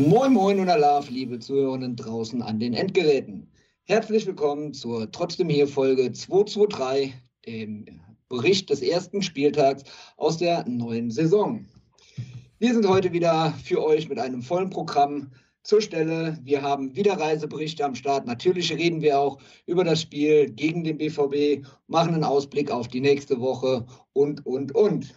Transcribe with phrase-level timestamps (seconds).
[0.00, 3.52] Moin Moin und Alaf, liebe Zuhörerinnen draußen an den Endgeräten.
[3.84, 7.12] Herzlich willkommen zur Trotzdem hier Folge 223,
[7.46, 7.84] dem
[8.30, 9.84] Bericht des ersten Spieltags
[10.16, 11.66] aus der neuen Saison.
[12.58, 15.32] Wir sind heute wieder für euch mit einem vollen Programm
[15.64, 16.38] zur Stelle.
[16.44, 18.26] Wir haben wieder Reiseberichte am Start.
[18.26, 23.02] Natürlich reden wir auch über das Spiel gegen den BVB, machen einen Ausblick auf die
[23.02, 25.14] nächste Woche und, und, und.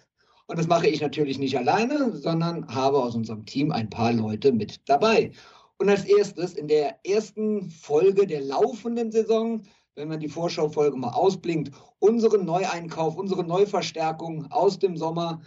[0.47, 4.51] Und das mache ich natürlich nicht alleine, sondern habe aus unserem Team ein paar Leute
[4.51, 5.31] mit dabei.
[5.77, 9.63] Und als erstes in der ersten Folge der laufenden Saison,
[9.95, 15.41] wenn man die Vorschaufolge mal ausblinkt, unsere Neueinkauf, unsere Neuverstärkung aus dem Sommer,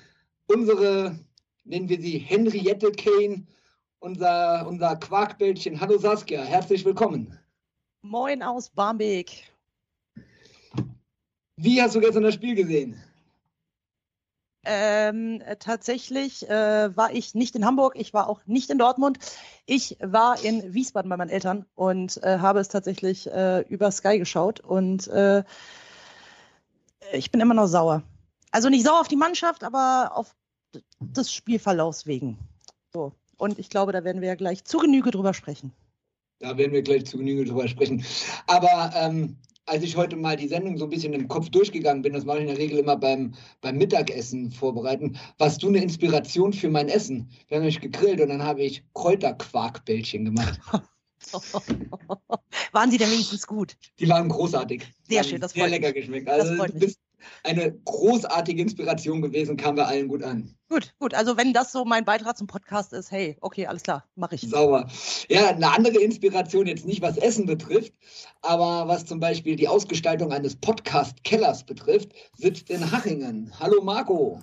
[0.47, 1.19] unsere,
[1.65, 3.47] nennen wir sie Henriette Kane,
[3.99, 5.81] unser, unser Quarkbällchen.
[5.81, 7.39] Hallo Saskia, herzlich willkommen.
[8.03, 9.51] Moin aus Barmbek.
[11.57, 13.03] Wie hast du gestern das Spiel gesehen?
[14.69, 19.19] Ähm, äh, tatsächlich äh, war ich nicht in Hamburg, ich war auch nicht in Dortmund.
[19.65, 24.19] Ich war in Wiesbaden bei meinen Eltern und äh, habe es tatsächlich äh, über Sky
[24.19, 25.45] geschaut und äh,
[27.13, 28.03] ich bin immer noch sauer.
[28.51, 30.35] Also nicht sauer auf die Mannschaft, aber auf
[30.75, 32.39] d- des Spielverlaufs wegen.
[32.93, 33.13] So.
[33.39, 35.73] Und ich glaube, da werden wir ja gleich zu Genüge drüber sprechen.
[36.39, 38.05] Da werden wir gleich zu Genüge drüber sprechen.
[38.47, 42.13] Aber ähm, als ich heute mal die Sendung so ein bisschen im Kopf durchgegangen bin,
[42.13, 46.53] das mache ich in der Regel immer beim, beim Mittagessen vorbereiten, warst du eine Inspiration
[46.53, 47.31] für mein Essen.
[47.49, 50.61] Wir haben nämlich gegrillt und dann habe ich Kräuterquarkbällchen gemacht.
[52.73, 53.77] Waren sie denn wenigstens gut?
[53.99, 54.85] Die waren großartig.
[55.09, 55.97] Sehr schön, das Sehr freut lecker mich.
[55.97, 56.29] geschmeckt.
[56.29, 57.01] Also du bist
[57.45, 60.55] eine großartige Inspiration gewesen, kam bei allen gut an.
[60.69, 61.15] Gut, gut.
[61.15, 64.43] Also wenn das so mein Beitrag zum Podcast ist, hey, okay, alles klar, mache ich.
[64.43, 64.89] Sauber.
[65.29, 67.93] Ja, eine andere Inspiration jetzt nicht, was Essen betrifft,
[68.43, 73.53] aber was zum Beispiel die Ausgestaltung eines Podcast-Kellers betrifft, sitzt in Hachingen.
[73.61, 74.41] Hallo Marco.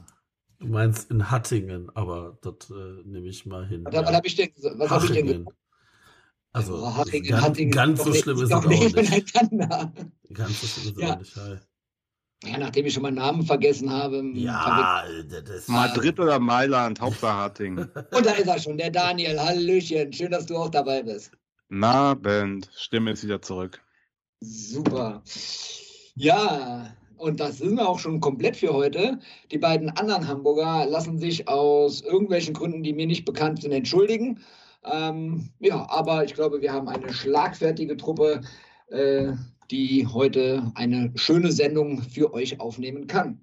[0.60, 3.84] Du meinst in Hattingen, aber das äh, nehme ich mal hin.
[3.86, 5.46] Was, was habe ich denn, was hab ich denn Hachingen.
[5.46, 5.58] gesagt?
[6.54, 8.96] Also Oh, Hachingen, ganz, Hattingen ganz so nicht- schlimm ist es auch nicht.
[8.96, 11.14] Ganz so schlimm ist es Ja.
[11.14, 11.68] auch nicht.
[12.46, 14.22] Ja, nachdem ich schon mal Namen vergessen habe.
[14.34, 17.90] Ja, das ist Madrid oder Mailand, Hauptsache Hattingen.
[18.12, 19.40] Und da ist er schon, der Daniel.
[19.40, 20.12] Hallöchen.
[20.12, 21.32] Schön, dass du auch dabei bist.
[21.70, 23.82] Na, Band, Stimme ist wieder zurück.
[24.42, 25.24] Super.
[26.16, 29.20] Ja, und das sind wir auch schon komplett für heute.
[29.52, 34.42] Die beiden anderen Hamburger lassen sich aus irgendwelchen Gründen, die mir nicht bekannt sind, entschuldigen.
[34.84, 38.42] Ähm, ja, aber ich glaube, wir haben eine schlagfertige Truppe,
[38.90, 39.32] äh,
[39.74, 43.42] die heute eine schöne Sendung für euch aufnehmen kann.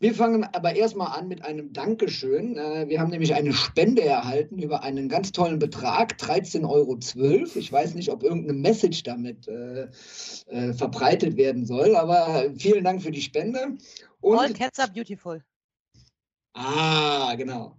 [0.00, 2.56] Wir fangen aber erstmal an mit einem Dankeschön.
[2.56, 6.98] Äh, Wir haben nämlich eine Spende erhalten über einen ganz tollen Betrag, 13,12 Euro.
[7.58, 9.88] Ich weiß nicht, ob irgendeine Message damit äh,
[10.46, 13.76] äh, verbreitet werden soll, aber vielen Dank für die Spende.
[14.22, 15.42] All Und, cats are beautiful.
[16.54, 17.76] ah, genau.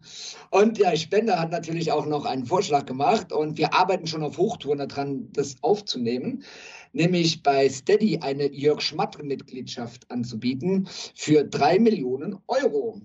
[0.52, 4.38] Und der Spender hat natürlich auch noch einen Vorschlag gemacht und wir arbeiten schon auf
[4.38, 6.44] Hochtouren daran, das aufzunehmen
[6.94, 13.02] nämlich bei Steady eine Jörg Schmatt-Mitgliedschaft anzubieten für drei Millionen Euro.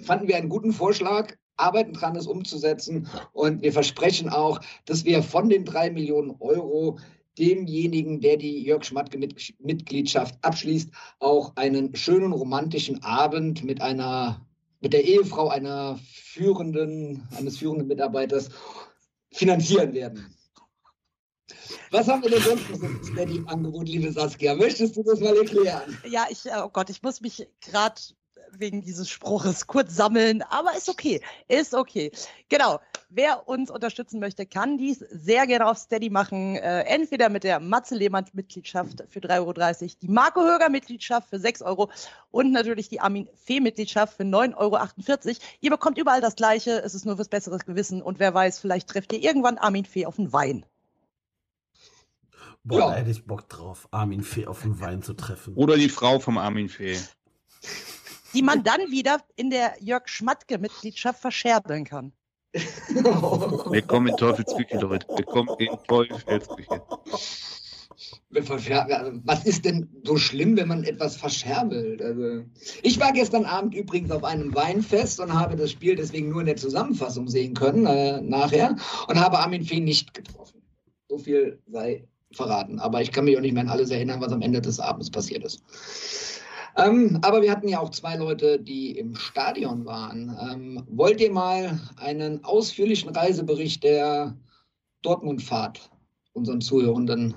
[0.00, 5.22] Fanden wir einen guten Vorschlag, arbeiten dran, es umzusetzen und wir versprechen auch, dass wir
[5.22, 6.98] von den drei Millionen Euro
[7.38, 14.44] demjenigen, der die Jörg Schmatt-Mitgliedschaft abschließt, auch einen schönen romantischen Abend mit einer
[14.84, 18.50] mit der Ehefrau einer führenden, eines führenden Mitarbeiters
[19.32, 20.36] finanzieren werden.
[21.90, 24.54] Was haben wir denn sonst noch im Steady-Angebot, liebe Saskia?
[24.54, 25.96] Möchtest du das mal erklären?
[26.08, 28.00] Ja, ich, oh Gott, ich muss mich gerade
[28.58, 32.10] wegen dieses Spruches kurz sammeln, aber ist okay, ist okay.
[32.48, 32.80] Genau,
[33.10, 36.56] wer uns unterstützen möchte, kann dies sehr gerne auf Steady machen.
[36.56, 41.90] Äh, entweder mit der Matze Lehmann-Mitgliedschaft für 3,30 Euro, die Marco Höger-Mitgliedschaft für 6 Euro
[42.30, 45.38] und natürlich die Armin Fee-Mitgliedschaft für 9,48 Euro.
[45.60, 48.88] Ihr bekommt überall das Gleiche, es ist nur fürs besseres Gewissen und wer weiß, vielleicht
[48.88, 50.64] trefft ihr irgendwann Armin Fee auf den Wein.
[52.64, 52.90] Boah, Ja.
[52.90, 55.54] da hätte ich Bock drauf, Armin Fee auf den Wein zu treffen.
[55.54, 56.96] Oder die Frau vom Armin Fee.
[58.32, 62.12] die man dann wieder in der Jörg Schmatke-Mitgliedschaft verscherbeln kann.
[62.54, 65.06] Willkommen in Teufelsküche, Leute.
[65.08, 66.82] Willkommen in Teufelsküche.
[69.24, 72.02] Was ist denn so schlimm, wenn man etwas verscherbelt?
[72.02, 72.44] Also,
[72.82, 76.46] ich war gestern Abend übrigens auf einem Weinfest und habe das Spiel deswegen nur in
[76.46, 78.76] der Zusammenfassung sehen können, äh, nachher,
[79.06, 80.62] und habe Armin Fee nicht getroffen.
[81.08, 82.78] So viel sei verraten.
[82.78, 85.10] Aber ich kann mich auch nicht mehr an alles erinnern, was am Ende des Abends
[85.10, 85.62] passiert ist.
[86.76, 90.36] Ähm, aber wir hatten ja auch zwei Leute, die im Stadion waren.
[90.50, 94.36] Ähm, wollt ihr mal einen ausführlichen Reisebericht der
[95.02, 95.90] Dortmund-Fahrt
[96.32, 97.34] unseren Zuhörenden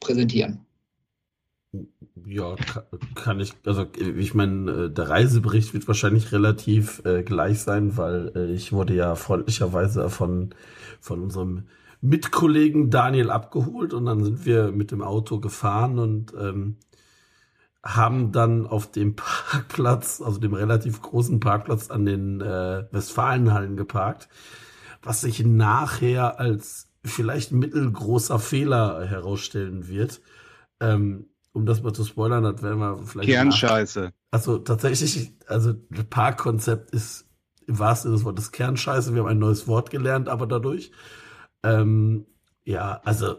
[0.00, 0.60] präsentieren?
[2.26, 2.56] Ja,
[3.14, 8.52] kann, ich, also ich meine, der Reisebericht wird wahrscheinlich relativ äh, gleich sein, weil äh,
[8.52, 10.54] ich wurde ja freundlicherweise von,
[11.00, 11.64] von unserem
[12.00, 16.76] Mitkollegen Daniel abgeholt und dann sind wir mit dem Auto gefahren und ähm,
[17.84, 24.28] haben dann auf dem Parkplatz, also dem relativ großen Parkplatz an den äh, Westfalenhallen geparkt,
[25.02, 30.20] was sich nachher als vielleicht mittelgroßer Fehler herausstellen wird.
[30.80, 33.30] Ähm, um das mal zu spoilern, das werden wir vielleicht.
[33.30, 34.12] Kernscheiße.
[34.30, 37.26] Also tatsächlich, also das Parkkonzept ist
[37.66, 39.14] im wahrsten Sinne des Wortes Kernscheiße.
[39.14, 40.92] Wir haben ein neues Wort gelernt, aber dadurch.
[41.62, 42.26] Ähm,
[42.64, 43.36] ja, also,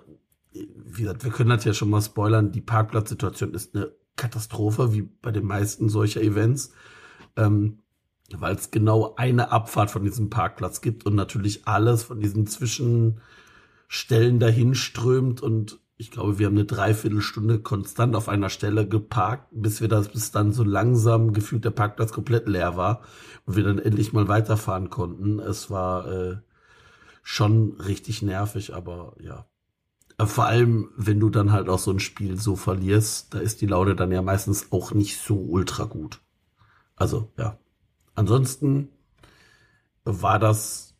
[0.51, 2.51] wie gesagt, wir können das ja schon mal spoilern.
[2.51, 6.73] Die Parkplatzsituation ist eine Katastrophe, wie bei den meisten solcher Events,
[7.35, 7.79] ähm,
[8.35, 14.39] weil es genau eine Abfahrt von diesem Parkplatz gibt und natürlich alles von diesen Zwischenstellen
[14.39, 19.81] dahin strömt und ich glaube, wir haben eine Dreiviertelstunde konstant auf einer Stelle geparkt, bis
[19.81, 23.01] wir das, bis dann so langsam gefühlt der Parkplatz komplett leer war
[23.45, 25.39] und wir dann endlich mal weiterfahren konnten.
[25.39, 26.37] Es war äh,
[27.29, 29.45] schon richtig nervig, aber ja,
[30.17, 33.65] vor allem, wenn du dann halt auch so ein Spiel so verlierst, da ist die
[33.65, 36.21] Laune dann ja meistens auch nicht so ultra gut.
[36.95, 37.59] Also, ja.
[38.15, 38.87] Ansonsten
[40.05, 40.95] war das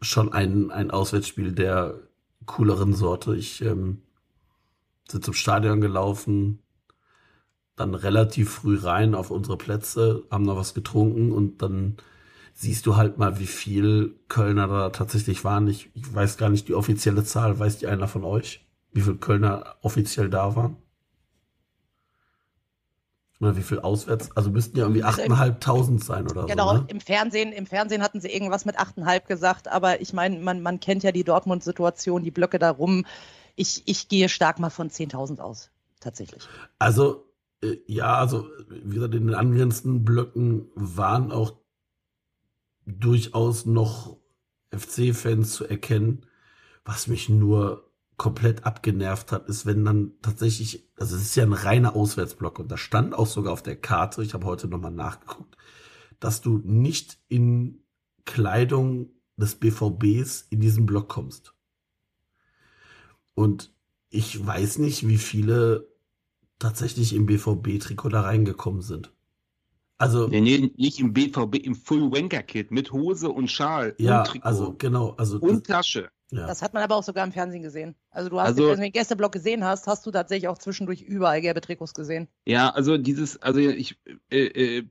[0.00, 2.08] schon ein, ein Auswärtsspiel der
[2.46, 3.34] cooleren Sorte.
[3.34, 4.02] Ich ähm,
[5.10, 6.60] sind zum Stadion gelaufen,
[7.74, 11.96] dann relativ früh rein auf unsere Plätze, haben noch was getrunken und dann
[12.58, 15.68] siehst du halt mal, wie viel Kölner da tatsächlich waren.
[15.68, 17.58] Ich, ich weiß gar nicht die offizielle Zahl.
[17.58, 20.78] Weiß die einer von euch, wie viel Kölner offiziell da waren?
[23.40, 24.34] Oder wie viel auswärts?
[24.34, 26.72] Also müssten ja irgendwie 8.500 sein oder genau, so.
[26.72, 26.84] Genau, ne?
[26.88, 30.80] im Fernsehen, im Fernsehen hatten sie irgendwas mit 8,5 gesagt, aber ich meine, man, man
[30.80, 33.04] kennt ja die Dortmund-Situation, die Blöcke darum.
[33.54, 35.70] Ich, ich gehe stark mal von 10.000 aus,
[36.00, 36.48] tatsächlich.
[36.78, 37.26] Also,
[37.62, 41.52] äh, ja, also, wie gesagt, in den angrenzenden Blöcken waren auch
[42.86, 44.16] durchaus noch
[44.70, 46.26] FC-Fans zu erkennen.
[46.84, 51.52] Was mich nur komplett abgenervt hat, ist, wenn dann tatsächlich, also es ist ja ein
[51.52, 55.56] reiner Auswärtsblock und da stand auch sogar auf der Karte, ich habe heute nochmal nachgeguckt,
[56.18, 57.82] dass du nicht in
[58.24, 61.54] Kleidung des BVBs in diesen Block kommst.
[63.34, 63.74] Und
[64.08, 65.88] ich weiß nicht, wie viele
[66.58, 69.12] tatsächlich im BVB-Trikot da reingekommen sind.
[69.98, 74.18] Also nee, nee, nicht im BVB, im Full Wanker Kit mit Hose und Schal ja,
[74.18, 76.10] und Trikot also genau, also und Tasche.
[76.32, 76.46] Ja.
[76.46, 77.94] Das hat man aber auch sogar im Fernsehen gesehen.
[78.10, 81.02] Also du hast, also, wenn du den Gästeblock gesehen hast, hast du tatsächlich auch zwischendurch
[81.02, 82.28] überall gelbe Trikots gesehen.
[82.44, 83.96] Ja, also dieses, also ich
[84.30, 84.88] äh, äh,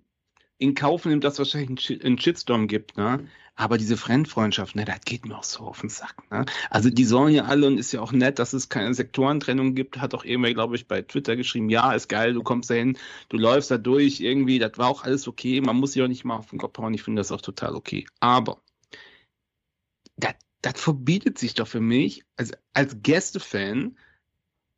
[0.57, 3.27] in Kauf nimmt, dass es wahrscheinlich einen Shitstorm gibt, ne?
[3.57, 6.29] Aber diese Fremdfreundschaft, ne, das geht mir auch so auf den Sack.
[6.29, 6.45] Ne?
[6.69, 9.99] Also die sollen ja alle und ist ja auch nett, dass es keine Sektorentrennung gibt.
[9.99, 12.97] Hat auch irgendwer, glaube ich, bei Twitter geschrieben, ja, ist geil, du kommst da hin,
[13.29, 15.61] du läufst da durch irgendwie, das war auch alles okay.
[15.61, 17.75] Man muss sich auch nicht mal auf den Kopf hauen, ich finde das auch total
[17.75, 18.05] okay.
[18.19, 18.61] Aber
[20.17, 20.33] das,
[20.81, 23.97] verbietet sich doch für mich als, als Gästefan,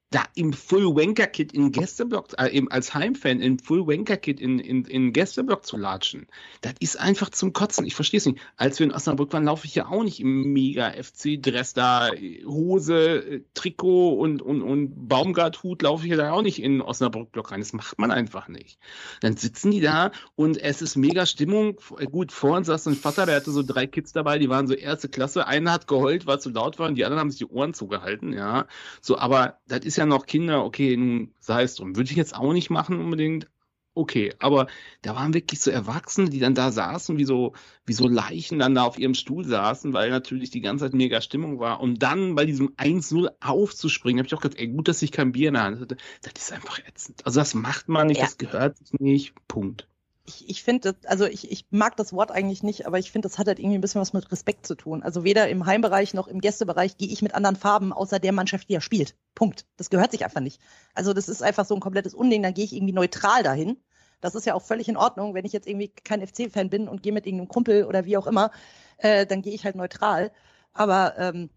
[0.10, 4.40] da im Full Wanker Kit in Gästeblock, äh, eben als Heimfan im Full Wanker Kit
[4.40, 6.28] in, in, in Gästeblock zu latschen,
[6.62, 7.86] das ist einfach zum Kotzen.
[7.86, 8.40] Ich verstehe es nicht.
[8.56, 12.10] Als wir in Osnabrück waren, laufe ich ja auch nicht im mega FC-Dress da,
[12.46, 17.60] Hose, Trikot und, und, und Baumgarthut laufe ich ja da auch nicht in Osnabrück-Block rein.
[17.60, 18.80] Das macht man einfach nicht.
[19.20, 21.78] Dann sitzen die da und es ist mega Stimmung.
[22.12, 24.74] Gut, vor uns saß ein Vater, der hatte so drei Kids dabei, die waren so
[24.74, 25.48] erste Klasse.
[25.48, 27.74] Einer hat geheult, weil es zu laut war und die anderen haben sich die Ohren
[27.74, 28.68] zugehalten, ja.
[29.02, 31.96] So, aber das ist ja noch Kinder, okay, nun sei es drum.
[31.96, 33.48] Würde ich jetzt auch nicht machen unbedingt.
[33.94, 34.68] Okay, aber
[35.02, 37.54] da waren wirklich so Erwachsene, die dann da saßen, wie so,
[37.88, 41.20] wie so Leichen dann da auf ihrem Stuhl saßen, weil natürlich die ganze Zeit mega
[41.20, 41.80] Stimmung war.
[41.82, 45.32] Und dann bei diesem 1-0 aufzuspringen, habe ich auch gedacht, ey, gut, dass ich kein
[45.32, 45.98] Bier in der Hand hatte.
[46.22, 47.26] Das ist einfach ätzend.
[47.26, 48.26] Also das macht man nicht, ja.
[48.26, 49.34] das gehört sich nicht.
[49.48, 49.88] Punkt
[50.28, 53.38] ich, ich finde, also ich, ich mag das Wort eigentlich nicht, aber ich finde, das
[53.38, 55.02] hat halt irgendwie ein bisschen was mit Respekt zu tun.
[55.02, 58.68] Also weder im Heimbereich noch im Gästebereich gehe ich mit anderen Farben außer der Mannschaft,
[58.68, 59.16] die ja spielt.
[59.36, 59.66] Punkt.
[59.78, 60.62] Das gehört sich einfach nicht.
[60.94, 62.44] Also das ist einfach so ein komplettes Unding.
[62.44, 63.78] Dann gehe ich irgendwie neutral dahin.
[64.20, 65.34] Das ist ja auch völlig in Ordnung.
[65.34, 68.28] Wenn ich jetzt irgendwie kein FC-Fan bin und gehe mit irgendeinem Kumpel oder wie auch
[68.28, 68.52] immer,
[68.98, 70.32] äh, dann gehe ich halt neutral.
[70.74, 71.50] Aber ähm,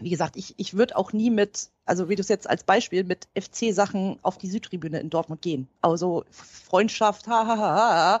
[0.00, 3.04] wie gesagt, ich, ich würde auch nie mit, also wie du es jetzt als Beispiel,
[3.04, 5.68] mit FC-Sachen auf die Südtribüne in Dortmund gehen.
[5.82, 8.20] Also Freundschaft, hahaha, ha, ha,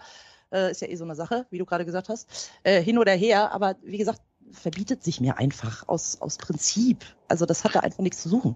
[0.52, 3.12] äh, ist ja eh so eine Sache, wie du gerade gesagt hast, äh, hin oder
[3.12, 3.52] her.
[3.52, 4.20] Aber wie gesagt,
[4.52, 7.04] verbietet sich mir einfach aus, aus Prinzip.
[7.28, 8.54] Also das hat da einfach nichts zu suchen.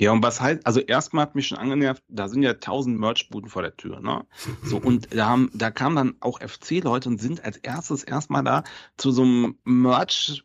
[0.00, 3.48] Ja, und was heißt, also erstmal hat mich schon angenervt, da sind ja tausend Merchbuden
[3.48, 4.26] vor der Tür, ne?
[4.64, 8.64] So, und da haben, da kamen dann auch FC-Leute und sind als erstes erstmal da
[8.96, 10.42] zu so einem Merch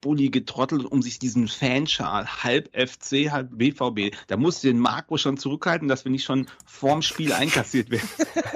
[0.00, 4.14] Bulli getrottelt, um sich diesen Fanschal, halb FC, halb BVB.
[4.26, 8.08] Da musste den Marco schon zurückhalten, dass wir nicht schon vorm Spiel einkassiert werden.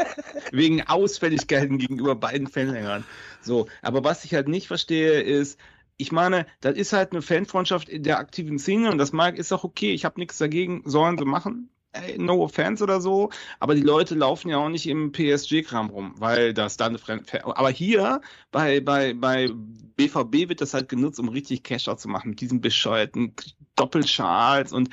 [0.53, 3.05] Wegen Ausfälligkeiten gegenüber beiden Fanhängern.
[3.43, 5.59] So, aber was ich halt nicht verstehe, ist,
[5.97, 9.53] ich meine, das ist halt eine Fanfreundschaft in der aktiven Szene und das mag ist
[9.53, 9.93] auch okay.
[9.93, 14.15] Ich habe nichts dagegen, sollen sie machen ey, no offense oder so, aber die Leute
[14.15, 16.99] laufen ja auch nicht im PSG-Kram rum, weil das dann
[17.43, 18.21] aber hier
[18.51, 19.51] bei, bei, bei
[19.97, 23.35] BVB wird das halt genutzt, um richtig Cash-Out zu machen mit diesen bescheuerten
[23.77, 24.91] Doppelschals und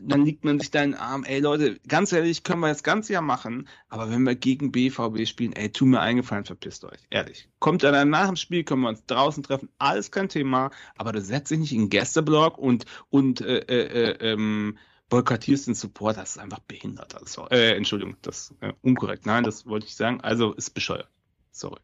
[0.00, 2.82] dann liegt man sich da in den Arm, ey Leute, ganz ehrlich, können wir das
[2.82, 7.00] ganze Jahr machen, aber wenn wir gegen BVB spielen, ey, tu mir eingefallen, verpisst euch,
[7.10, 7.48] ehrlich.
[7.58, 11.20] Kommt dann nach dem Spiel, können wir uns draußen treffen, alles kein Thema, aber du
[11.20, 14.76] setzt dich nicht in den Gästeblock und, und äh, äh, äh, ähm,
[15.12, 17.14] boykottierst den Support, das ist einfach behindert.
[17.14, 19.26] Also, äh, Entschuldigung, das äh, unkorrekt.
[19.26, 20.22] Nein, das wollte ich sagen.
[20.22, 21.06] Also ist bescheuert.
[21.50, 21.76] Sorry.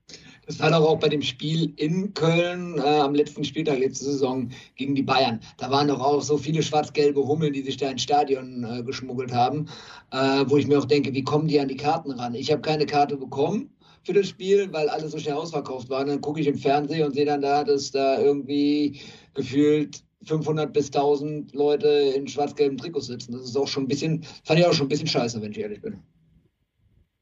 [0.46, 4.50] Das war doch auch bei dem Spiel in Köln äh, am letzten Spieltag letzte Saison
[4.76, 5.40] gegen die Bayern.
[5.58, 9.30] Da waren doch auch so viele schwarz-gelbe Hummeln, die sich da ins Stadion äh, geschmuggelt
[9.30, 9.66] haben,
[10.10, 12.34] äh, wo ich mir auch denke, wie kommen die an die Karten ran?
[12.34, 13.68] Ich habe keine Karte bekommen
[14.04, 16.08] für das Spiel, weil alle so schnell ausverkauft waren.
[16.08, 19.02] Dann gucke ich im Fernsehen und sehe dann da, dass da irgendwie
[19.34, 23.32] gefühlt 500 bis 1000 Leute in schwarz-gelben Trikots sitzen.
[23.32, 25.58] Das ist auch schon ein bisschen, fand ich auch schon ein bisschen scheiße, wenn ich
[25.58, 26.00] ehrlich bin.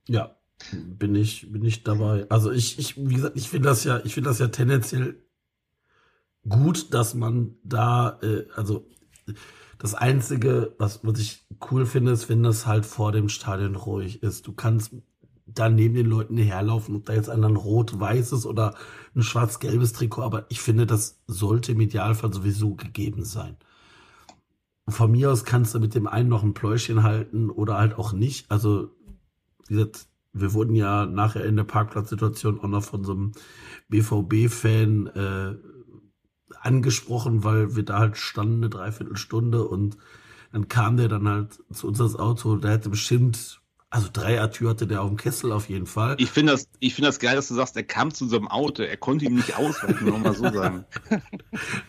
[0.08, 0.36] Ja,
[0.72, 2.26] bin ich, bin ich dabei.
[2.30, 5.22] Also ich, ich, wie gesagt, ich finde das ja, ich finde das ja tendenziell
[6.48, 8.88] gut, dass man da, äh, also
[9.78, 14.22] das Einzige, was, was ich cool finde, ist, wenn das halt vor dem Stadion ruhig
[14.22, 14.46] ist.
[14.46, 14.94] Du kannst
[15.58, 18.74] da neben den Leuten herlaufen, ob da jetzt ein rot-weißes oder
[19.14, 23.56] ein schwarz-gelbes Trikot, aber ich finde, das sollte im Idealfall sowieso gegeben sein.
[24.88, 28.12] Von mir aus kannst du mit dem einen noch ein Pläuschen halten oder halt auch
[28.12, 28.50] nicht.
[28.50, 28.90] Also,
[29.66, 33.32] wie gesagt, wir wurden ja nachher in der Parkplatzsituation auch noch von so einem
[33.88, 35.54] BVB-Fan äh,
[36.60, 39.96] angesprochen, weil wir da halt standen eine Dreiviertelstunde und
[40.52, 43.60] dann kam der dann halt zu uns das Auto, der hätte bestimmt
[43.96, 46.16] also drei Atür hatte der auf dem Kessel auf jeden Fall.
[46.18, 48.82] Ich finde das, ich finde das geil, dass du sagst, er kam zu einem Auto,
[48.82, 50.84] er konnte ihm nicht ausweichen, nur mal so sagen.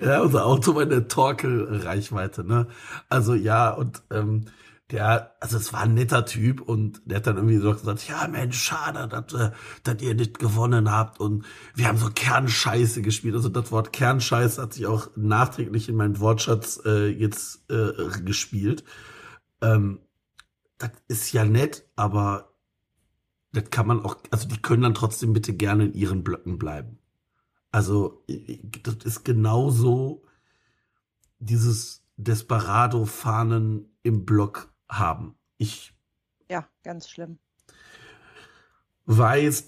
[0.01, 2.67] ja, unser Auto war in der Torkel-Reichweite, ne?
[3.09, 4.45] Also ja, und ähm,
[4.89, 8.25] der, also es war ein netter Typ und der hat dann irgendwie so gesagt, ja
[8.29, 9.51] Mensch, schade, dass, äh,
[9.83, 11.43] dass ihr nicht gewonnen habt und
[11.75, 13.35] wir haben so Kernscheiße gespielt.
[13.35, 18.85] Also das Wort Kernscheiße hat sich auch nachträglich in meinen Wortschatz äh, jetzt äh, gespielt.
[19.61, 19.99] Ähm,
[20.77, 22.53] das ist ja nett, aber
[23.51, 26.99] das kann man auch, also die können dann trotzdem bitte gerne in ihren Blöcken bleiben.
[27.71, 30.23] Also, das ist genauso
[31.39, 35.35] dieses Desperado-Fahnen im Block haben.
[35.57, 35.93] Ich.
[36.49, 37.39] Ja, ganz schlimm.
[39.05, 39.67] Weiß,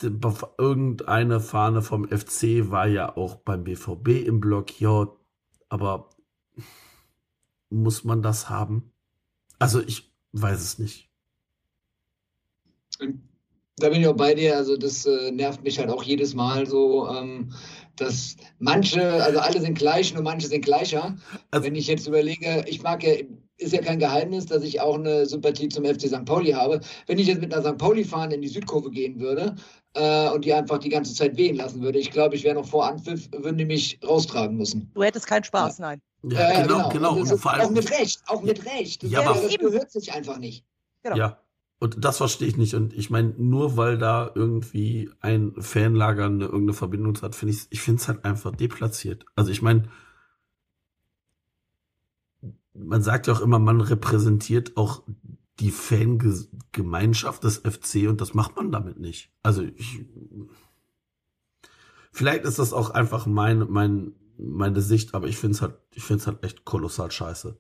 [0.58, 5.08] irgendeine Fahne vom FC war ja auch beim BVB im Block, ja,
[5.70, 6.10] aber
[7.70, 8.92] muss man das haben?
[9.60, 11.10] Also ich, weiß es nicht.
[13.78, 14.58] Da bin ich auch bei dir.
[14.58, 17.54] Also das äh, nervt mich halt auch jedes Mal so, ähm,
[17.96, 21.18] dass manche, also alle sind gleich, nur manche sind gleicher.
[21.52, 23.14] Also, Wenn ich jetzt überlege, ich mag ja,
[23.58, 26.26] ist ja kein Geheimnis, dass ich auch eine Sympathie zum FC St.
[26.26, 26.80] Pauli habe.
[27.08, 27.78] Wenn ich jetzt mit einer St.
[27.78, 29.56] Pauli-Fahne in die Südkurve gehen würde
[29.94, 32.68] äh, und die einfach die ganze Zeit wehen lassen würde, ich glaube, ich wäre noch
[32.68, 34.92] vor Anpfiff, würden die mich raustragen müssen.
[34.94, 35.88] Du hättest keinen Spaß, ja.
[35.88, 36.02] nein.
[36.24, 37.16] Ja, ja genau, genau.
[37.16, 37.38] genau.
[37.38, 39.04] Vor allem, auch mit Recht, auch mit Recht.
[39.04, 40.66] Das, ja, aber das gehört sich einfach nicht.
[41.04, 41.16] Genau.
[41.16, 41.40] Ja,
[41.80, 42.76] und das verstehe ich nicht.
[42.76, 47.68] Und ich meine, nur weil da irgendwie ein Fanlager eine irgendeine Verbindung hat, finde ich,
[47.70, 49.26] ich finde es halt einfach deplatziert.
[49.36, 49.90] Also ich meine,
[52.74, 55.04] man sagt ja auch immer, man repräsentiert auch
[55.60, 59.32] die Fangemeinschaft des FC und das macht man damit nicht.
[59.42, 60.06] Also ich,
[62.12, 66.04] vielleicht ist das auch einfach mein, mein, meine Sicht, aber ich finde es halt, ich
[66.04, 67.58] finde es halt echt kolossal scheiße.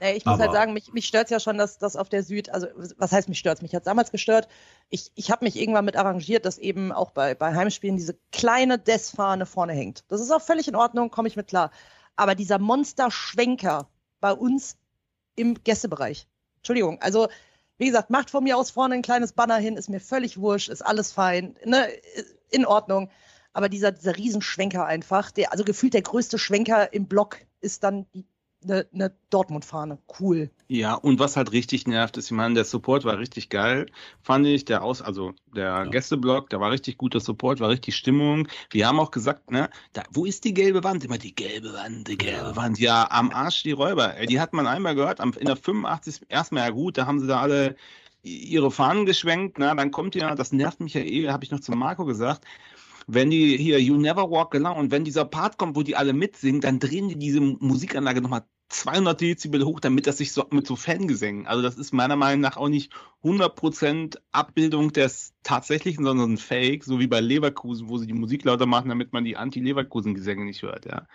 [0.00, 2.08] Ich muss halt aber halt sagen, mich, mich stört es ja schon, dass das auf
[2.08, 2.68] der Süd, also
[2.98, 4.46] was heißt mich stört Mich hat damals gestört.
[4.90, 8.78] Ich, ich habe mich irgendwann mit arrangiert, dass eben auch bei, bei Heimspielen diese kleine
[8.78, 10.04] Dessfahne vorne hängt.
[10.06, 11.72] Das ist auch völlig in Ordnung, komme ich mit klar.
[12.14, 13.88] Aber dieser Monster-Schwenker
[14.20, 14.76] bei uns
[15.34, 17.28] im Gästebereich, Entschuldigung, also
[17.78, 20.68] Wie gesagt, macht von mir aus vorne ein kleines Banner hin, ist mir völlig wurscht,
[20.68, 21.88] ist alles fein, ne,
[22.50, 23.08] in Ordnung.
[23.58, 28.06] Aber dieser, dieser Riesenschwenker einfach, der, also gefühlt der größte Schwenker im Block ist dann
[28.14, 28.24] die
[28.62, 29.98] eine, eine Dortmund-Fahne.
[30.20, 30.48] Cool.
[30.68, 33.86] Ja, und was halt richtig nervt, ist, ich meine, der Support war richtig geil,
[34.22, 34.64] fand ich.
[34.64, 35.84] Der Aus, also der ja.
[35.86, 38.46] Gästeblock, da war richtig guter Support, war richtig Stimmung.
[38.70, 41.04] Wir haben auch gesagt, ne, da, wo ist die gelbe Wand?
[41.04, 42.56] Immer die gelbe Wand, die gelbe ja.
[42.56, 42.78] Wand.
[42.78, 44.14] Ja, am Arsch die Räuber.
[44.28, 46.26] Die hat man einmal gehört, in der 85.
[46.28, 47.74] erstmal ja gut, da haben sie da alle
[48.22, 51.60] ihre Fahnen geschwenkt, na, dann kommt ja, das nervt mich ja eh, habe ich noch
[51.60, 52.44] zu Marco gesagt,
[53.08, 56.12] wenn die hier You Never Walk Alone und wenn dieser Part kommt, wo die alle
[56.12, 60.66] mitsingen, dann drehen die diese Musikanlage nochmal 200 Dezibel hoch, damit das sich so mit
[60.66, 61.46] so Fangesängen.
[61.46, 62.92] Also das ist meiner Meinung nach auch nicht
[63.24, 68.44] 100% Abbildung des tatsächlichen, sondern ein Fake, so wie bei Leverkusen, wo sie die Musik
[68.44, 71.06] lauter machen, damit man die Anti-Leverkusen-Gesänge nicht hört, ja.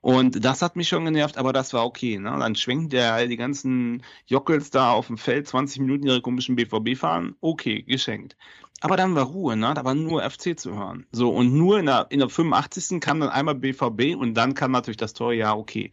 [0.00, 2.36] Und das hat mich schon genervt, aber das war okay, ne?
[2.38, 6.96] Dann schwenkt der die ganzen Jockels da auf dem Feld 20 Minuten ihre komischen BVB
[6.96, 8.36] fahren, okay, geschenkt.
[8.80, 9.72] Aber dann war Ruhe, ne?
[9.74, 11.06] Da war nur FC zu hören.
[11.10, 13.00] So, und nur in der, in der 85.
[13.00, 15.92] kam dann einmal BVB und dann kam natürlich das Tor, ja, okay.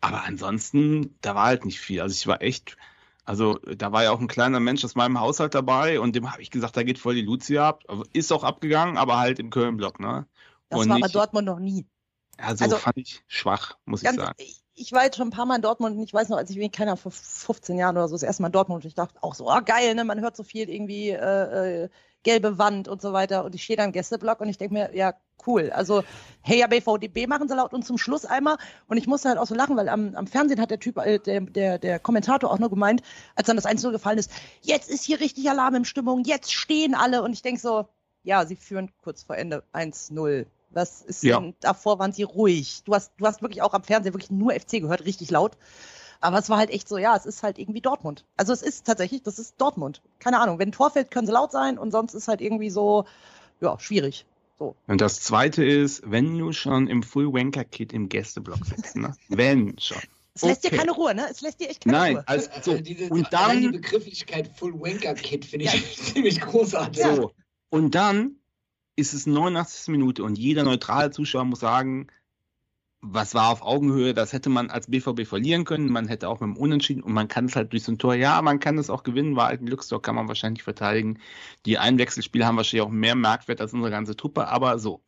[0.00, 2.00] Aber ansonsten, da war halt nicht viel.
[2.00, 2.76] Also ich war echt,
[3.24, 6.42] also da war ja auch ein kleiner Mensch aus meinem Haushalt dabei und dem habe
[6.42, 7.84] ich gesagt, da geht voll die Lucia ab.
[7.88, 10.26] Also, ist auch abgegangen, aber halt im Köln-Block, ne?
[10.68, 11.86] Das und war nicht, bei Dortmund noch nie.
[12.36, 14.34] Also, also fand ich schwach, muss ich sagen.
[14.38, 16.50] Ich, ich war jetzt schon ein paar Mal in Dortmund und ich weiß noch, als
[16.50, 19.22] ich, keiner vor 15 Jahren oder so, das erste Mal in Dortmund und ich dachte
[19.22, 21.88] auch so, oh geil, ne, man hört so viel irgendwie äh, äh,
[22.24, 23.44] gelbe Wand und so weiter.
[23.44, 25.14] Und ich stehe da im Gästeblock und ich denke mir, ja,
[25.46, 25.70] cool.
[25.70, 26.02] Also,
[26.40, 28.56] hey, ja, BVDB machen sie laut und zum Schluss einmal.
[28.88, 31.18] Und ich musste halt auch so lachen, weil am, am Fernsehen hat der Typ, äh,
[31.18, 33.02] der, der, der Kommentator auch nur gemeint,
[33.36, 34.30] als dann das 1 gefallen ist,
[34.62, 37.22] jetzt ist hier richtig Alarm im Stimmung, jetzt stehen alle.
[37.22, 37.86] Und ich denke so,
[38.22, 40.46] ja, sie führen kurz vor Ende 1-0.
[40.70, 41.38] Was ist ja.
[41.38, 42.82] denn, davor waren sie ruhig.
[42.84, 45.56] Du hast, du hast wirklich auch am Fernsehen wirklich nur FC gehört, richtig laut.
[46.24, 48.24] Aber es war halt echt so, ja, es ist halt irgendwie Dortmund.
[48.38, 50.00] Also es ist tatsächlich, das ist Dortmund.
[50.20, 52.70] Keine Ahnung, wenn ein Tor fällt, können sie laut sein und sonst ist halt irgendwie
[52.70, 53.04] so,
[53.60, 54.24] ja, schwierig.
[54.58, 54.74] So.
[54.86, 59.14] Und das zweite ist, wenn du schon im Full Wanker Kit im Gästeblock sitzt, ne?
[59.28, 59.98] wenn schon.
[60.32, 60.70] Es lässt okay.
[60.70, 61.26] dir keine Ruhe, ne?
[61.30, 62.24] Es lässt dir echt keine Nein, Ruhe.
[62.26, 65.80] Also, so, diese, und dann die Begrifflichkeit Full Wanker Kit finde ich ja.
[66.14, 67.04] ziemlich großartig.
[67.04, 67.32] So,
[67.68, 68.36] und dann
[68.96, 69.88] ist es 89.
[69.88, 72.06] Minute und jeder neutrale Zuschauer muss sagen,
[73.06, 76.48] was war auf Augenhöhe, das hätte man als BVB verlieren können, man hätte auch mit
[76.48, 78.90] dem Unentschieden und man kann es halt durch so ein Tor, ja, man kann es
[78.90, 81.18] auch gewinnen, war halt ein Glückstor, kann man wahrscheinlich verteidigen.
[81.66, 85.02] Die Einwechselspiele haben wahrscheinlich auch mehr Marktwert als unsere ganze Truppe, aber so.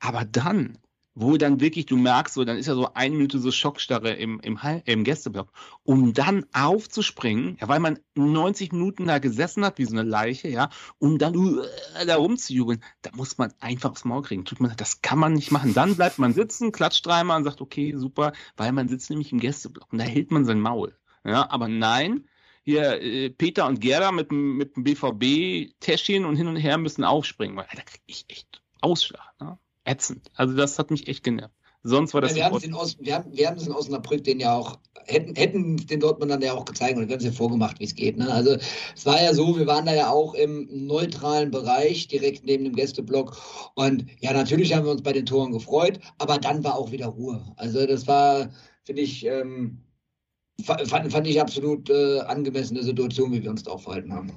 [0.00, 0.78] Aber dann
[1.16, 4.38] wo dann wirklich du merkst, so, dann ist ja so eine Minute so Schockstarre im,
[4.40, 5.50] im, im Gästeblock,
[5.82, 10.48] um dann aufzuspringen, ja, weil man 90 Minuten da gesessen hat, wie so eine Leiche,
[10.48, 11.62] ja, um dann uh,
[12.06, 14.44] da rumzujubeln, da muss man einfach aufs Maul kriegen.
[14.44, 15.72] Tut man, das kann man nicht machen.
[15.72, 19.40] Dann bleibt man sitzen, klatscht dreimal und sagt, okay, super, weil man sitzt nämlich im
[19.40, 20.94] Gästeblock und da hält man sein Maul.
[21.24, 22.28] Ja, aber nein,
[22.62, 27.56] hier äh, Peter und Gerda mit, mit dem BVB-Täschchen und hin und her müssen aufspringen,
[27.56, 29.32] weil da kriege ich echt Ausschlag.
[29.40, 29.58] Ne?
[29.86, 30.30] Ätzend.
[30.34, 31.54] Also das hat mich echt genervt.
[31.82, 32.32] Sonst war das.
[32.32, 35.36] Ja, wir, haben aus, wir, haben, wir haben es in Osnabrück den ja auch, hätten,
[35.36, 38.16] hätten den Dortmundern ja auch gezeigt und wir haben es ja vorgemacht, wie es geht.
[38.18, 38.28] Ne?
[38.28, 38.56] Also
[38.94, 42.74] es war ja so, wir waren da ja auch im neutralen Bereich, direkt neben dem
[42.74, 43.36] Gästeblock.
[43.76, 47.06] Und ja, natürlich haben wir uns bei den Toren gefreut, aber dann war auch wieder
[47.06, 47.40] Ruhe.
[47.56, 48.50] Also das war,
[48.82, 49.78] finde ich, ähm,
[50.64, 54.32] fand, fand ich absolut äh, angemessene Situation, wie wir uns da auch verhalten haben.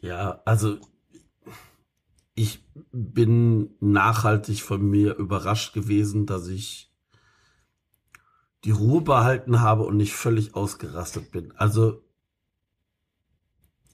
[0.00, 0.78] Ja, also
[2.34, 6.90] ich bin nachhaltig von mir überrascht gewesen, dass ich
[8.64, 11.52] die Ruhe behalten habe und nicht völlig ausgerastet bin.
[11.56, 12.02] Also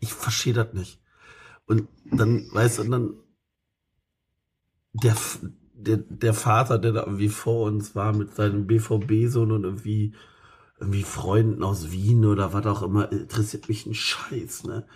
[0.01, 1.01] ich verstehe das nicht.
[1.67, 3.15] Und dann, weißt du, dann
[4.93, 5.17] der,
[5.75, 10.15] der, der Vater, der da irgendwie vor uns war mit seinem BVB-Sohn und irgendwie,
[10.81, 14.87] irgendwie Freunden aus Wien oder was auch immer, interessiert mich ein Scheiß, ne?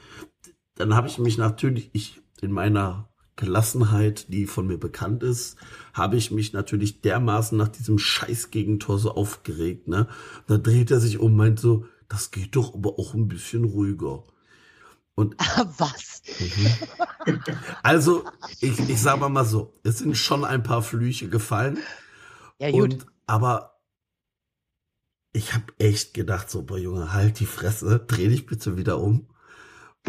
[0.80, 5.56] Dann habe ich mich natürlich, ich in meiner Gelassenheit, die von mir bekannt ist,
[5.92, 9.88] habe ich mich natürlich dermaßen nach diesem Scheiß Gegentor so aufgeregt.
[9.88, 10.08] Ne?
[10.46, 14.24] Da dreht er sich um, meint so, das geht doch aber auch ein bisschen ruhiger.
[15.14, 15.36] Und
[15.78, 16.22] was?
[16.38, 17.42] Mhm.
[17.82, 18.24] Also,
[18.60, 21.78] ich, ich sage mal so, es sind schon ein paar Flüche gefallen.
[22.58, 22.94] Ja, gut.
[22.94, 23.82] Und, aber
[25.32, 29.29] ich habe echt gedacht, so, boah Junge, halt die Fresse, dreh dich bitte wieder um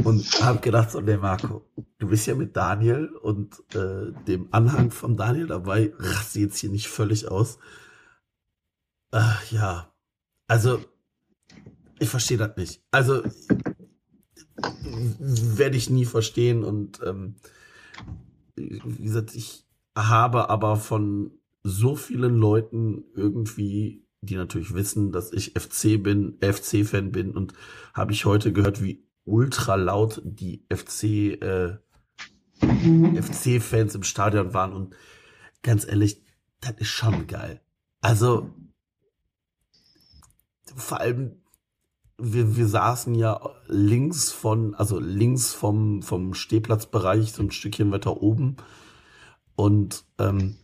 [0.03, 1.65] und habe gedacht, so, der Marco,
[1.99, 6.69] du bist ja mit Daniel und äh, dem Anhang von Daniel dabei, rast jetzt hier
[6.69, 7.59] nicht völlig aus.
[9.11, 9.93] Äh, ja,
[10.47, 10.83] also
[11.99, 12.83] ich verstehe das nicht.
[12.91, 13.21] Also
[15.19, 17.35] werde ich nie verstehen und ähm,
[18.55, 21.31] wie gesagt, ich habe aber von
[21.63, 27.53] so vielen Leuten irgendwie die natürlich wissen, dass ich FC bin, FC-Fan bin und
[27.93, 31.03] habe ich heute gehört, wie ultra laut die FC,
[31.41, 31.77] äh,
[32.61, 34.95] FC-Fans im Stadion waren und
[35.61, 36.23] ganz ehrlich,
[36.59, 37.61] das ist schon geil.
[38.01, 38.51] Also,
[40.75, 41.41] vor allem,
[42.17, 48.21] wir, wir saßen ja links von, also links vom, vom Stehplatzbereich, so ein Stückchen weiter
[48.21, 48.57] oben.
[49.55, 50.57] Und ähm,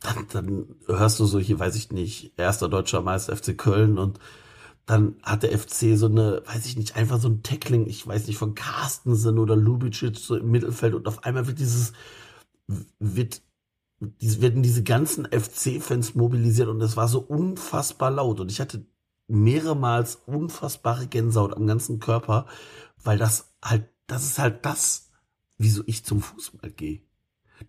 [0.00, 4.18] dann, dann hörst du so, hier weiß ich nicht, erster deutscher Meister FC Köln und
[4.88, 8.26] dann hat der FC so eine, weiß ich nicht, einfach so ein Tackling, ich weiß
[8.26, 11.92] nicht, von Carstensen oder Lubicic so im Mittelfeld und auf einmal wird dieses,
[12.98, 13.42] wird,
[14.00, 18.86] werden diese ganzen FC-Fans mobilisiert und es war so unfassbar laut und ich hatte
[19.26, 22.46] mehrmals unfassbare Gänsehaut am ganzen Körper,
[23.04, 25.10] weil das halt, das ist halt das,
[25.58, 27.02] wieso ich zum Fußball gehe.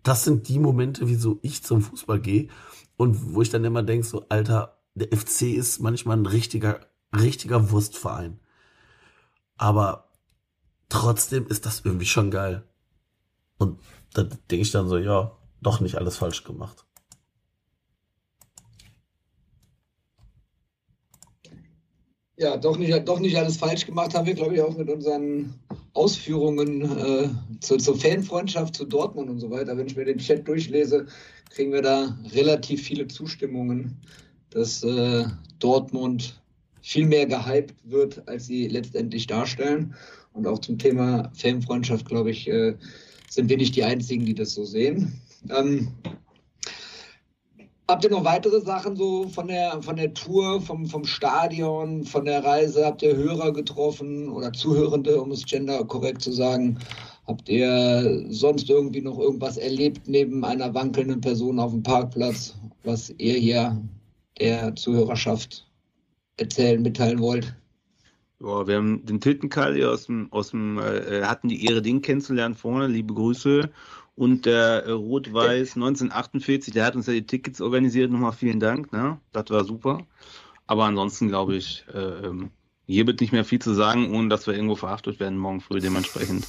[0.02, 2.48] Das sind die Momente, wieso ich zum Fußball gehe
[2.96, 6.80] und wo ich dann immer denke, so, Alter, der FC ist manchmal ein richtiger,
[7.12, 8.40] richtiger Wurstverein.
[9.56, 10.08] Aber
[10.88, 12.64] trotzdem ist das irgendwie schon geil.
[13.58, 13.78] Und
[14.14, 16.84] da denke ich dann so, ja, doch nicht alles falsch gemacht.
[22.36, 25.60] Ja, doch nicht, doch nicht alles falsch gemacht haben wir, glaube ich, auch mit unseren
[25.92, 27.28] Ausführungen äh,
[27.60, 29.76] zu, zur Fanfreundschaft zu Dortmund und so weiter.
[29.76, 31.06] Wenn ich mir den Chat durchlese,
[31.50, 34.00] kriegen wir da relativ viele Zustimmungen,
[34.48, 35.26] dass äh,
[35.58, 36.39] Dortmund
[36.82, 39.94] viel mehr gehypt wird, als sie letztendlich darstellen.
[40.32, 42.74] Und auch zum Thema Fanfreundschaft, glaube ich, äh,
[43.28, 45.20] sind wir nicht die Einzigen, die das so sehen.
[45.48, 45.88] Ähm,
[47.90, 52.24] Habt ihr noch weitere Sachen so von der, von der Tour, vom, vom Stadion, von
[52.24, 52.86] der Reise?
[52.86, 56.78] Habt ihr Hörer getroffen oder Zuhörende, um es gender korrekt zu sagen?
[57.26, 63.12] Habt ihr sonst irgendwie noch irgendwas erlebt neben einer wankelnden Person auf dem Parkplatz, was
[63.18, 63.82] ihr hier
[64.38, 65.66] der Zuhörerschaft
[66.40, 67.54] erzählen, mitteilen wollt?
[68.40, 72.00] Ja, wir haben den Tiltenkall hier aus dem, aus dem äh, hatten die Ehre, den
[72.00, 72.86] kennenzulernen vorne.
[72.86, 73.70] Liebe Grüße.
[74.16, 78.10] Und der äh, Rot-Weiß 1948, der hat uns ja die Tickets organisiert.
[78.10, 78.92] Nochmal vielen Dank.
[78.92, 79.18] Ne?
[79.32, 80.06] Das war super.
[80.66, 82.50] Aber ansonsten glaube ich, äh, ähm,
[82.86, 85.80] hier wird nicht mehr viel zu sagen, ohne dass wir irgendwo verhaftet werden morgen früh.
[85.80, 86.46] Dementsprechend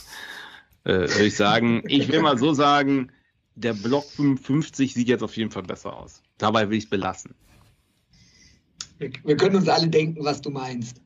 [0.85, 3.11] äh, würde ich sagen, ich will mal so sagen,
[3.55, 6.21] der Block 55 sieht jetzt auf jeden Fall besser aus.
[6.37, 7.35] Dabei will ich es belassen.
[9.01, 11.01] Wir, wir können uns alle denken, was du meinst.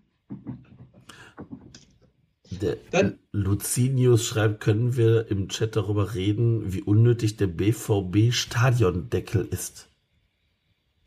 [2.61, 9.87] Der Dann, Lucinius schreibt, können wir im Chat darüber reden, wie unnötig der BVB-Stadiondeckel ist?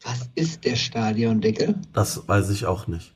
[0.03, 1.75] Was ist der Stadiondeckel?
[1.93, 3.15] Das weiß ich auch nicht.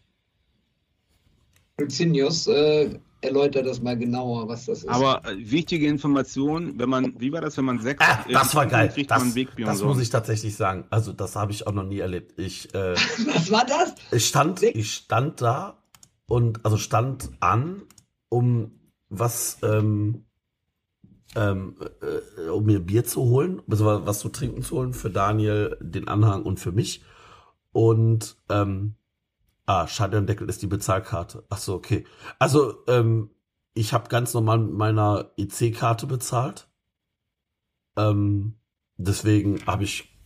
[1.79, 4.89] Lucinius, äh, erläutert das mal genauer, was das ist.
[4.89, 8.67] Aber äh, wichtige Information, wenn man, wie war das, wenn man sechs ah, das war
[8.67, 8.93] geil.
[9.09, 10.85] Das, das muss ich tatsächlich sagen.
[10.91, 12.39] Also das habe ich auch noch nie erlebt.
[12.39, 12.95] Ich, äh,
[13.35, 13.95] was war das?
[14.11, 15.79] Ich stand, ich stand da
[16.27, 17.83] und also stand an
[18.29, 18.73] um
[19.09, 20.25] was, ähm,
[21.37, 25.77] ähm, äh, um mir Bier zu holen, also was zu trinken zu holen für Daniel,
[25.81, 27.03] den Anhang und für mich.
[27.73, 28.95] Und ähm,
[29.67, 31.45] ah, Stadiondeckel ist die Bezahlkarte.
[31.49, 32.05] Ach so, okay.
[32.39, 33.31] Also ähm,
[33.75, 36.69] ich habe ganz normal mit meiner EC-Karte bezahlt.
[37.97, 38.57] Ähm,
[38.97, 40.19] deswegen habe ich,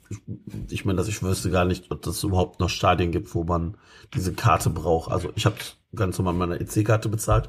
[0.70, 3.76] ich meine, dass ich wüsste gar nicht, ob es überhaupt noch Stadien gibt, wo man
[4.14, 5.10] diese Karte braucht.
[5.10, 5.56] Also ich habe
[5.94, 7.48] ganz normal meiner EC-Karte bezahlt.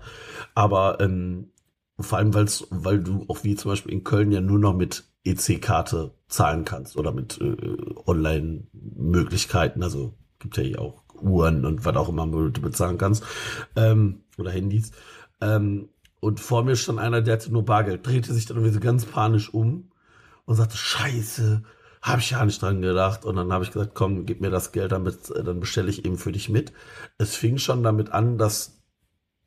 [0.55, 1.51] Aber ähm,
[1.99, 5.05] vor allem, weil's, weil du auch wie zum Beispiel in Köln ja nur noch mit
[5.23, 9.81] EC-Karte zahlen kannst oder mit äh, Online-Möglichkeiten.
[9.83, 13.23] Also gibt ja hier auch Uhren und was auch immer, du bezahlen kannst.
[13.75, 14.91] Ähm, oder Handys.
[15.41, 18.79] Ähm, und vor mir stand einer, der hatte nur Bargeld, drehte sich dann irgendwie so
[18.79, 19.91] ganz panisch um
[20.45, 21.63] und sagte, scheiße,
[22.01, 23.25] habe ich ja nicht dran gedacht.
[23.25, 26.05] Und dann habe ich gesagt, komm, gib mir das Geld, damit, äh, dann bestelle ich
[26.05, 26.73] eben für dich mit.
[27.17, 28.77] Es fing schon damit an, dass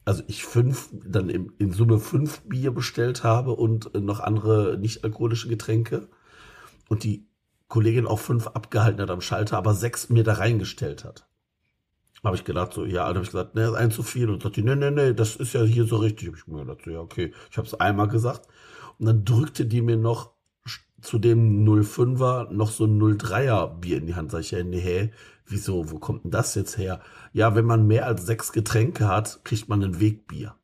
[0.04, 4.78] also ich fünf, dann in, in Summe fünf Bier bestellt habe und äh, noch andere
[4.78, 6.08] nicht alkoholische Getränke.
[6.88, 7.28] Und die
[7.68, 11.28] Kollegin auch fünf abgehalten hat am Schalter, aber sechs mir da reingestellt hat.
[12.22, 14.28] Habe ich gedacht, so, ja, dann habe ich gesagt, ne, ist ein zu viel.
[14.28, 16.28] Und sagt die, ne, ne, ne, das ist ja hier so richtig.
[16.28, 17.32] Hab ich mir gedacht, so, ja, okay.
[17.50, 18.48] Ich habe es einmal gesagt.
[18.98, 20.32] Und dann drückte die mir noch
[21.00, 24.30] zu dem 05er noch so ein 03er Bier in die Hand.
[24.30, 25.12] Sag ich, ja, nee, hä,
[25.46, 27.00] wieso, wo kommt denn das jetzt her?
[27.32, 30.54] Ja, wenn man mehr als sechs Getränke hat, kriegt man ein Wegbier.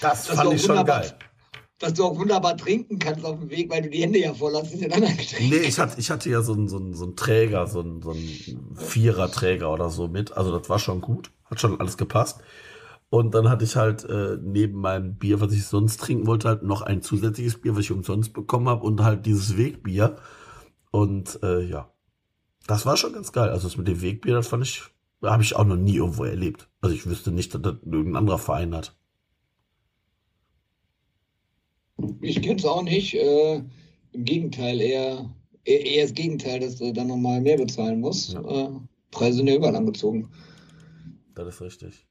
[0.00, 1.14] Das, das fand ich schon geil.
[1.80, 4.54] Dass du auch wunderbar trinken kannst auf dem Weg, weil du die Hände ja voll
[4.54, 5.48] hast Getränken.
[5.48, 8.02] Nee, ich hatte, ich hatte ja so einen, so einen, so einen Träger, so einen,
[8.02, 10.36] so einen Vierer-Träger oder so mit.
[10.36, 11.32] Also das war schon gut.
[11.46, 12.40] Hat schon alles gepasst.
[13.08, 16.62] Und dann hatte ich halt äh, neben meinem Bier, was ich sonst trinken wollte, halt
[16.62, 20.16] noch ein zusätzliches Bier, was ich umsonst bekommen habe und halt dieses Wegbier.
[20.92, 21.90] Und äh, ja,
[22.66, 23.48] Das war schon ganz geil.
[23.50, 24.82] Also das mit dem Wegbier, das fand ich,
[25.22, 26.68] habe ich auch noch nie irgendwo erlebt.
[26.80, 28.96] Also ich wüsste nicht, dass das irgendein anderer Verein hat.
[32.20, 33.14] Ich kenne es auch nicht.
[33.14, 33.62] Äh,
[34.12, 35.30] Im Gegenteil, eher,
[35.64, 38.32] eher, das Gegenteil, dass du dann nochmal mehr bezahlen musst.
[38.32, 38.40] Ja.
[38.40, 38.70] Äh,
[39.10, 40.30] Preise sind ja überall angezogen.
[41.34, 42.06] Das ist richtig.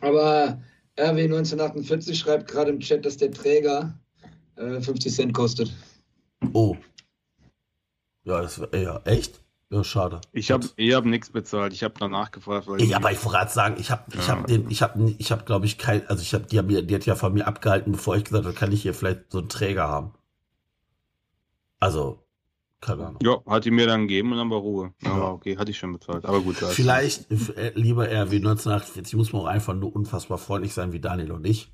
[0.00, 0.60] Aber
[0.98, 3.98] RW 1948 schreibt gerade im Chat, dass der Träger
[4.56, 5.72] äh, 50 Cent kostet.
[6.52, 6.76] Oh.
[8.24, 9.43] Ja, das ja, echt?
[9.74, 10.20] Ja, schade.
[10.32, 11.72] Ich habe ich hab nichts bezahlt.
[11.72, 12.68] Ich habe danach gefragt.
[12.68, 14.36] Weil Ich, aber ich wollte gerade sagen, ich habe, ich Ja.
[14.36, 16.82] habe den, ich habe, ich habe, glaube ich, kein, also ich habe, die, haben mir-
[16.82, 19.38] die hat ja von mir abgehalten, bevor ich gesagt habe, kann ich hier vielleicht so
[19.38, 20.12] einen Träger haben.
[21.80, 22.20] Also,
[22.80, 23.18] keine Ahnung.
[23.22, 24.92] ja, hat die mir dann gegeben und dann war Ruhe.
[25.02, 25.12] Ja.
[25.12, 26.24] Aber okay, hatte ich schon bezahlt.
[26.24, 26.56] Aber gut.
[26.56, 31.32] Vielleicht, äh, lieber RW 1948, muss man auch einfach nur unfassbar freundlich sein wie Daniel
[31.32, 31.72] und ich.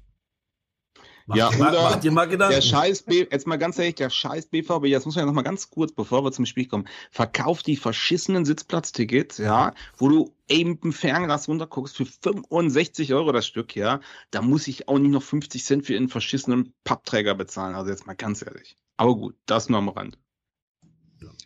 [1.30, 2.54] Mach, Ja, mal, oder mach dir mal Gedanken.
[2.54, 5.32] Der scheiß B, jetzt mal ganz ehrlich, der scheiß BVB, jetzt muss man ja noch
[5.32, 10.34] mal ganz kurz, bevor wir zum Spiel kommen, verkauft die verschissenen Sitzplatztickets, ja, wo du
[10.48, 14.00] eben dem Fernglas runterguckst für 65 Euro das Stück, ja,
[14.32, 18.08] da muss ich auch nicht noch 50 Cent für einen verschissenen Pappträger bezahlen, also jetzt
[18.08, 18.76] mal ganz ehrlich.
[18.96, 20.18] Aber gut, das nur am Rand.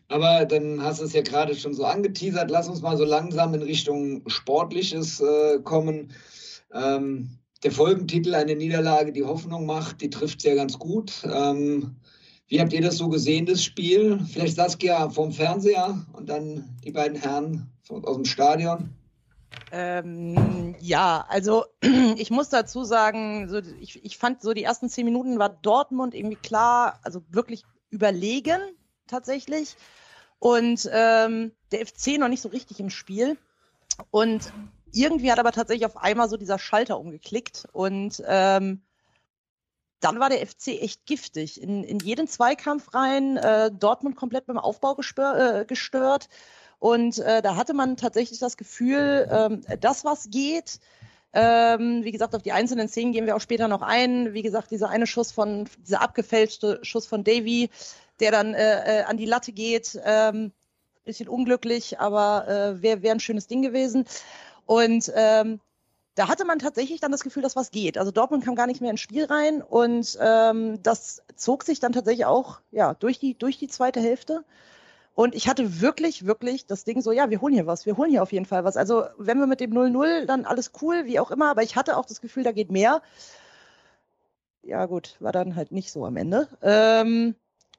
[0.09, 2.51] Aber dann hast du es ja gerade schon so angeteasert.
[2.51, 6.13] Lass uns mal so langsam in Richtung Sportliches äh, kommen.
[6.73, 11.23] Ähm, der Folgentitel, eine Niederlage, die Hoffnung macht, die trifft ja ganz gut.
[11.25, 11.97] Ähm,
[12.47, 14.21] wie habt ihr das so gesehen, das Spiel?
[14.31, 18.91] Vielleicht Saskia vom Fernseher und dann die beiden Herren aus dem Stadion.
[19.73, 21.65] Ähm, ja, also
[22.17, 26.15] ich muss dazu sagen, so, ich, ich fand so die ersten zehn Minuten war Dortmund
[26.15, 28.61] irgendwie klar, also wirklich überlegen
[29.07, 29.77] tatsächlich.
[30.39, 33.39] Und ähm, der FC noch nicht so richtig im Spiel.
[34.11, 34.53] Und
[34.95, 37.67] irgendwie hat aber tatsächlich auf einmal so dieser Schalter umgeklickt.
[37.73, 38.83] Und ähm,
[40.01, 41.61] dann war der FC echt giftig.
[41.61, 46.29] In, in jeden Zweikampf rein, äh, Dortmund komplett beim Aufbau gespör, äh, gestört.
[46.79, 50.81] Und äh, da hatte man tatsächlich das Gefühl, ähm, das, was geht,
[51.35, 54.35] ähm, wie gesagt, auf die einzelnen Szenen gehen wir auch später noch ein.
[54.35, 57.71] Wie gesagt, dieser eine Schuss von, dieser abgefälschte Schuss von Davy,
[58.21, 59.99] der dann äh, äh, an die Latte geht.
[60.05, 60.53] Ähm,
[61.05, 64.07] bisschen unglücklich, aber äh, wäre wär ein schönes Ding gewesen.
[64.67, 65.61] Und ähm,
[66.15, 67.99] da hatte man tatsächlich dann das Gefühl, dass was geht.
[67.99, 71.93] Also Dortmund kam gar nicht mehr ins Spiel rein und ähm, das zog sich dann
[71.93, 74.45] tatsächlich auch ja, durch, die, durch die zweite Hälfte.
[75.15, 78.11] Und ich hatte wirklich, wirklich das Ding so, ja, wir holen hier was, wir holen
[78.11, 78.77] hier auf jeden Fall was.
[78.77, 81.97] Also wenn wir mit dem 0-0, dann alles cool, wie auch immer, aber ich hatte
[81.97, 83.03] auch das Gefühl, da geht mehr.
[84.63, 86.49] Ja gut, war dann halt nicht so am Ende.
[86.63, 87.35] Ähm,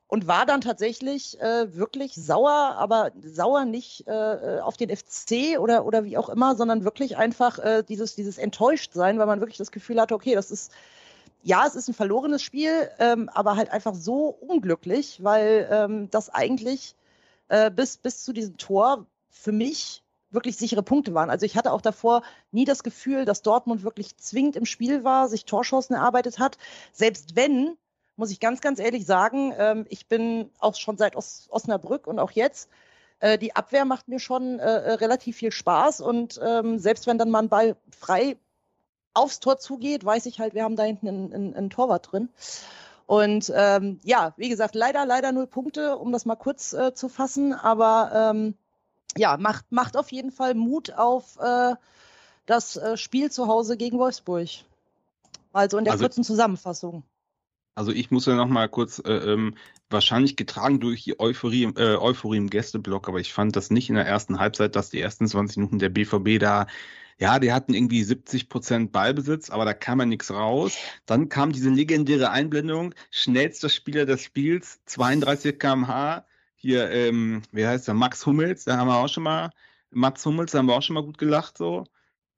[0.08, 5.86] und war dann tatsächlich äh, wirklich sauer, aber sauer nicht äh, auf den FC oder,
[5.86, 9.72] oder wie auch immer, sondern wirklich einfach äh, dieses, dieses Enttäuschtsein, weil man wirklich das
[9.72, 10.72] Gefühl hatte, okay, das ist,
[11.44, 16.30] ja, es ist ein verlorenes Spiel, ähm, aber halt einfach so unglücklich, weil ähm, das
[16.30, 16.96] eigentlich
[17.50, 21.30] äh, bis, bis zu diesem Tor für mich wirklich sichere Punkte waren.
[21.32, 25.30] Also ich hatte auch davor nie das Gefühl, dass Dortmund wirklich zwingend im Spiel war,
[25.30, 26.58] sich Torschancen erarbeitet hat.
[26.92, 27.78] Selbst wenn,
[28.18, 32.20] muss ich ganz, ganz ehrlich sagen, ähm, ich bin auch schon seit Os Osnabrück und
[32.20, 32.70] auch jetzt,
[33.20, 37.30] äh, die Abwehr macht mir schon äh, relativ viel Spaß und ähm, selbst wenn dann
[37.32, 38.38] mal ein Ball frei
[39.14, 42.30] aufs Tor zugeht, weiß ich halt, wir haben da hinten einen, einen, einen Torwart drin.
[43.08, 47.08] Und ähm, ja, wie gesagt, leider, leider null Punkte, um das mal kurz äh, zu
[47.08, 47.54] fassen.
[47.54, 48.56] Aber ähm,
[49.16, 51.76] ja, macht, macht auf jeden Fall Mut auf äh,
[52.48, 54.50] das äh, Spiel zu Hause gegen Wolfsburg.
[55.54, 57.04] Also in der Also- kurzen Zusammenfassung.
[57.76, 59.56] Also ich muss ja noch mal kurz, äh, ähm,
[59.90, 63.96] wahrscheinlich getragen durch die Euphorie, äh, Euphorie im Gästeblock, aber ich fand das nicht in
[63.96, 66.68] der ersten Halbzeit, dass die ersten 20 Minuten der BVB da,
[67.18, 70.78] ja, die hatten irgendwie 70 Prozent Ballbesitz, aber da kam ja nichts raus.
[71.06, 76.26] Dann kam diese legendäre Einblendung, schnellster Spieler des Spiels, 32 km/h.
[76.56, 79.52] Hier, ähm, wie heißt der, Max Hummels, da haben wir auch schon mal,
[79.92, 81.86] Mats Hummels, da haben wir auch schon mal gut gelacht so.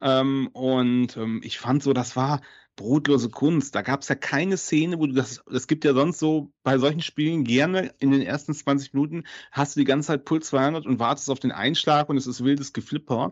[0.02, 2.42] Ähm, und ähm, ich fand so, das war
[2.78, 3.76] brotlose Kunst.
[3.76, 6.78] Da gab es ja keine Szene, wo du das, es gibt ja sonst so bei
[6.78, 10.86] solchen Spielen gerne in den ersten 20 Minuten hast du die ganze Zeit Puls 200
[10.86, 13.32] und wartest auf den Einschlag und es ist wildes Geflipper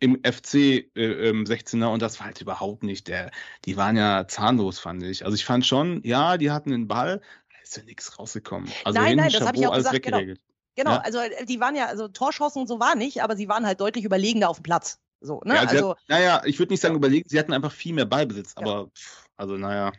[0.00, 3.30] im FC äh, ähm, 16er und das war halt überhaupt nicht der,
[3.66, 5.24] die waren ja zahnlos, fand ich.
[5.24, 8.70] Also ich fand schon, ja, die hatten den Ball, da ist ja nichts rausgekommen.
[8.84, 10.34] Also Nein, nein, das hab ich auch alles gesagt, genau.
[10.76, 10.98] Genau, Ja.
[10.98, 13.80] also äh, die waren ja, also Torschancen und so war nicht, aber sie waren halt
[13.80, 14.98] deutlich überlegender auf dem Platz.
[15.20, 15.54] So, ne?
[15.54, 16.98] Ja, also, hat, naja, ich würde nicht sagen Ja.
[16.98, 18.62] überlegen, sie hatten einfach viel mehr Ballbesitz, Ja.
[18.62, 19.92] aber pff, also naja.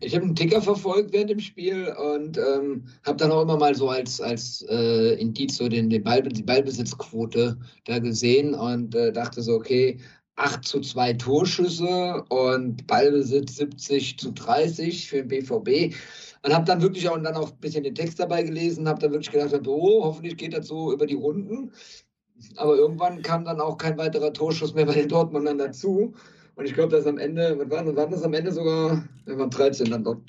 [0.00, 3.74] Ich habe einen Ticker verfolgt während dem Spiel und ähm, habe dann auch immer mal
[3.74, 9.12] so als, als äh, Indiz so den, den Ball, die Ballbesitzquote da gesehen und äh,
[9.12, 9.98] dachte so, okay,
[10.36, 15.96] 8 zu 2 Torschüsse und Ballbesitz 70 zu 30 für den BVB.
[16.44, 19.10] Und habe dann wirklich auch, dann auch ein bisschen den Text dabei gelesen, habe dann
[19.10, 21.72] wirklich gedacht, oh, hoffentlich geht das so über die Runden.
[22.56, 26.14] Aber irgendwann kam dann auch kein weiterer Torschuss mehr bei den Dortmundern dazu.
[26.54, 29.04] Und ich glaube, dass am Ende, was waren, waren das am Ende sogar?
[29.26, 30.22] Wir waren 13 dann laut,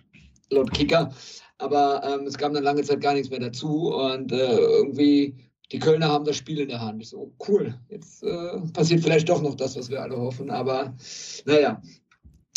[0.51, 1.11] laut Kicker.
[1.57, 3.93] Aber ähm, es kam dann lange Zeit gar nichts mehr dazu.
[3.93, 5.35] Und äh, irgendwie,
[5.71, 7.01] die Kölner haben das Spiel in der Hand.
[7.01, 10.49] Ich so, cool, jetzt äh, passiert vielleicht doch noch das, was wir alle hoffen.
[10.49, 10.93] Aber
[11.45, 11.81] naja,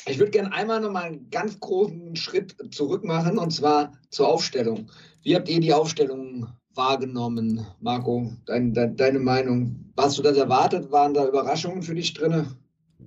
[0.06, 4.28] ich würde gerne einmal noch mal einen ganz großen Schritt zurück machen und zwar zur
[4.28, 4.90] Aufstellung.
[5.22, 8.32] Wie habt ihr die Aufstellung wahrgenommen, Marco?
[8.46, 9.92] Dein, de, deine Meinung?
[9.96, 10.90] Hast du das erwartet?
[10.92, 12.46] Waren da Überraschungen für dich drin?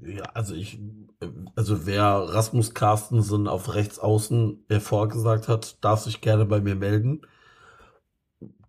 [0.04, 0.80] Ja, also ich,
[1.56, 7.22] also wer Rasmus Carstensen auf rechts außen hervorgesagt hat, darf sich gerne bei mir melden.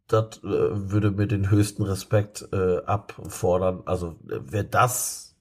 [0.06, 3.82] Das äh, würde mir den höchsten Respekt äh, abfordern.
[3.87, 5.37] Also wer das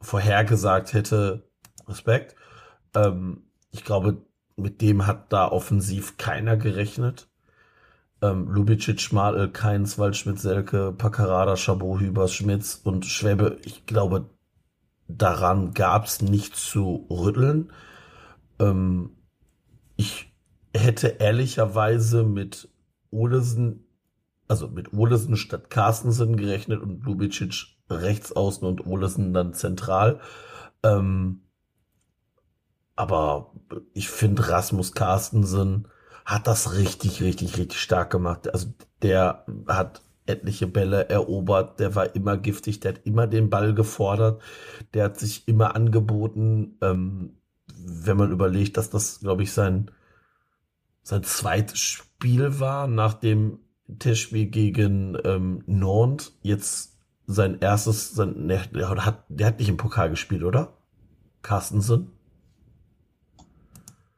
[0.00, 1.48] vorhergesagt hätte,
[1.88, 2.36] Respekt.
[2.94, 4.24] Ähm, ich glaube,
[4.56, 7.28] mit dem hat da offensiv keiner gerechnet.
[8.24, 13.58] Ähm, Lubicic, Schmadl, Keins, Waldschmidt, Selke, Paccarada, Chabot, Hübers, Schmitz und Schwäbe.
[13.64, 14.30] Ich glaube,
[15.08, 17.70] daran gab es nichts zu rütteln.
[18.58, 19.10] Ähm,
[19.96, 20.32] ich
[20.74, 22.70] hätte ehrlicherweise mit
[23.10, 23.84] Olesen,
[24.48, 30.20] also mit Olesen statt Carstensen gerechnet und Lubicic rechts außen und Olesen dann zentral.
[30.82, 31.42] Ähm,
[32.96, 33.52] aber
[33.92, 35.88] ich finde, Rasmus Carstensen
[36.24, 38.52] hat das richtig, richtig, richtig stark gemacht.
[38.52, 38.68] Also
[39.02, 44.40] der hat etliche Bälle erobert, der war immer giftig, der hat immer den Ball gefordert,
[44.94, 46.78] der hat sich immer angeboten.
[46.80, 47.36] Ähm,
[47.76, 49.90] wenn man überlegt, dass das, glaube ich, sein,
[51.02, 53.58] sein zweites Spiel war nach dem
[53.98, 58.60] Testspiel gegen ähm, Nantes, jetzt sein erstes, sein, der,
[59.04, 60.78] hat, der hat nicht im Pokal gespielt, oder?
[61.42, 62.13] Carstensen?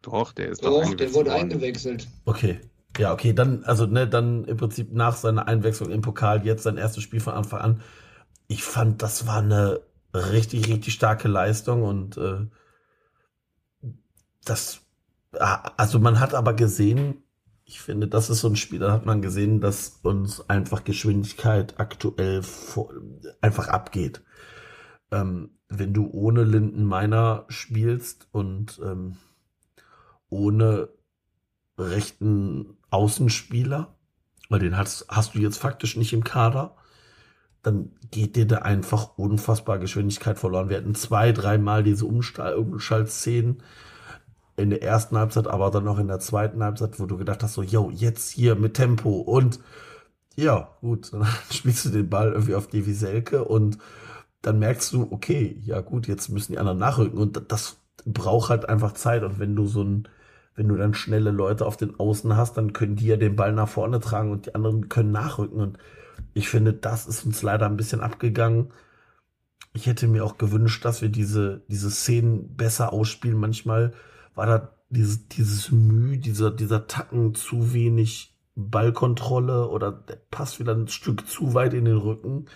[0.07, 1.41] Doch, der ist doch, doch der wurde worden.
[1.41, 2.07] eingewechselt.
[2.25, 2.61] Okay.
[2.97, 6.79] Ja, okay, dann, also, ne, dann im Prinzip nach seiner Einwechslung im Pokal jetzt sein
[6.79, 7.81] erstes Spiel von Anfang an.
[8.47, 9.81] Ich fand, das war eine
[10.15, 12.47] richtig, richtig starke Leistung und äh,
[14.45, 14.81] das,
[15.33, 17.23] also man hat aber gesehen,
[17.65, 21.79] ich finde, das ist so ein Spiel, da hat man gesehen, dass uns einfach Geschwindigkeit
[21.79, 22.95] aktuell vor,
[23.41, 24.23] einfach abgeht.
[25.11, 29.17] Ähm, wenn du ohne Linden Meiner spielst und ähm,
[30.37, 30.89] ohne
[31.79, 33.95] rechten Außenspieler,
[34.49, 36.77] weil den hast, hast du jetzt faktisch nicht im Kader,
[37.63, 40.69] dann geht dir da einfach unfassbar Geschwindigkeit verloren.
[40.69, 43.63] Wir hatten zwei, dreimal diese Umschaltszenen
[44.57, 47.55] in der ersten Halbzeit, aber dann noch in der zweiten Halbzeit, wo du gedacht hast,
[47.55, 49.59] so, yo, jetzt hier mit Tempo und
[50.37, 53.79] ja, gut, dann spielst du den Ball irgendwie auf Devi Selke und
[54.43, 58.69] dann merkst du, okay, ja gut, jetzt müssen die anderen nachrücken und das braucht halt
[58.69, 60.09] einfach Zeit und wenn du so ein
[60.57, 63.53] wenn du dann schnelle Leute auf den Außen hast, dann können die ja den Ball
[63.53, 65.61] nach vorne tragen und die anderen können nachrücken.
[65.61, 65.79] Und
[66.33, 68.73] ich finde, das ist uns leider ein bisschen abgegangen.
[69.75, 73.39] Ich hätte mir auch gewünscht, dass wir diese, diese Szenen besser ausspielen.
[73.39, 73.93] Manchmal
[74.35, 80.75] war da dieses, dieses Mühe, dieser, dieser Tacken zu wenig Ballkontrolle oder der passt wieder
[80.75, 82.47] ein Stück zu weit in den Rücken.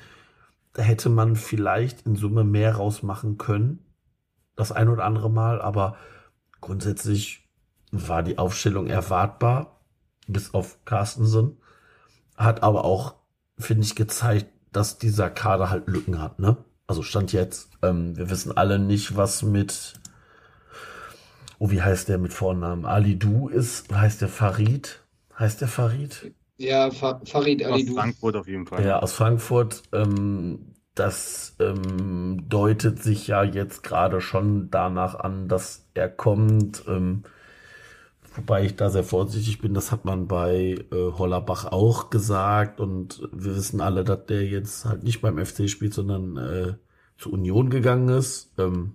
[0.72, 3.80] Da hätte man vielleicht in Summe mehr rausmachen können.
[4.56, 5.96] Das ein oder andere Mal, aber
[6.62, 7.49] grundsätzlich
[7.92, 9.80] war die Aufstellung erwartbar,
[10.26, 11.58] bis auf Carstensen.
[12.36, 13.14] Hat aber auch,
[13.58, 16.56] finde ich, gezeigt, dass dieser Kader halt Lücken hat, ne?
[16.86, 19.94] Also stand jetzt, ähm, wir wissen alle nicht, was mit,
[21.58, 22.84] oh, wie heißt der mit Vornamen?
[22.84, 25.00] Ali Du ist, heißt der Farid?
[25.38, 26.32] Heißt der Farid?
[26.58, 27.92] Ja, Fa Farid Ali Du.
[27.92, 28.84] Aus Frankfurt auf jeden Fall.
[28.84, 29.82] Ja, aus Frankfurt.
[29.92, 36.84] Ähm, das ähm, deutet sich ja jetzt gerade schon danach an, dass er kommt.
[36.88, 37.24] Ähm,
[38.36, 43.28] Wobei ich da sehr vorsichtig bin, das hat man bei äh, Hollerbach auch gesagt und
[43.32, 46.74] wir wissen alle, dass der jetzt halt nicht beim FC spielt, sondern äh,
[47.18, 48.52] zur Union gegangen ist.
[48.56, 48.94] Ähm,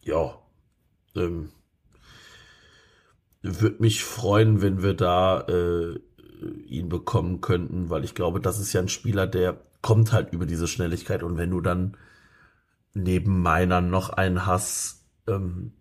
[0.00, 0.38] ja,
[1.14, 1.50] ähm,
[3.42, 5.98] würde mich freuen, wenn wir da äh,
[6.66, 10.46] ihn bekommen könnten, weil ich glaube, das ist ja ein Spieler, der kommt halt über
[10.46, 11.96] diese Schnelligkeit und wenn du dann
[12.94, 15.72] neben meiner noch einen hast, ähm,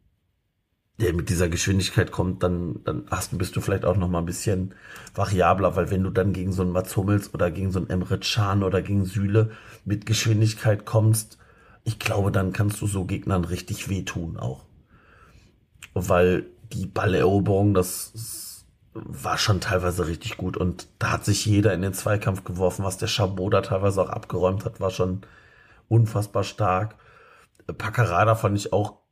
[0.99, 4.19] der mit dieser Geschwindigkeit kommt, dann, dann hast du, bist du vielleicht auch noch mal
[4.19, 4.75] ein bisschen
[5.15, 8.19] variabler, weil wenn du dann gegen so einen Mats Hummels oder gegen so einen Emre
[8.19, 9.51] Can oder gegen Süle
[9.85, 11.39] mit Geschwindigkeit kommst,
[11.83, 14.65] ich glaube, dann kannst du so Gegnern richtig wehtun auch.
[15.93, 21.81] Weil die Balleroberung, das war schon teilweise richtig gut und da hat sich jeder in
[21.81, 25.21] den Zweikampf geworfen, was der Chabot da teilweise auch abgeräumt hat, war schon
[25.89, 26.95] unfassbar stark.
[27.77, 29.02] Packerada fand ich auch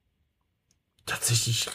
[1.05, 1.69] tatsächlich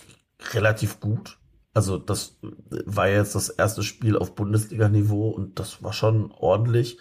[0.53, 1.39] relativ gut.
[1.75, 2.39] Also das
[2.87, 6.99] war jetzt das erste Spiel auf Bundesliga-Niveau und das war schon ordentlich.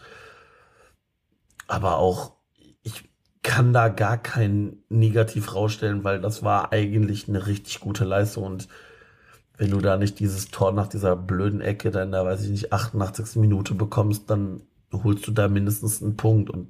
[1.68, 2.34] Aber auch,
[2.84, 3.10] ich
[3.42, 8.68] kann da gar kein Negativ rausstellen, weil das war eigentlich eine richtig gute Leistung und
[9.58, 12.74] wenn du da nicht dieses Tor nach dieser blöden Ecke dann da, weiß ich nicht,
[12.74, 13.38] 88.
[13.38, 16.70] Minute bekommst, dann holst du da mindestens einen Punkt und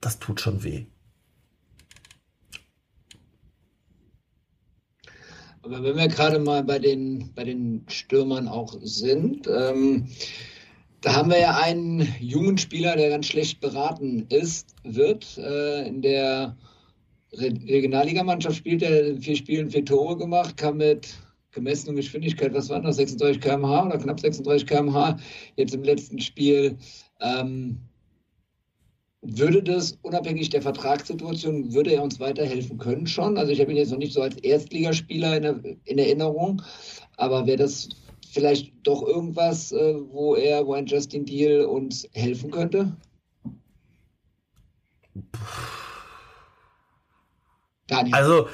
[0.00, 0.86] das tut schon weh.
[5.64, 10.08] Aber wenn wir gerade mal bei den, bei den Stürmern auch sind, ähm,
[11.00, 15.38] da haben wir ja einen jungen Spieler, der ganz schlecht beraten ist, wird.
[15.38, 16.56] Äh, in der
[17.32, 21.14] Regionalligamannschaft spielt er in vier Spielen vier Tore gemacht, kam mit
[21.50, 25.16] gemessener Geschwindigkeit, was waren das, 36 km/h oder knapp 36 km/h
[25.56, 26.76] jetzt im letzten Spiel.
[27.20, 27.78] Ähm,
[29.24, 33.38] würde das unabhängig der Vertragssituation, würde er uns weiterhelfen können schon?
[33.38, 36.62] Also ich habe ihn jetzt noch nicht so als Erstligaspieler in, in Erinnerung,
[37.16, 37.88] aber wäre das
[38.30, 42.96] vielleicht doch irgendwas, äh, wo er, wo ein Justin Deal uns helfen könnte?
[47.86, 48.14] Daniel.
[48.14, 48.48] Also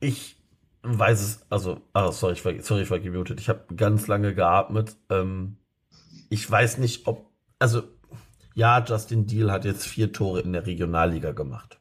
[0.00, 0.36] ich
[0.82, 3.40] weiß es, also, ah, sorry, ich war, sorry, ich war gemutet.
[3.40, 4.96] Ich habe ganz lange geatmet.
[5.10, 5.56] Ähm,
[6.28, 7.82] ich weiß nicht, ob, also
[8.56, 11.78] ja, Justin Deal hat jetzt vier Tore in der Regionalliga gemacht.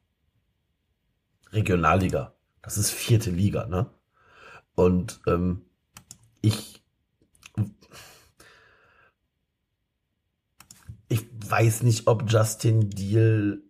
[1.54, 2.36] Regionalliga.
[2.62, 3.90] Das ist vierte Liga, ne?
[4.76, 5.62] Und ähm,
[6.42, 6.84] ich
[11.08, 13.64] ich weiß nicht, ob Justin Deal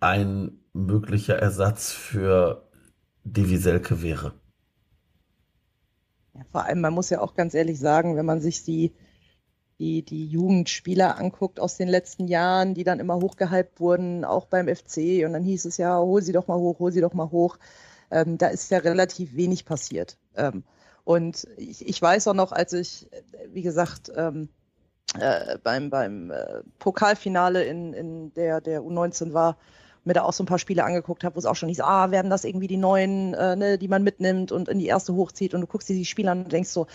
[0.00, 2.68] ein möglicher Ersatz für
[3.22, 4.32] Devi Selke wäre.
[6.34, 8.92] Ja, vor allem, man muss ja auch ganz ehrlich sagen, wenn man sich die
[9.80, 14.68] die, die Jugendspieler anguckt aus den letzten Jahren, die dann immer hochgehypt wurden, auch beim
[14.68, 15.24] FC.
[15.24, 17.58] Und dann hieß es ja, hol sie doch mal hoch, hol sie doch mal hoch.
[18.10, 20.18] Ähm, da ist ja relativ wenig passiert.
[20.36, 20.64] Ähm,
[21.04, 23.08] und ich, ich weiß auch noch, als ich,
[23.48, 24.50] wie gesagt, ähm,
[25.18, 29.56] äh, beim, beim äh, Pokalfinale in, in der, der U19 war,
[30.04, 32.10] mir da auch so ein paar Spiele angeguckt habe, wo es auch schon hieß, ah,
[32.10, 35.54] werden das irgendwie die neuen, äh, ne, die man mitnimmt und in die erste hochzieht
[35.54, 36.86] und du guckst dir die Spiele an und denkst so,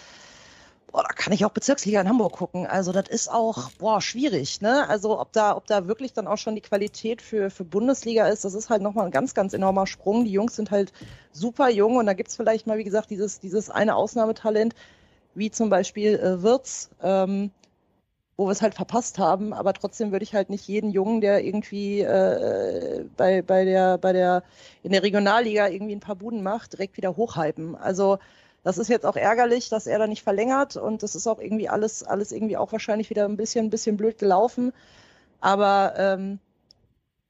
[0.96, 2.66] boah, da kann ich auch Bezirksliga in Hamburg gucken.
[2.66, 4.88] Also das ist auch, boah, schwierig, ne?
[4.88, 8.46] Also ob da, ob da wirklich dann auch schon die Qualität für, für Bundesliga ist,
[8.46, 10.24] das ist halt nochmal ein ganz, ganz enormer Sprung.
[10.24, 10.94] Die Jungs sind halt
[11.34, 14.74] super jung und da gibt's vielleicht mal, wie gesagt, dieses, dieses eine Ausnahmetalent,
[15.34, 17.52] wie zum Beispiel äh, Wirtz, ähm,
[18.38, 21.44] wo wir es halt verpasst haben, aber trotzdem würde ich halt nicht jeden Jungen, der
[21.44, 24.44] irgendwie äh, bei, bei der, bei der,
[24.82, 27.76] in der Regionalliga irgendwie ein paar Buden macht, direkt wieder hochhypen.
[27.76, 28.18] Also
[28.66, 31.70] das ist jetzt auch ärgerlich, dass er da nicht verlängert und das ist auch irgendwie
[31.70, 34.74] alles, alles irgendwie auch wahrscheinlich wieder ein bisschen, ein bisschen blöd gelaufen.
[35.40, 36.40] Aber ähm,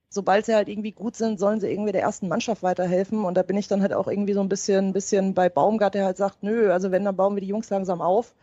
[0.07, 3.25] sobald sie halt irgendwie gut sind, sollen sie irgendwie der ersten Mannschaft weiterhelfen.
[3.25, 5.93] Und da bin ich dann halt auch irgendwie so ein bisschen, ein bisschen bei Baumgart,
[5.93, 8.33] der halt sagt, nö, also wenn, dann bauen wir die Jungs langsam auf.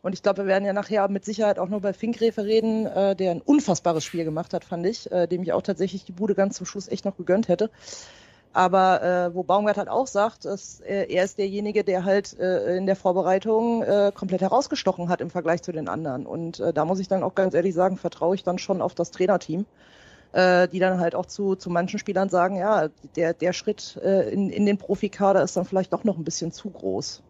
[0.00, 3.14] Und ich glaube, wir werden ja nachher mit Sicherheit auch nur bei Finkgräfe reden, äh,
[3.14, 6.34] der ein unfassbares Spiel gemacht hat, fand ich, äh, dem ich auch tatsächlich die Bude
[6.34, 7.68] ganz zum Schluss echt noch gegönnt hätte.
[8.52, 12.76] Aber äh, wo Baumgart halt auch sagt, dass er, er ist derjenige, der halt äh,
[12.76, 16.26] in der Vorbereitung äh, komplett herausgestochen hat im Vergleich zu den anderen.
[16.26, 18.94] Und äh, da muss ich dann auch ganz ehrlich sagen, vertraue ich dann schon auf
[18.94, 19.64] das Trainerteam,
[20.32, 24.28] äh, die dann halt auch zu, zu manchen Spielern sagen, ja, der, der Schritt äh,
[24.30, 27.22] in, in den Profikader ist dann vielleicht doch noch ein bisschen zu groß.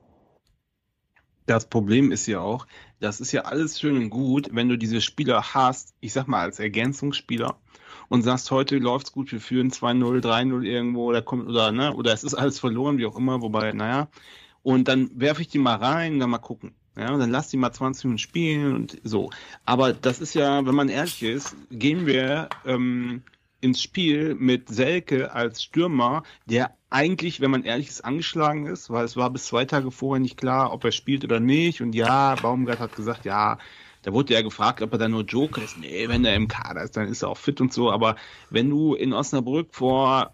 [1.47, 2.67] Das Problem ist ja auch,
[3.01, 6.41] das ist ja alles schön und gut, wenn du diese Spieler hast, ich sag mal
[6.41, 7.57] als Ergänzungsspieler,
[8.13, 12.13] und sagst, heute läuft's gut, wir führen 2-0, 3-0 irgendwo oder kommt oder ne, oder
[12.13, 14.09] es ist alles verloren, wie auch immer, wobei, naja.
[14.63, 16.75] Und dann werfe ich die mal rein, dann mal gucken.
[16.95, 19.31] Ja, und dann lass die mal 20 Minuten spielen und so.
[19.65, 23.23] Aber das ist ja, wenn man ehrlich ist, gehen wir ähm,
[23.63, 29.07] ins Spiel mit Selke als Stürmer, der eigentlich, wenn man ehrlich ist, angeschlagen ist, weil
[29.07, 31.81] es war bis zwei Tage vorher nicht klar, ob er spielt oder nicht.
[31.81, 33.57] Und ja, Baumgart hat gesagt, ja,
[34.03, 35.77] da wurde ja gefragt, ob er da nur Joker ist.
[35.77, 37.91] Nee, wenn er im Kader ist, dann ist er auch fit und so.
[37.91, 38.17] Aber
[38.51, 40.33] wenn du in Osnabrück vor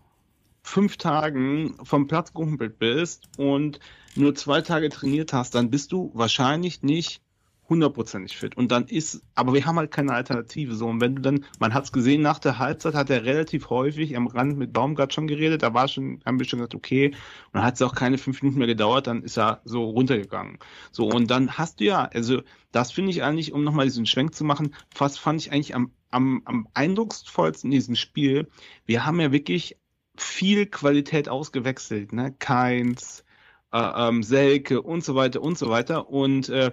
[0.62, 3.78] fünf Tagen vom Platz gehumpelt bist und
[4.14, 7.22] nur zwei Tage trainiert hast, dann bist du wahrscheinlich nicht
[7.68, 8.56] hundertprozentig fit.
[8.56, 10.74] Und dann ist, aber wir haben halt keine Alternative.
[10.74, 13.70] So, und wenn du dann, man hat es gesehen, nach der Halbzeit hat er relativ
[13.70, 17.08] häufig am Rand mit Baumgart schon geredet, da war schon, haben wir schon gesagt, okay,
[17.08, 17.14] und
[17.52, 20.58] dann hat es auch keine fünf Minuten mehr gedauert, dann ist er so runtergegangen.
[20.92, 22.42] So, und dann hast du ja, also
[22.72, 25.92] das finde ich eigentlich, um nochmal diesen Schwenk zu machen, fast fand ich eigentlich am,
[26.10, 28.48] am, am eindrucksvollsten in diesem Spiel.
[28.86, 29.76] Wir haben ja wirklich
[30.16, 32.34] viel Qualität ausgewechselt, ne?
[32.38, 33.24] Keins,
[33.72, 36.08] äh, ähm, Selke und so weiter und so weiter.
[36.08, 36.70] Und äh,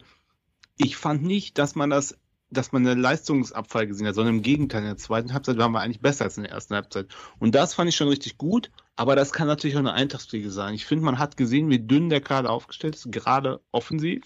[0.78, 2.18] ich fand nicht, dass man das,
[2.50, 5.82] dass man eine Leistungsabfall gesehen hat, sondern im Gegenteil, in der zweiten Halbzeit waren wir
[5.82, 7.08] eigentlich besser als in der ersten Halbzeit.
[7.40, 8.72] Und das fand ich schon richtig gut.
[8.96, 10.74] Aber das kann natürlich auch eine Eintagsfliege sein.
[10.74, 14.24] Ich finde, man hat gesehen, wie dünn der Kader aufgestellt ist, gerade offensiv.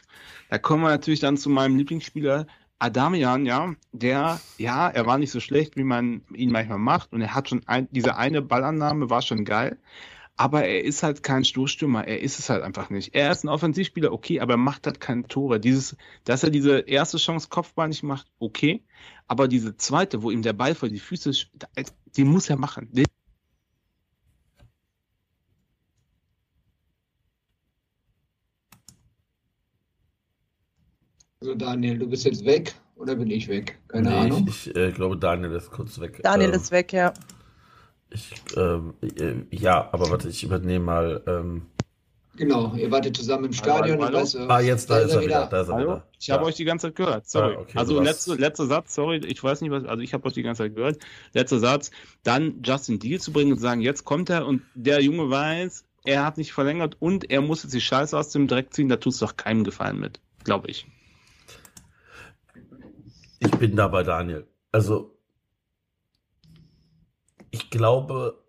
[0.50, 2.46] Da kommen wir natürlich dann zu meinem Lieblingsspieler,
[2.78, 7.12] Adamian, ja, der, ja, er war nicht so schlecht, wie man ihn manchmal macht.
[7.12, 9.80] Und er hat schon ein, diese eine Ballannahme war schon geil.
[10.40, 12.08] Aber er ist halt kein Stoßstürmer.
[12.08, 13.14] Er ist es halt einfach nicht.
[13.14, 15.60] Er ist ein Offensivspieler, okay, aber er macht halt keine Tore.
[15.60, 18.82] Dieses, dass er diese erste Chance Kopfball nicht macht, okay.
[19.28, 21.34] Aber diese zweite, wo ihm der Ball vor die Füße,
[22.16, 22.88] die muss er machen.
[22.94, 23.06] Den
[31.42, 33.78] Also Daniel, du bist jetzt weg oder bin ich weg?
[33.90, 34.46] Keine nee, Ahnung.
[34.48, 36.22] Ich, ich äh, glaube, Daniel ist kurz weg.
[36.24, 37.14] Daniel ähm, ist weg, ja.
[38.12, 41.24] Ich, ähm, äh, ja, aber warte, ich übernehme mal.
[41.28, 41.68] Ähm,
[42.36, 44.02] Genau, ihr wartet zusammen im Stadion.
[44.02, 44.18] hallo?
[44.18, 45.48] und weißt du, ah, jetzt, da da ist er wieder.
[45.48, 45.88] Da ist er Hallo?
[45.90, 46.08] wieder.
[46.18, 46.48] Ich habe Ja.
[46.48, 47.28] euch die ganze Zeit gehört.
[47.30, 47.56] Sorry.
[47.58, 50.26] Ah, okay, also warst- letzte, letzter Satz, sorry, ich weiß nicht was, also ich habe
[50.26, 51.00] euch die ganze Zeit gehört.
[51.34, 51.92] Letzter Satz,
[52.24, 55.84] dann Justin Deal zu bringen und zu sagen, jetzt kommt er und der Junge weiß,
[56.06, 58.96] er hat nicht verlängert und er muss jetzt die Scheiße aus dem Dreck ziehen, da
[58.96, 60.88] tust du doch keinem Gefallen mit, glaube ich.
[63.40, 64.48] Ich bin da bei Daniel.
[64.72, 65.19] Also,
[67.52, 68.44] ich glaube,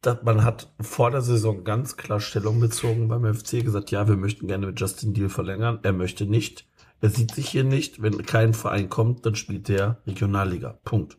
[0.00, 4.16] dass man hat vor der Saison ganz klar Stellung bezogen beim FC, gesagt, ja, wir
[4.16, 5.80] möchten gerne mit Justin Deal verlängern.
[5.82, 6.66] Er möchte nicht.
[7.00, 8.00] Er sieht sich hier nicht.
[8.00, 10.78] Wenn kein Verein kommt, dann spielt der Regionalliga.
[10.84, 11.18] Punkt.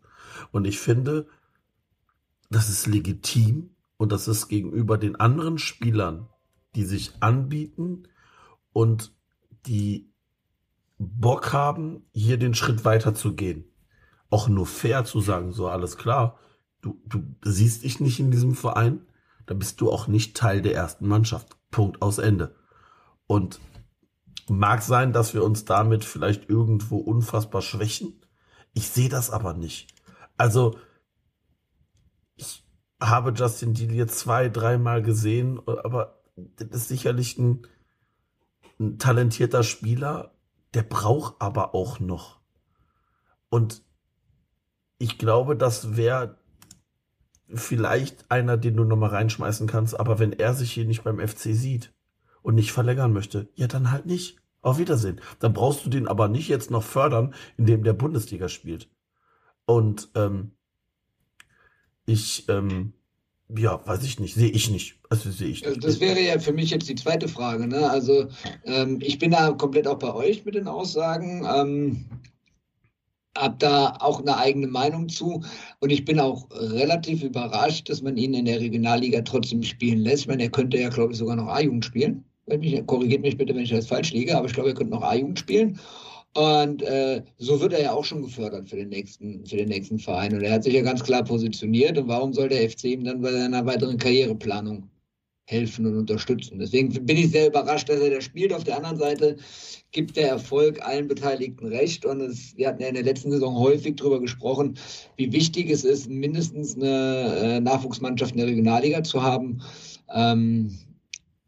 [0.52, 1.28] Und ich finde,
[2.50, 6.28] das ist legitim und das ist gegenüber den anderen Spielern,
[6.76, 8.08] die sich anbieten
[8.72, 9.14] und
[9.66, 10.10] die
[10.98, 13.66] Bock haben, hier den Schritt weiter zu gehen.
[14.30, 16.40] Auch nur fair zu sagen, so alles klar,
[16.82, 19.06] du, du siehst dich nicht in diesem Verein,
[19.46, 21.58] dann bist du auch nicht Teil der ersten Mannschaft.
[21.72, 22.56] Punkt aus Ende.
[23.28, 23.60] Und
[24.48, 28.14] mag sein, dass wir uns damit vielleicht irgendwo unfassbar schwächen.
[28.74, 29.94] Ich sehe das aber nicht.
[30.38, 30.78] Also,
[32.36, 32.66] ich
[33.02, 37.68] habe Justin Deal jetzt zwei, dreimal gesehen, aber das ist sicherlich ein,
[38.80, 40.34] ein talentierter Spieler,
[40.74, 42.40] der braucht aber auch noch.
[43.50, 43.84] Und
[44.98, 46.39] ich glaube, das wäre
[47.54, 51.54] vielleicht einer, den du nochmal reinschmeißen kannst, aber wenn er sich hier nicht beim FC
[51.54, 51.94] sieht
[52.42, 54.38] und nicht verlängern möchte, ja, dann halt nicht.
[54.62, 55.22] Auf Wiedersehen.
[55.40, 58.90] Dann brauchst du den aber nicht jetzt noch fördern, indem der Bundesliga spielt.
[59.66, 60.52] Und ähm,
[62.06, 62.92] ich, ähm,
[63.48, 65.00] ja, weiß ich nicht, sehe ich nicht.
[65.10, 65.88] Also sehe ich Also nicht.
[65.88, 67.68] das wäre ja für mich jetzt die zweite Frage.
[67.68, 67.90] Ne?
[67.90, 68.28] Also
[68.66, 71.46] ähm, ich bin da komplett auch bei euch mit den Aussagen.
[71.46, 72.06] Ähm,
[73.38, 75.44] hab da auch eine eigene Meinung zu
[75.80, 80.24] und ich bin auch relativ überrascht, dass man ihn in der Regionalliga trotzdem spielen lässt.
[80.24, 82.26] Ich meine, er könnte ja, glaube ich, sogar noch A-Jugend spielen.
[82.48, 85.04] Mich, korrigiert mich bitte, wenn ich das falsch liege, aber ich glaube, er könnte noch
[85.04, 85.80] A-Jugend spielen.
[86.36, 90.00] Und äh, so wird er ja auch schon gefördert für den nächsten, für den nächsten
[90.00, 90.34] Verein.
[90.34, 91.98] Und er hat sich ja ganz klar positioniert.
[91.98, 94.90] Und warum soll der FC ihm dann bei seiner weiteren Karriereplanung
[95.50, 96.60] helfen und unterstützen?
[96.60, 98.54] Deswegen bin ich sehr überrascht, dass er da spielt.
[98.54, 99.36] Auf der anderen Seite
[99.92, 102.06] gibt der Erfolg allen Beteiligten recht.
[102.06, 104.76] Und es, wir hatten ja in der letzten Saison häufig darüber gesprochen,
[105.18, 109.62] wie wichtig es ist, mindestens eine äh, Nachwuchsmannschaft in der Regionalliga zu haben.
[110.14, 110.78] Ähm,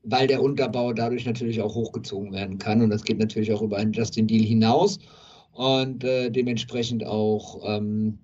[0.04, 2.82] weil der Unterbau dadurch natürlich auch hochgezogen werden kann.
[2.82, 4.98] Und das geht natürlich auch über einen Justin Deal hinaus.
[5.54, 8.18] Und äh, dementsprechend auch, ähm,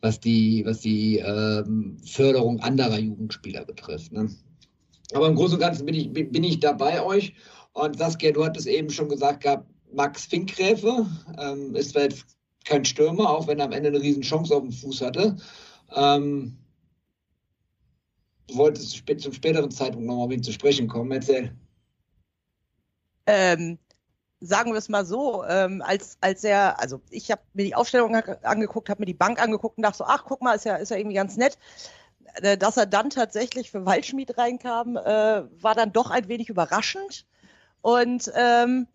[0.00, 4.12] was die, was die ähm, Förderung anderer Jugendspieler betrifft.
[4.12, 4.28] Ne?
[5.12, 7.34] Aber im Großen und Ganzen bin ich, bin ich da bei euch.
[7.72, 11.06] Und Saskia, du hattest eben schon gesagt gehabt, Max Finkgräfe
[11.38, 12.24] ähm, ist zwar jetzt
[12.64, 15.36] kein Stürmer, auch wenn er am Ende eine riesen Chance auf dem Fuß hatte.
[15.94, 16.58] Ähm,
[18.48, 21.12] du wolltest zum späteren Zeitpunkt nochmal auf ihn zu sprechen kommen.
[21.12, 21.54] Erzähl.
[23.26, 23.78] Ähm,
[24.40, 28.14] sagen wir es mal so, ähm, als, als er, also ich habe mir die Aufstellung
[28.14, 30.76] ange- angeguckt, habe mir die Bank angeguckt und dachte so, ach, guck mal, ist ja,
[30.76, 31.58] ist ja irgendwie ganz nett.
[32.42, 37.26] Äh, Dass er dann tatsächlich für Waldschmied reinkam, äh, war dann doch ein wenig überraschend.
[37.82, 38.88] Und ähm,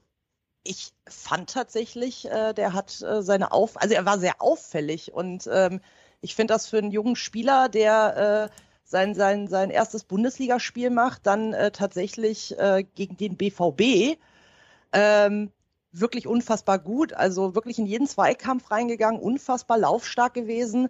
[0.64, 5.50] ich fand tatsächlich, äh, der hat äh, seine Auf, also er war sehr auffällig und
[5.52, 5.82] ähm,
[6.22, 11.26] ich finde das für einen jungen Spieler, der äh, sein, sein, sein erstes Bundesligaspiel macht,
[11.26, 12.56] dann äh, tatsächlich
[12.94, 14.18] gegen den BVB
[14.92, 15.52] ähm,
[15.92, 17.14] wirklich unfassbar gut.
[17.14, 20.90] Also wirklich in jeden Zweikampf reingegangen, unfassbar laufstark gewesen.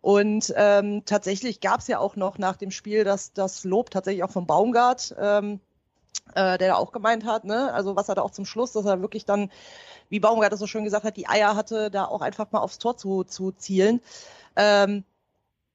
[0.00, 4.22] Und ähm, tatsächlich gab es ja auch noch nach dem Spiel das, das Lob tatsächlich
[4.22, 5.60] auch von Baumgart, ähm,
[6.34, 7.72] äh, der auch gemeint hat, ne?
[7.72, 9.50] also was er da auch zum Schluss, dass er wirklich dann,
[10.08, 12.78] wie Baumgart das so schön gesagt hat, die Eier hatte, da auch einfach mal aufs
[12.78, 14.00] Tor zu, zu zielen.
[14.56, 15.04] Ähm,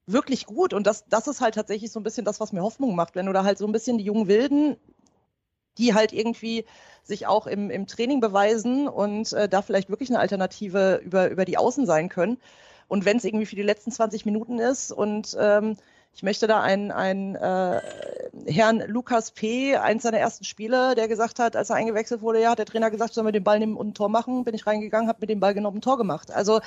[0.06, 0.72] wirklich gut.
[0.72, 3.26] Und das, das ist halt tatsächlich so ein bisschen das, was mir Hoffnung macht, wenn
[3.26, 4.76] du da halt so ein bisschen die jungen Wilden,
[5.78, 6.64] die halt irgendwie
[7.02, 11.44] sich auch im, im Training beweisen und äh, da vielleicht wirklich eine Alternative über, über
[11.44, 12.38] die Außen sein können.
[12.88, 15.76] Und wenn es irgendwie für die letzten 20 Minuten ist und ähm,
[16.16, 17.80] Ich möchte da einen, einen äh,
[18.46, 22.52] Herrn Lukas P., eins seiner ersten Spiele, der gesagt hat, als er eingewechselt wurde, ja,
[22.52, 24.44] hat der Trainer gesagt, sollen wir den Ball nehmen und ein Tor machen.
[24.44, 26.30] Bin ich reingegangen, habe mit dem Ball genommen, ein Tor gemacht.
[26.30, 26.60] Also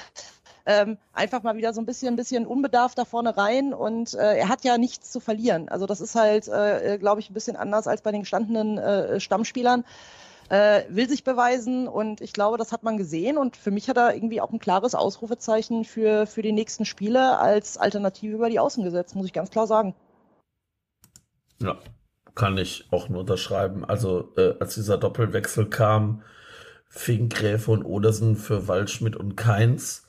[0.66, 4.38] ähm, einfach mal wieder so ein bisschen, ein bisschen unbedarft da vorne rein und äh,
[4.38, 5.70] er hat ja nichts zu verlieren.
[5.70, 9.22] Also das ist halt, äh, glaube ich, ein bisschen anders als bei den gestandenen äh,
[9.22, 9.86] Stammspielern
[10.50, 13.98] äh, will sich beweisen und ich glaube, das hat man gesehen und für mich hat
[13.98, 18.60] er irgendwie auch ein klares Ausrufezeichen für, für die nächsten Spiele als Alternative über die
[18.60, 19.94] Außen gesetzt, muss ich ganz klar sagen.
[21.60, 21.78] Ja,
[22.36, 23.84] kann ich auch nur unterschreiben.
[23.84, 26.24] Also äh, als dieser Doppelwechsel kam,
[26.88, 30.08] Fink, Gräfe und Odersen für Waldschmidt und Keins,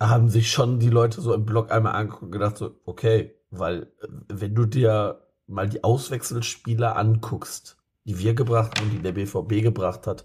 [0.00, 3.84] haben sich schon die Leute so im Block einmal angeguckt und gedacht so, okay, weil
[4.00, 9.62] äh, wenn du dir mal die Auswechselspieler anguckst, die wir gebracht haben die der BVB
[9.62, 10.24] gebracht hat.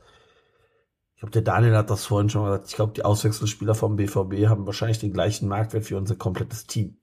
[1.16, 2.68] Ich glaube, der Daniel hat das vorhin schon gesagt.
[2.70, 6.98] Ich glaube, die Auswechselspieler vom BVB haben wahrscheinlich den gleichen Marktwert wie unser komplettes Team.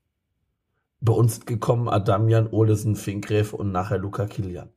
[1.00, 4.70] Bei uns gekommen Adamian, Olesen, Finkgräf und nachher Luca Kilian.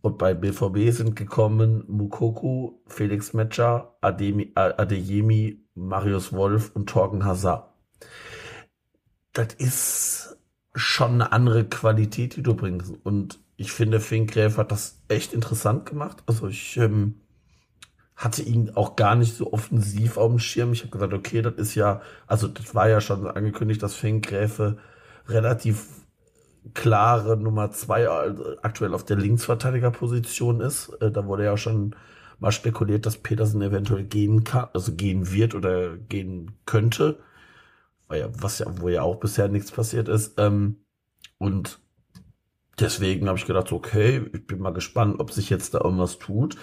[0.00, 7.72] Und bei BVB sind gekommen Mukoku, Felix Metscher, Adeyemi, Marius Wolf und Torgen Hazard.
[9.32, 10.36] Das ist
[10.74, 12.92] schon eine andere Qualität, die du bringst.
[13.02, 16.22] Und ich finde, Finkgräf hat das echt interessant gemacht.
[16.26, 17.20] Also ich ähm,
[18.16, 20.72] hatte ihn auch gar nicht so offensiv auf dem Schirm.
[20.72, 24.78] Ich habe gesagt, okay, das ist ja, also das war ja schon angekündigt, dass Finkgräfe
[25.28, 25.86] relativ
[26.72, 30.88] klare Nummer zwei also aktuell auf der Linksverteidigerposition ist.
[31.00, 31.94] Äh, da wurde ja schon
[32.38, 37.20] mal spekuliert, dass Petersen eventuell gehen kann, also gehen wird oder gehen könnte.
[38.08, 40.34] Was ja, wo ja auch bisher nichts passiert ist.
[40.38, 40.76] Ähm,
[41.38, 41.80] und
[42.80, 46.56] deswegen habe ich gedacht, okay, ich bin mal gespannt, ob sich jetzt da irgendwas tut.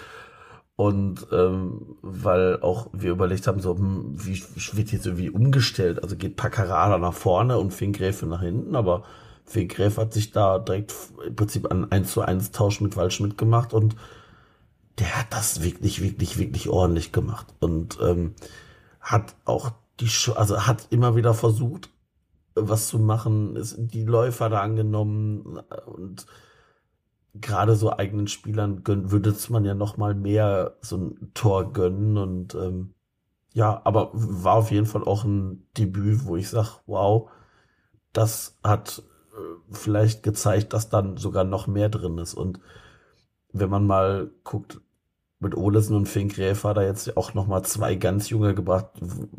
[0.76, 4.42] Und ähm, weil auch wir überlegt haben, so, hm, wie
[4.72, 6.02] wird jetzt irgendwie umgestellt?
[6.02, 9.04] Also geht Paccarada nach vorne und Finkgräfe nach hinten, aber
[9.44, 10.94] Finkgräfe hat sich da direkt
[11.26, 13.96] im Prinzip einen 1 zu 1 Tausch mit Waldschmidt gemacht und
[14.98, 17.46] der hat das wirklich, wirklich, wirklich ordentlich gemacht.
[17.60, 18.34] Und ähm,
[19.00, 21.90] hat auch die, also hat immer wieder versucht,
[22.54, 26.26] was zu machen, ist die Läufer da angenommen und
[27.34, 32.18] gerade so eigenen Spielern gönn, würde man ja noch mal mehr so ein Tor gönnen
[32.18, 32.94] und ähm,
[33.54, 37.30] ja, aber war auf jeden Fall auch ein Debüt, wo ich sag, wow,
[38.12, 42.34] das hat äh, vielleicht gezeigt, dass dann sogar noch mehr drin ist.
[42.34, 42.60] Und
[43.52, 44.80] wenn man mal guckt,
[45.42, 48.86] mit Olesen und Fink Räf hat er jetzt auch nochmal zwei ganz junge gebracht,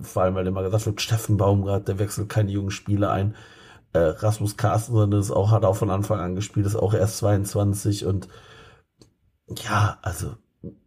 [0.01, 3.35] vor allem weil immer gesagt wird, Steffen Baumgart, der wechselt keine jungen Spiele ein.
[3.93, 8.05] Äh, Rasmus Carstensen ist auch, hat auch von Anfang an gespielt, ist auch erst 22
[8.05, 8.27] und
[9.57, 10.35] ja, also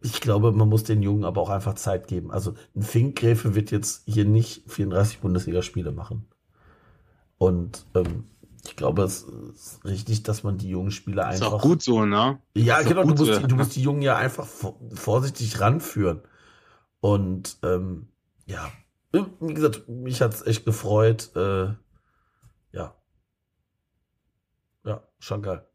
[0.02, 2.30] ich glaube, man muss den Jungen aber auch einfach Zeit geben.
[2.30, 6.26] Also ein Finkgräfe wird jetzt hier nicht 34 Bundesligaspiele machen.
[7.38, 8.24] Und ähm,
[8.68, 11.46] ich glaube, es ist richtig, dass man die jungen Spieler einfach.
[11.46, 12.38] Ist auch gut so, ne?
[12.54, 13.02] Ja, genau.
[13.02, 14.46] Du musst, die, du musst die Jungen ja einfach
[14.94, 16.22] vorsichtig ranführen.
[17.00, 18.08] Und ähm,
[18.46, 18.70] ja,
[19.12, 21.30] wie gesagt, mich hat es echt gefreut.
[21.36, 21.74] Äh,
[22.72, 22.94] ja.
[24.84, 25.66] Ja, schon geil.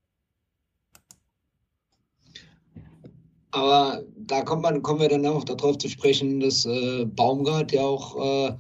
[3.52, 7.82] Aber da kommt man, kommen wir dann auch darauf zu sprechen, dass äh, Baumgart ja
[7.82, 8.16] auch
[8.50, 8.58] äh,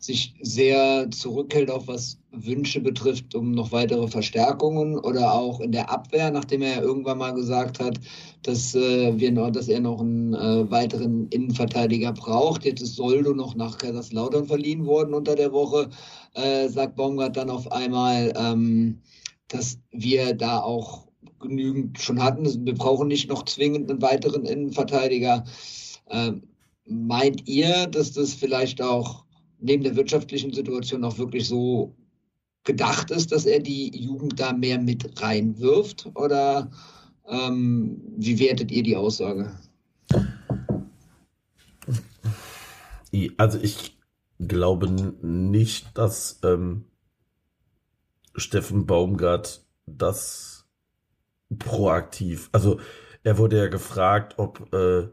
[0.00, 5.90] sich sehr zurückhält, auch was Wünsche betrifft, um noch weitere Verstärkungen oder auch in der
[5.90, 8.00] Abwehr, nachdem er ja irgendwann mal gesagt hat,
[8.42, 12.64] dass, äh, wir noch, dass er noch einen äh, weiteren Innenverteidiger braucht.
[12.64, 15.90] Jetzt ist Soldo noch nach Kaiserslautern verliehen worden unter der Woche,
[16.32, 19.02] äh, sagt Baumgart dann auf einmal, ähm,
[19.48, 21.08] dass wir da auch
[21.40, 22.46] genügend schon hatten.
[22.64, 25.44] Wir brauchen nicht noch zwingend einen weiteren Innenverteidiger.
[26.08, 26.42] Ähm,
[26.86, 29.24] meint ihr, dass das vielleicht auch
[29.60, 31.94] neben der wirtschaftlichen Situation auch wirklich so
[32.64, 36.10] gedacht ist, dass er die Jugend da mehr mit reinwirft?
[36.14, 36.70] Oder
[37.28, 39.52] ähm, wie wertet ihr die Aussage?
[43.38, 43.98] Also ich
[44.38, 46.84] glaube nicht, dass ähm,
[48.36, 50.66] Steffen Baumgart das
[51.58, 52.78] proaktiv, also
[53.22, 55.08] er wurde ja gefragt, ob äh,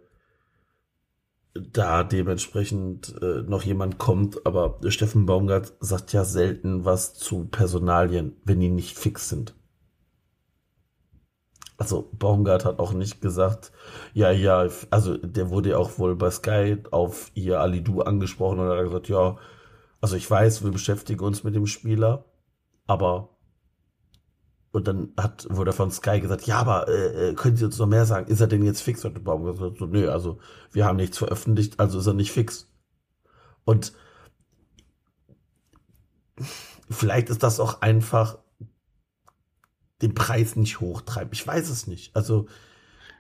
[1.62, 8.36] da dementsprechend äh, noch jemand kommt, aber Steffen Baumgart sagt ja selten was zu Personalien,
[8.44, 9.56] wenn die nicht fix sind.
[11.78, 13.72] Also Baumgart hat auch nicht gesagt,
[14.14, 18.70] ja, ja, also der wurde ja auch wohl bei Sky auf ihr Alidu angesprochen und
[18.70, 19.38] hat gesagt, ja,
[20.02, 22.26] also ich weiß, wir beschäftigen uns mit dem Spieler,
[22.88, 23.37] aber
[24.78, 27.88] und dann hat, wurde von Sky gesagt, ja, aber äh, äh, können Sie uns noch
[27.88, 28.28] mehr sagen?
[28.28, 29.04] Ist er denn jetzt fix?
[29.04, 30.38] Und Baum gesagt, so, nö, also
[30.72, 32.68] wir haben nichts veröffentlicht, also ist er nicht fix.
[33.66, 33.94] Und
[36.92, 38.38] vielleicht ist das auch einfach
[40.04, 41.34] den Preis nicht hochtreiben.
[41.34, 42.16] Ich weiß es nicht.
[42.16, 42.46] Also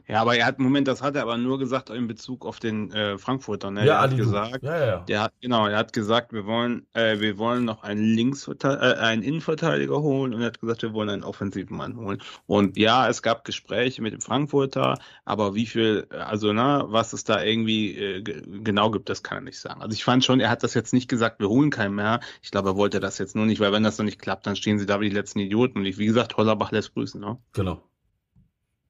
[0.07, 2.91] Ja, aber er hat, Moment, das hat er aber nur gesagt in Bezug auf den
[2.93, 3.71] äh, Frankfurter.
[3.71, 3.85] Ne?
[3.85, 4.23] ja, er hat Ali Du.
[4.23, 7.83] gesagt, Ja, ja, der hat, genau, er hat gesagt, wir wollen, äh, wir wollen noch
[7.83, 11.97] einen Linksverteidiger, äh, einen Innenverteidiger holen und er hat gesagt, wir wollen einen offensiven Mann
[11.97, 12.21] holen.
[12.45, 17.25] Und ja, es gab Gespräche mit dem Frankfurter, aber wie viel, also na, was es
[17.25, 19.81] da irgendwie äh, ge- genau gibt, das kann er nicht sagen.
[19.81, 22.21] Also ich fand schon, er hat das jetzt nicht gesagt, wir holen keinen mehr.
[22.41, 24.55] Ich glaube, er wollte das jetzt nur nicht, weil wenn das noch nicht klappt, dann
[24.55, 25.79] stehen sie da wie die letzten Idioten.
[25.79, 27.37] Und ich, wie gesagt, Hollerbach lässt grüßen, ne?
[27.53, 27.81] Genau.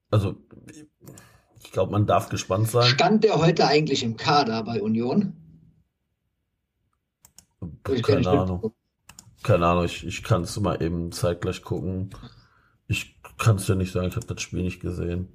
[0.10, 0.36] Also,
[1.64, 2.84] ich glaube, man darf gespannt sein.
[2.84, 5.34] Stand der heute eigentlich im Kader bei Union?
[7.90, 8.74] Ich Keine Ahnung.
[9.44, 12.10] Keine Ahnung, ich, ich kann es mal eben zeitgleich gucken.
[12.88, 15.28] Ich kann es dir nicht sagen, ich habe das Spiel nicht gesehen.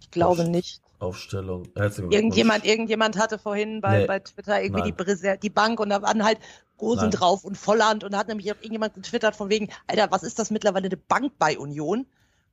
[0.00, 0.80] Ich glaube nicht.
[0.98, 1.68] Aufstellung.
[1.76, 4.06] Herzlichen Irgendjemand, irgendjemand hatte vorhin bei, Nee.
[4.06, 4.92] bei Twitter irgendwie die.
[4.92, 6.38] Brise- die Bank und da waren halt
[6.80, 7.10] Rosen Nein.
[7.12, 10.50] drauf und Volland und da hat nämlich irgendjemand getwittert von wegen, Alter, was ist das
[10.50, 12.06] mittlerweile eine Bank bei Union?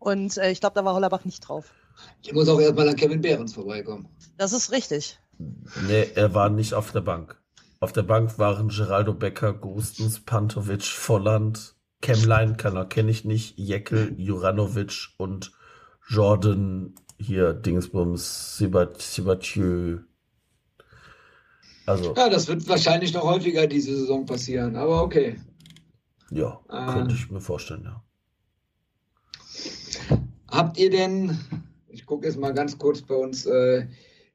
[0.06, 1.74] Und äh, ich glaube, da war Hollerbach nicht drauf.
[2.22, 4.08] Ich muss auch erstmal an Kevin Behrens vorbeikommen.
[4.38, 5.18] Das ist richtig.
[5.88, 7.42] Nee, er war nicht auf der Bank.
[7.80, 15.10] Auf der Bank waren Geraldo Becker, Gustens, Pantovic, Volland, Kemlein, kenne ich nicht, Jekyll, Juranovic
[15.18, 15.52] und
[16.08, 20.02] Jordan, hier Dingsbums, Sibat- Sibatieu.
[21.88, 25.42] Also, Ja, das wird wahrscheinlich noch häufiger diese Saison passieren, aber okay.
[26.30, 26.94] ja, Ah.
[26.94, 28.04] könnte ich mir vorstellen, ja.
[30.56, 31.38] Habt ihr denn,
[31.90, 33.86] ich gucke jetzt mal ganz kurz bei uns äh,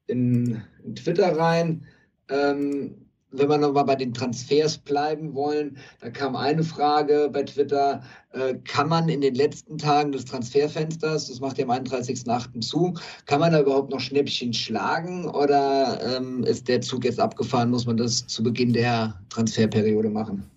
[0.06, 1.86] in, in Twitter rein,
[2.28, 8.02] ähm, wenn wir nochmal bei den Transfers bleiben wollen, da kam eine Frage bei Twitter,
[8.32, 12.60] äh, kann man in den letzten Tagen des Transferfensters, das macht ja am 31.08.
[12.60, 12.92] zu,
[13.24, 17.86] kann man da überhaupt noch Schnäppchen schlagen oder ähm, ist der Zug jetzt abgefahren, muss
[17.86, 20.50] man das zu Beginn der Transferperiode machen?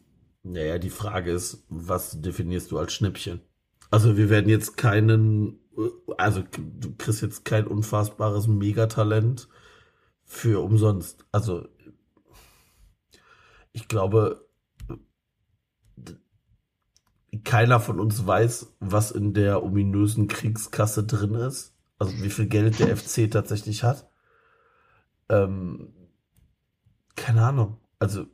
[0.43, 3.39] Naja, die Frage ist, was definierst du als Schnippchen?
[3.93, 5.59] Also wir werden jetzt keinen,
[6.17, 9.47] also du kriegst jetzt kein unfassbares Megatalent
[10.25, 11.27] für umsonst.
[11.31, 11.67] Also
[13.71, 14.49] ich glaube,
[17.43, 21.75] keiner von uns weiß, was in der ominösen Kriegskasse drin ist.
[21.99, 24.09] Also wie viel Geld der FC tatsächlich hat.
[25.29, 25.93] Ähm,
[27.15, 27.77] keine Ahnung.
[27.99, 28.25] Also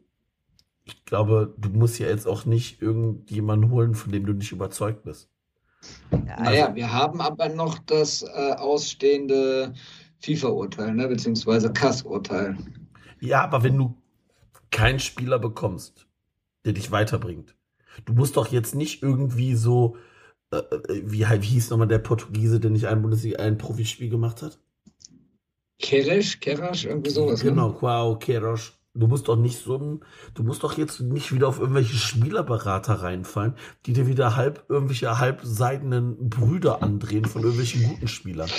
[0.86, 5.04] ich glaube, du musst ja jetzt auch nicht irgendjemanden holen, von dem du nicht überzeugt
[5.04, 5.30] bist.
[6.12, 9.74] Naja, wir haben aber noch das äh, ausstehende
[10.20, 12.58] FIFA-Urteil, ne, beziehungsweise CAS-Urteil.
[13.20, 13.96] Ja, aber wenn du
[14.72, 16.08] keinen Spieler bekommst,
[16.66, 17.56] der dich weiterbringt,
[18.06, 19.98] du musst doch jetzt nicht irgendwie so,
[20.52, 24.42] äh, äh, wie, wie hieß nochmal der Portugiese, der nicht ein Bundesliga, ein Profispiel gemacht
[24.42, 24.60] hat?
[25.80, 27.44] Keresch, Kerasch, irgendwie sowas.
[27.44, 27.52] ne?
[27.52, 28.79] Genau, Quao, Kerosch.
[29.00, 30.00] Du musst doch nicht so ein,
[30.34, 33.54] du musst doch jetzt nicht wieder auf irgendwelche Spielerberater reinfallen,
[33.86, 38.50] die dir wieder halb irgendwelche halbseidenen Brüder andrehen von irgendwelchen guten Spielern.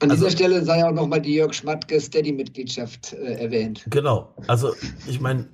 [0.00, 3.84] An dieser Also- Stelle sei auch nochmal die Jörg Schmatke Steady-Mitgliedschaft äh, erwähnt.
[3.88, 4.34] Genau.
[4.46, 4.74] Also,
[5.06, 5.48] ich meine,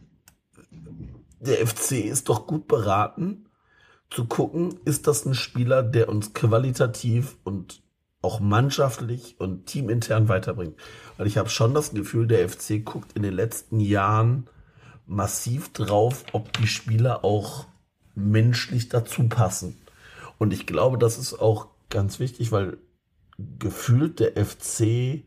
[1.41, 3.49] der FC ist doch gut beraten,
[4.11, 7.83] zu gucken, ist das ein Spieler, der uns qualitativ und
[8.25, 10.77] auch mannschaftlich und teamintern weiterbringt.
[11.17, 14.49] Weil ich habe schon das Gefühl, der FC guckt in den letzten Jahren
[15.07, 17.67] massiv drauf, ob die Spieler auch
[18.15, 19.77] menschlich dazu passen.
[20.39, 22.79] Und ich glaube, das ist auch ganz wichtig, weil
[23.59, 25.25] gefühlt der FC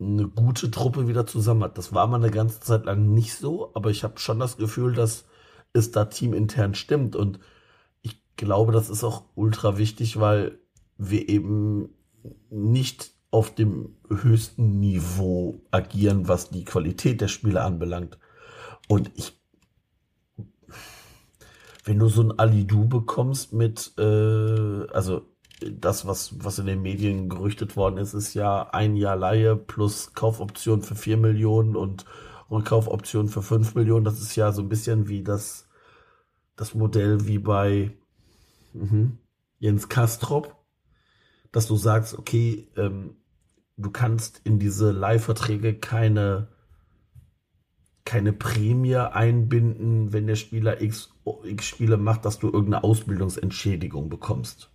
[0.00, 1.76] eine gute Truppe wieder zusammen hat.
[1.76, 4.94] Das war mal eine ganze Zeit lang nicht so, aber ich habe schon das Gefühl,
[4.94, 5.24] dass
[5.72, 7.16] es da teamintern stimmt.
[7.16, 7.40] Und
[8.02, 10.58] ich glaube, das ist auch ultra wichtig, weil
[10.98, 11.88] wir eben
[12.50, 18.18] nicht auf dem höchsten Niveau agieren, was die Qualität der Spieler anbelangt.
[18.88, 19.38] Und ich,
[21.84, 25.26] wenn du so ein Alidu bekommst mit, äh, also
[25.60, 30.14] das, was, was in den Medien gerüchtet worden ist, ist ja ein Jahr Laie plus
[30.14, 32.04] Kaufoption für 4 Millionen und
[32.50, 34.04] Rückkaufoption für 5 Millionen.
[34.04, 35.68] Das ist ja so ein bisschen wie das,
[36.56, 37.90] das Modell wie bei
[38.72, 39.18] mhm,
[39.58, 40.57] Jens Kastrop,
[41.52, 43.16] dass du sagst, okay, ähm,
[43.76, 46.48] du kannst in diese Leihverträge keine,
[48.04, 54.70] keine Prämie einbinden, wenn der Spieler X, X Spiele macht, dass du irgendeine Ausbildungsentschädigung bekommst.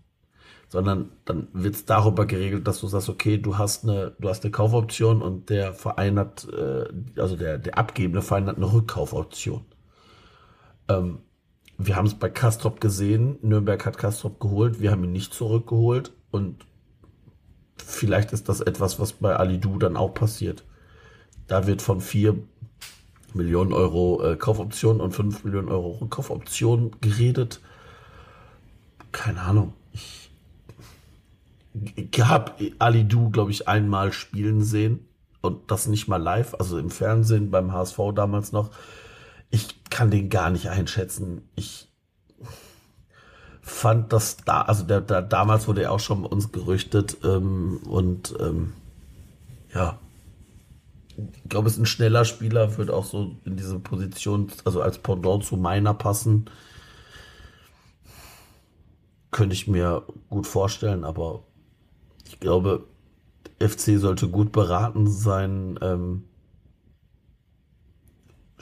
[0.69, 4.43] Sondern dann wird es darüber geregelt, dass du sagst, okay, du hast eine, du hast
[4.43, 6.86] eine Kaufoption und der Verein hat, äh,
[7.17, 9.65] also der, der abgebende Verein hat eine Rückkaufoption.
[10.88, 11.19] Ähm,
[11.78, 16.13] wir haben es bei Kastrop gesehen, Nürnberg hat Kastrop geholt, wir haben ihn nicht zurückgeholt
[16.34, 16.65] und
[17.77, 20.63] vielleicht ist das etwas, was bei Alidu dann auch passiert.
[21.45, 22.36] Da wird von vier
[23.36, 27.61] Millionen Euro äh, Kaufoption und 5 Millionen Euro Kaufoption geredet.
[29.11, 29.73] Keine Ahnung.
[29.95, 30.31] Ich,
[32.19, 35.05] habe Ali Du, glaube ich, einmal spielen sehen
[35.41, 38.71] und das nicht mal live, also im Fernsehen beim HSV damals noch.
[39.51, 41.47] Ich kann den gar nicht einschätzen.
[41.55, 41.92] Ich
[43.64, 47.80] fand das da, also der, der, damals wurde er auch schon bei uns gerüchtet ähm,
[47.88, 48.74] und ähm,
[49.74, 49.97] ja,
[51.16, 54.97] ich glaube, es ist ein schneller Spieler, wird auch so in diese Position, also als
[54.97, 56.45] Pendant zu meiner passen.
[59.32, 61.43] Könnte ich mir gut vorstellen, aber
[62.26, 62.86] ich glaube,
[63.59, 66.24] FC sollte gut beraten sein, ähm,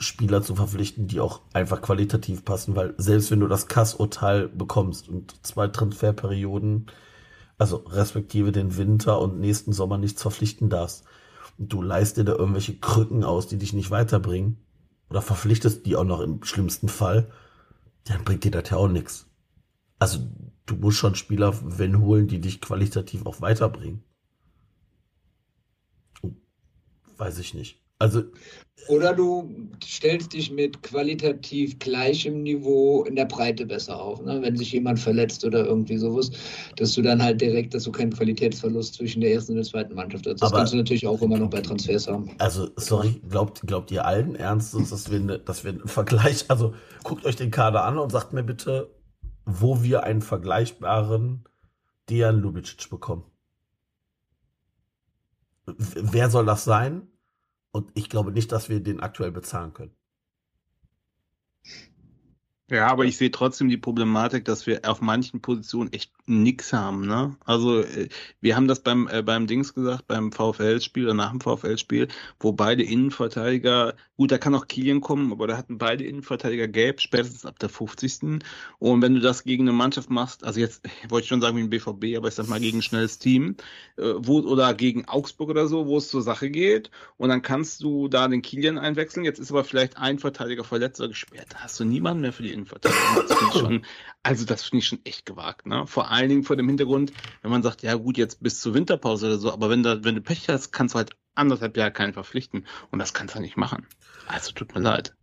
[0.02, 5.08] Spieler zu verpflichten, die auch einfach qualitativ passen, weil selbst wenn du das Kass-Urteil bekommst
[5.08, 6.86] und zwei Transferperioden,
[7.58, 11.04] also respektive den Winter und nächsten Sommer nichts verpflichten darfst,
[11.58, 14.58] und du leist dir da irgendwelche Krücken aus, die dich nicht weiterbringen,
[15.10, 17.30] oder verpflichtest die auch noch im schlimmsten Fall,
[18.04, 19.26] dann bringt dir das ja auch nichts.
[19.98, 20.18] Also
[20.66, 24.02] du musst schon Spieler, wenn holen, die dich qualitativ auch weiterbringen.
[27.16, 27.81] Weiß ich nicht.
[28.02, 28.24] Also
[28.88, 29.48] oder du
[29.84, 34.42] stellst dich mit qualitativ gleichem Niveau in der Breite besser auf, ne?
[34.42, 36.32] wenn sich jemand verletzt oder irgendwie sowas,
[36.76, 39.94] dass du dann halt direkt, dass du keinen Qualitätsverlust zwischen der ersten und der zweiten
[39.94, 40.42] Mannschaft hast.
[40.42, 42.30] Das Aber- kannst du natürlich auch immer noch bei Transfers haben.
[42.38, 46.74] Also, sorry, glaubt, glaubt ihr allen Ernstes, dass wir, ne, dass wir einen Vergleich, also
[47.04, 48.90] guckt euch den Kader an und sagt mir bitte,
[49.44, 51.44] wo wir einen vergleichbaren
[52.10, 53.24] Dejan Lubicic bekommen.
[55.66, 57.11] Wer soll das sein?
[57.72, 59.96] Und ich glaube nicht, dass wir den aktuell bezahlen können.
[62.72, 67.06] Ja, aber ich sehe trotzdem die Problematik, dass wir auf manchen Positionen echt nix haben,
[67.06, 67.36] ne?
[67.44, 68.08] Also äh,
[68.40, 72.08] wir haben das beim äh, beim Dings gesagt, beim VfL-Spiel oder nach dem VfL-Spiel,
[72.40, 77.02] wo beide Innenverteidiger, gut, da kann auch Kilian kommen, aber da hatten beide Innenverteidiger gelb,
[77.02, 78.42] spätestens ab der 50.
[78.78, 81.62] Und wenn du das gegen eine Mannschaft machst, also jetzt wollte ich schon sagen wie
[81.62, 83.56] ein BVB, aber ich sag mal gegen ein schnelles Team,
[83.98, 87.82] äh, wo oder gegen Augsburg oder so, wo es zur Sache geht, und dann kannst
[87.82, 89.26] du da den Kilian einwechseln.
[89.26, 91.48] Jetzt ist aber vielleicht ein Verteidiger verletzt oder gesperrt.
[91.50, 93.26] Da hast du niemanden mehr für die Innenverteidigung.
[93.28, 93.86] Das finde ich schon,
[94.22, 95.86] also das finde ich schon echt gewagt, ne?
[95.86, 99.26] Vor allen Dingen vor dem Hintergrund, wenn man sagt, ja gut, jetzt bis zur Winterpause
[99.26, 102.12] oder so, aber wenn da, wenn du Pech hast, kannst du halt anderthalb Jahre keinen
[102.12, 102.66] verpflichten.
[102.90, 103.86] Und das kannst du nicht machen.
[104.26, 105.14] Also tut mir leid.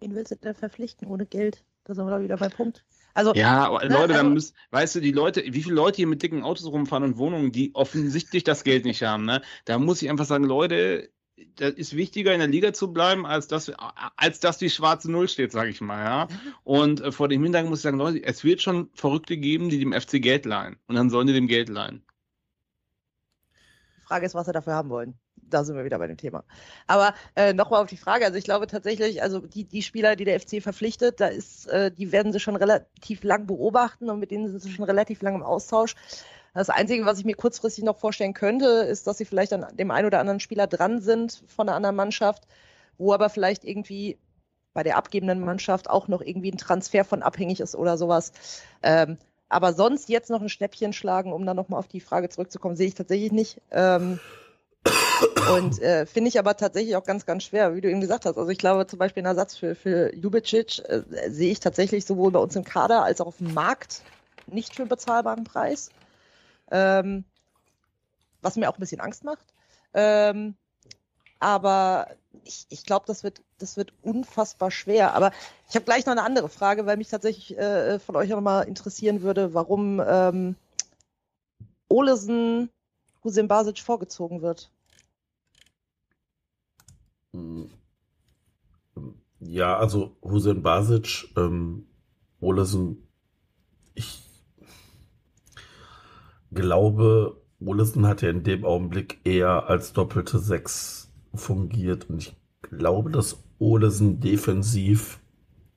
[0.00, 1.64] Wen willst du denn verpflichten ohne Geld?
[1.84, 2.84] Da sind wir doch wieder beim Punkt.
[3.14, 6.06] Also, Ja, Ne, Leute, dann also- müssen, weißt du, die Leute, wie viele Leute hier
[6.06, 9.40] mit dicken Autos rumfahren und Wohnungen, die offensichtlich das Geld nicht haben, ne?
[9.64, 11.10] Da muss ich einfach sagen, Leute,
[11.56, 13.72] das ist wichtiger in der Liga zu bleiben, als dass,
[14.16, 16.28] als dass die schwarze Null steht, sage ich mal, ja.
[16.62, 19.78] Und äh, vor dem Hintergrund muss ich sagen, Leute, es wird schon Verrückte geben, die
[19.78, 20.76] dem FC Geld leihen.
[20.86, 22.04] Und dann sollen die dem Geld leihen.
[23.98, 25.14] die Frage ist, was sie dafür haben wollen.
[25.36, 26.44] Da sind wir wieder bei dem Thema.
[26.86, 28.24] Aber äh, nochmal auf die Frage.
[28.24, 31.90] Also ich glaube tatsächlich, also die, die Spieler, die der FC verpflichtet, da ist, äh,
[31.90, 35.34] die werden sie schon relativ lang beobachten und mit denen sind sie schon relativ lang
[35.34, 35.94] im Austausch.
[36.54, 39.90] Das Einzige, was ich mir kurzfristig noch vorstellen könnte, ist, dass sie vielleicht an dem
[39.90, 42.44] einen oder anderen Spieler dran sind von einer anderen Mannschaft,
[42.96, 44.18] wo aber vielleicht irgendwie
[44.72, 48.32] bei der abgebenden Mannschaft auch noch irgendwie ein Transfer von abhängig ist oder sowas.
[48.82, 52.76] Ähm, aber sonst jetzt noch ein Schnäppchen schlagen, um dann nochmal auf die Frage zurückzukommen,
[52.76, 53.60] sehe ich tatsächlich nicht.
[53.70, 54.20] Ähm,
[55.56, 58.36] und äh, finde ich aber tatsächlich auch ganz, ganz schwer, wie du eben gesagt hast.
[58.36, 62.30] Also ich glaube zum Beispiel einen Ersatz für, für Ljubicic äh, sehe ich tatsächlich sowohl
[62.30, 64.02] bei uns im Kader als auch auf dem Markt
[64.46, 65.90] nicht für einen bezahlbaren Preis.
[66.70, 67.24] Ähm,
[68.42, 69.46] was mir auch ein bisschen Angst macht.
[69.94, 70.54] Ähm,
[71.40, 72.08] aber
[72.44, 75.14] ich, ich glaube, das wird, das wird unfassbar schwer.
[75.14, 75.32] Aber
[75.68, 78.66] ich habe gleich noch eine andere Frage, weil mich tatsächlich äh, von euch auch nochmal
[78.66, 80.56] interessieren würde, warum ähm,
[81.88, 82.70] Olesen
[83.22, 84.70] Hussein Basic vorgezogen wird.
[87.32, 87.64] Mm.
[89.40, 91.86] Ja, also Hussein Basic, ähm,
[92.40, 93.06] Olesen,
[93.94, 94.23] ich
[96.54, 103.10] glaube, Olesen hat ja in dem Augenblick eher als doppelte Sechs fungiert und ich glaube,
[103.10, 105.20] dass Olesen defensiv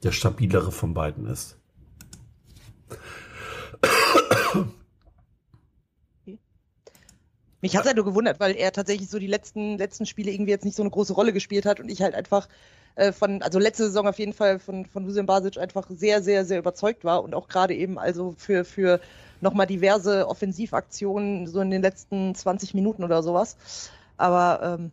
[0.04, 1.58] der stabilere von beiden ist.
[7.62, 10.52] Mich hat es ja nur gewundert, weil er tatsächlich so die letzten, letzten Spiele irgendwie
[10.52, 12.48] jetzt nicht so eine große Rolle gespielt hat und ich halt einfach
[12.96, 16.46] äh, von, also letzte Saison auf jeden Fall von, von Hussein Basic einfach sehr, sehr,
[16.46, 19.00] sehr überzeugt war und auch gerade eben also für, für
[19.42, 23.90] nochmal diverse Offensivaktionen so in den letzten 20 Minuten oder sowas.
[24.18, 24.92] Aber ähm,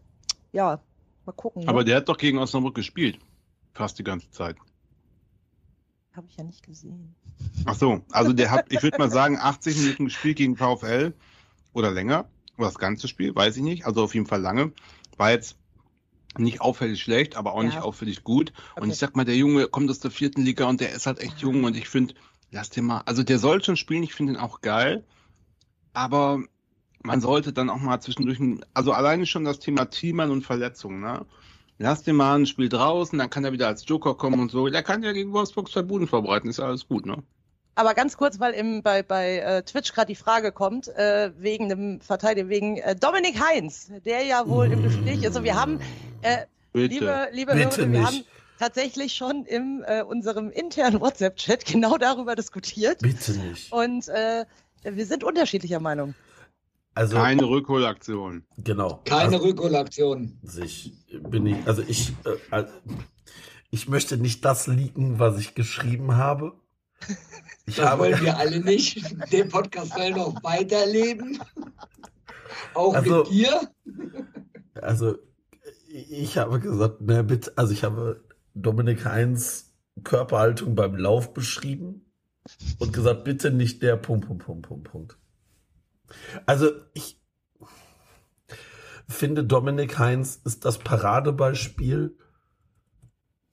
[0.53, 0.81] ja,
[1.27, 1.63] mal gucken.
[1.63, 1.69] Ne?
[1.69, 3.19] Aber der hat doch gegen Osnabrück gespielt.
[3.73, 4.57] Fast die ganze Zeit.
[6.15, 7.15] Habe ich ja nicht gesehen.
[7.65, 11.13] Ach so, also der hat, ich würde mal sagen, 80 Minuten gespielt gegen VfL
[11.73, 12.27] oder länger.
[12.57, 13.85] Oder das ganze Spiel, weiß ich nicht.
[13.85, 14.73] Also auf jeden Fall lange.
[15.17, 15.57] War jetzt
[16.39, 17.69] nicht auffällig schlecht, aber auch Ja.
[17.69, 18.53] nicht auffällig gut.
[18.77, 18.93] Und Okay.
[18.93, 21.39] ich sag mal, der Junge kommt aus der vierten Liga und der ist halt echt
[21.39, 22.15] jung und ich finde,
[22.55, 25.05] lass den mal, also der soll schon spielen, ich finde ihn auch geil,
[25.93, 26.41] aber
[27.03, 28.39] man sollte dann auch mal zwischendurch,
[28.73, 31.27] also alleine schon das Thema Teamern und Verletzungen, ne?
[31.79, 34.69] Lass den mal ein Spiel draußen, dann kann er wieder als Joker kommen und so.
[34.69, 37.25] Der kann ja gegen Wolfsburg zwei Buden verbreiten, ist ja alles gut, ne?
[37.75, 41.69] Aber ganz kurz, weil im, bei, bei äh, Twitch gerade die Frage kommt, äh, wegen
[41.69, 45.37] dem Verteidiger, wegen äh, Dominik Heinz, der ja wohl im Gespräch ist.
[45.37, 45.81] Und wir haben,
[46.23, 46.95] äh, Bitte.
[46.95, 48.07] liebe, liebe Bitte Hörerinnen, wir nicht.
[48.07, 48.25] haben
[48.59, 53.01] tatsächlich schon in äh, unserem internen WhatsApp-Chat genau darüber diskutiert.
[53.01, 53.73] Bitte nicht.
[53.73, 54.45] Und äh,
[54.83, 56.15] wir sind unterschiedlicher Meinung.
[56.97, 58.45] Also, Keine Rückholaktion.
[58.59, 59.01] genau.
[59.05, 60.39] Keine also, Rückholaktion.
[60.43, 60.93] sich
[61.29, 62.73] bin ich, also ich, äh, also
[63.71, 66.53] ich möchte nicht das leaken, was ich geschrieben habe.
[67.67, 69.03] Ich Das habe, wollen wir alle nicht.
[69.33, 71.41] Der Podcast soll noch weiterleben.
[72.75, 73.71] Auch Also- mit dir.
[74.75, 75.17] also
[75.89, 78.24] ich habe gesagt, ne, bitte, also ich habe
[78.55, 82.05] Dominik Heinz Körperhaltung beim Lauf beschrieben
[82.79, 85.19] und gesagt, bitte nicht der Punkt, Punkt, Punkt, Punkt, Punkt.
[86.47, 87.21] Also ich
[89.09, 92.17] finde, Dominik Heinz ist das Paradebeispiel,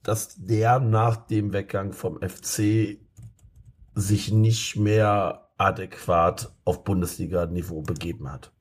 [0.02, 2.98] dass der nach dem Weggang vom FC
[3.94, 8.52] sich nicht mehr adäquat auf Bundesliga-Niveau begeben hat.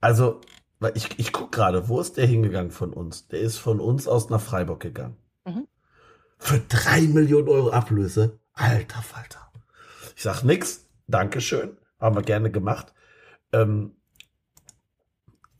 [0.00, 0.40] Also,
[0.78, 3.28] weil ich, ich guck gerade, wo ist der hingegangen von uns?
[3.28, 5.16] Der ist von uns aus nach Freiburg gegangen.
[5.44, 5.66] Mhm.
[6.38, 8.38] Für drei Millionen Euro Ablöse.
[8.52, 9.50] Alter Falter.
[10.14, 10.86] Ich sag nix.
[11.06, 11.76] Dankeschön.
[11.98, 12.92] Haben wir gerne gemacht.
[13.52, 13.96] Ähm,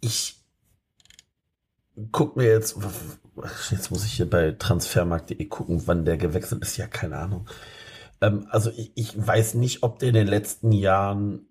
[0.01, 0.45] ich
[2.13, 2.77] guck mir jetzt,
[3.71, 6.77] jetzt muss ich hier bei transfermarkt.de gucken, wann der gewechselt ist.
[6.77, 7.49] Ja, keine Ahnung.
[8.21, 11.49] Ähm, also ich, ich weiß nicht, ob der in den letzten Jahren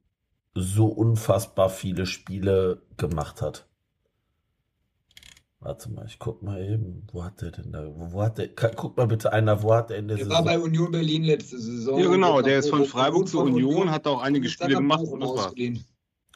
[0.56, 3.68] so unfassbar viele Spiele gemacht hat.
[5.60, 8.50] Warte mal, ich guck mal eben, wo hat der denn da, wo, wo hat der,
[8.50, 11.24] guck mal bitte einer, wo hat der in der Der war bei Saison, Union Berlin
[11.24, 12.00] letzte Saison.
[12.00, 15.22] Ja, genau, der ist von Freiburg zu von Union, hat auch einige Spiele gemacht und
[15.22, 15.84] das ausgeliehen.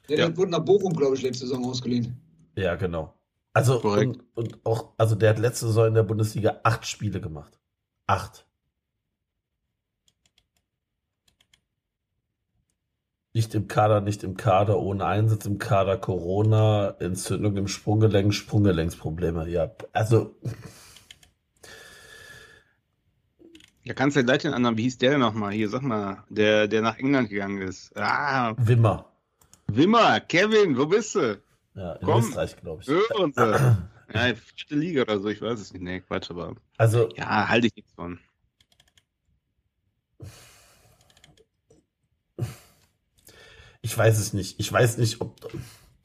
[0.10, 0.28] Der Ja.
[0.28, 2.20] der wurde nach Bochum, glaube ich, letzte Saison ausgeliehen.
[2.56, 3.14] ja genau.
[3.54, 7.60] Also, und, und auch, also der hat letzte Saison in der Bundesliga acht Spiele gemacht.
[8.08, 8.46] Acht.
[13.34, 19.48] Nicht im Kader, nicht im Kader, ohne Einsatz im Kader, Corona, Entzündung im Sprunggelenk, Sprunggelenksprobleme.
[19.50, 20.36] Ja, also,
[23.84, 25.52] Ja, kannst du ja gleich den anderen, wie hieß der denn nochmal?
[25.52, 27.96] Hier, sag mal, der, der nach England gegangen ist.
[27.98, 29.06] Ah, Wimmer.
[29.68, 31.40] Wimmer, Kevin, wo bist du?
[31.76, 32.20] Ja, in Komm.
[32.24, 32.88] Österreich, glaube ich.
[32.90, 33.78] Hören Sie.
[34.12, 35.84] Ja, vierte Liga oder so, ich weiß es nicht.
[35.84, 36.56] Nee, Quatsch, aber.
[36.80, 38.18] Also, Ja, halte ich nichts von.
[43.82, 44.60] Ich weiß es nicht.
[44.60, 45.52] Ich weiß nicht, ob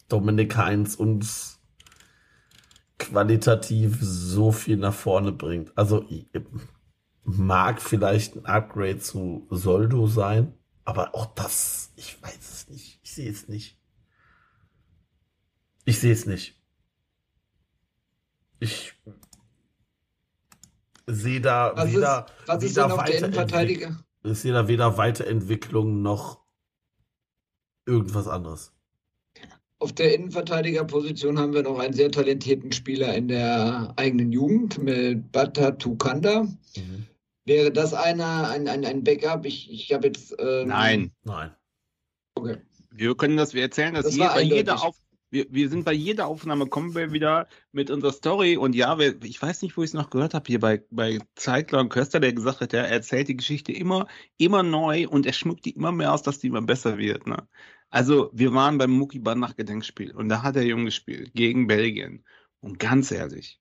[0.08, 1.60] Dominik Heinz uns
[2.98, 5.76] qualitativ so viel nach vorne bringt.
[5.76, 6.06] Also
[7.24, 10.54] mag vielleicht ein Upgrade zu Soldo sein,
[10.84, 13.00] aber auch das, ich weiß es nicht.
[13.02, 13.78] Ich sehe es nicht.
[15.84, 16.60] Ich sehe es nicht.
[18.60, 18.94] Ich
[21.06, 24.04] sehe da Was ist, weder, was ist weder denn auf der Weiterentwick- Innenverteidiger?
[24.22, 26.42] ich sehe da weder Weiterentwicklung noch
[27.86, 28.72] irgendwas anderes.
[29.78, 35.30] Auf der Innenverteidigerposition haben wir noch einen sehr talentierten Spieler in der eigenen Jugend mit
[35.32, 36.44] Bata Tukanda.
[36.44, 37.06] Mhm.
[37.44, 39.44] Wäre das einer, ein, ein, ein Backup?
[39.44, 40.34] Ich, ich habe jetzt.
[40.38, 41.12] Ähm, Nein.
[41.24, 41.50] Nein.
[42.34, 42.56] Okay.
[42.90, 44.82] Wir können das, wir erzählen das, Das hier war bei jeder eindeutig.
[44.82, 44.96] Auf,
[45.34, 49.20] wir, wir sind bei jeder Aufnahme, kommen wir wieder mit unserer Story und ja, wir,
[49.24, 52.20] ich weiß nicht, wo ich es noch gehört habe, hier bei, bei Zeitler und Köster,
[52.20, 54.06] der gesagt hat, er erzählt die Geschichte immer,
[54.38, 57.26] immer neu und er schmückt die immer mehr aus, dass die immer besser wird.
[57.26, 57.48] Ne?
[57.90, 62.24] Also, wir waren beim Mucki Bandach Gedenkspiel und da hat der Junge gespielt gegen Belgien.
[62.60, 63.60] Und ganz ehrlich,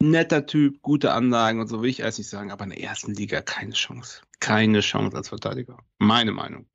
[0.00, 3.14] netter Typ, gute Anlagen und so will ich alles nicht sagen, aber in der ersten
[3.14, 4.22] Liga keine Chance.
[4.40, 5.78] Keine Chance als Verteidiger.
[5.98, 6.66] Meine Meinung.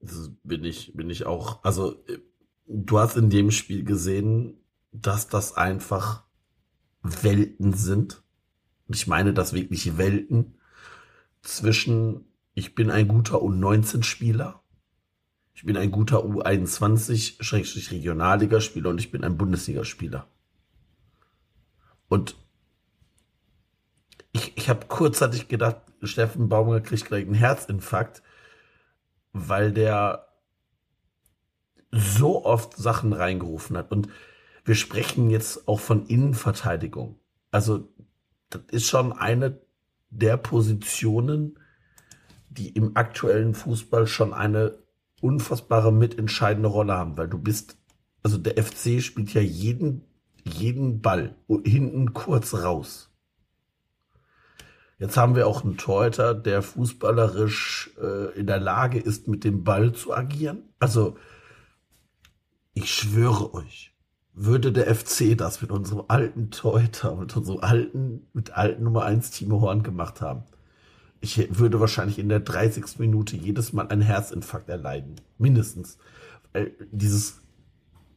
[0.00, 1.64] Das bin ich, bin ich auch.
[1.64, 2.18] Also, äh,
[2.66, 4.58] du hast in dem Spiel gesehen,
[4.92, 6.24] dass das einfach
[7.02, 8.22] Welten sind.
[8.88, 10.58] Ich meine das wirklich Welten
[11.42, 14.62] zwischen, ich bin ein guter U19-Spieler,
[15.54, 20.28] ich bin ein guter U21-Regionalligaspieler und ich bin ein Bundesligaspieler.
[22.08, 22.36] Und
[24.32, 28.22] ich, ich habe kurzzeitig gedacht, Steffen Baumgart kriegt gleich einen Herzinfarkt,
[29.32, 30.31] weil der
[31.92, 33.92] so oft Sachen reingerufen hat.
[33.92, 34.08] Und
[34.64, 37.18] wir sprechen jetzt auch von Innenverteidigung.
[37.50, 37.88] Also,
[38.50, 39.60] das ist schon eine
[40.10, 41.58] der Positionen,
[42.48, 44.78] die im aktuellen Fußball schon eine
[45.20, 47.76] unfassbare mitentscheidende Rolle haben, weil du bist,
[48.22, 50.04] also der FC spielt ja jeden,
[50.44, 53.10] jeden Ball hinten kurz raus.
[54.98, 59.64] Jetzt haben wir auch einen Torhüter, der fußballerisch äh, in der Lage ist, mit dem
[59.64, 60.62] Ball zu agieren.
[60.78, 61.16] Also,
[62.74, 63.94] ich schwöre euch,
[64.34, 69.30] würde der FC das mit unserem alten Torhüter, mit unserem alten, mit alten Nummer 1
[69.30, 70.44] Timo Horn gemacht haben,
[71.22, 72.98] ich würde wahrscheinlich in der 30.
[72.98, 75.14] Minute jedes Mal einen Herzinfarkt erleiden.
[75.38, 75.96] Mindestens.
[76.52, 77.40] Weil dieses,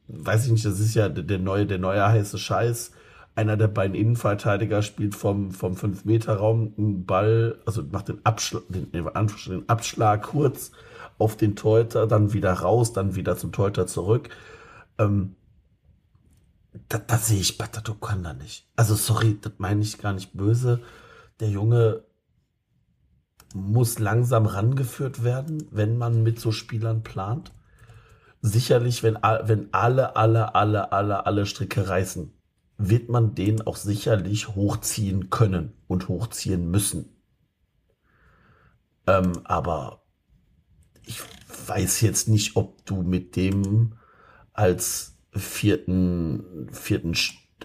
[0.08, 2.93] weiß ich nicht, das ist ja der neue, der neue heiße Scheiß.
[3.36, 8.91] Einer der beiden Innenverteidiger spielt vom, vom 5-Meter-Raum einen Ball, also macht den Abschlag, den,
[8.91, 10.72] den Abschlag kurz
[11.18, 14.30] auf den Torhüter, dann wieder raus, dann wieder zum Torhüter zurück.
[14.97, 15.36] Ähm,
[16.89, 18.68] da, da sehe ich Batatokan nicht.
[18.76, 20.82] Also sorry, das meine ich gar nicht böse.
[21.39, 22.03] Der Junge
[23.53, 27.53] muss langsam rangeführt werden, wenn man mit so Spielern plant.
[28.41, 32.34] Sicherlich, wenn, wenn alle, alle, alle, alle, alle Stricke reißen,
[32.78, 37.09] wird man den auch sicherlich hochziehen können und hochziehen müssen.
[39.07, 40.05] Ähm, aber
[41.06, 41.22] ich
[41.68, 43.93] weiß jetzt nicht, ob du mit dem
[44.53, 47.16] als vierten, vierten,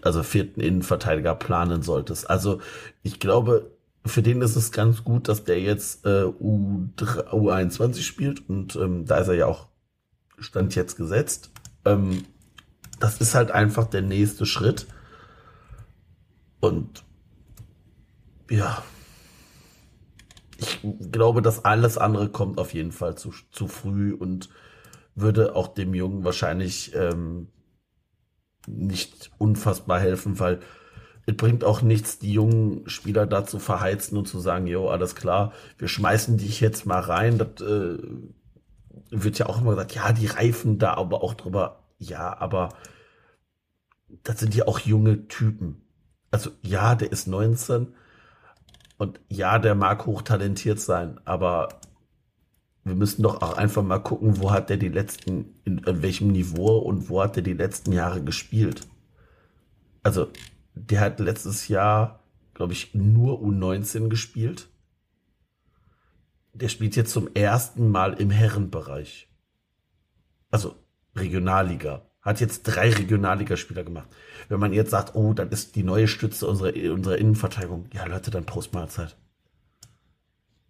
[0.02, 2.28] also vierten Innenverteidiger planen solltest.
[2.28, 2.60] Also
[3.02, 3.70] ich glaube,
[4.04, 9.04] für den ist es ganz gut, dass der jetzt äh, U3, U21 spielt und ähm,
[9.06, 9.68] da ist er ja auch
[10.38, 11.50] Stand jetzt gesetzt.
[11.84, 12.24] Ähm,
[12.98, 14.86] das ist halt einfach der nächste Schritt.
[16.60, 17.04] Und
[18.50, 18.82] ja,
[20.60, 20.80] ich
[21.10, 24.50] glaube, dass alles andere kommt auf jeden Fall zu, zu früh und
[25.14, 27.48] würde auch dem Jungen wahrscheinlich ähm,
[28.66, 30.60] nicht unfassbar helfen, weil
[31.26, 35.14] es bringt auch nichts, die jungen Spieler da zu verheizen und zu sagen, jo, alles
[35.14, 37.38] klar, wir schmeißen dich jetzt mal rein.
[37.38, 37.98] Das äh,
[39.10, 41.84] wird ja auch immer gesagt, ja, die reifen da aber auch drüber.
[41.98, 42.70] Ja, aber
[44.24, 45.82] das sind ja auch junge Typen.
[46.30, 47.94] Also ja, der ist 19
[49.00, 51.80] und ja, der mag hochtalentiert sein, aber
[52.84, 56.28] wir müssen doch auch einfach mal gucken, wo hat der die letzten, in, in welchem
[56.28, 58.86] Niveau und wo hat der die letzten Jahre gespielt.
[60.02, 60.28] Also
[60.74, 64.68] der hat letztes Jahr, glaube ich, nur U19 gespielt.
[66.52, 69.30] Der spielt jetzt zum ersten Mal im Herrenbereich.
[70.50, 70.76] Also
[71.16, 72.02] Regionalliga.
[72.22, 74.08] Hat jetzt drei Regionalligaspieler gemacht.
[74.48, 77.86] Wenn man jetzt sagt, oh, dann ist die neue Stütze unserer, unserer Innenverteidigung.
[77.92, 79.16] Ja, Leute, dann Postmahlzeit.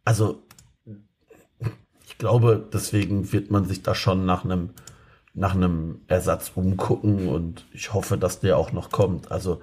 [0.04, 0.42] Also,
[2.06, 4.70] ich glaube, deswegen wird man sich da schon nach einem,
[5.34, 9.30] nach einem Ersatz umgucken und ich hoffe, dass der auch noch kommt.
[9.32, 9.60] Also,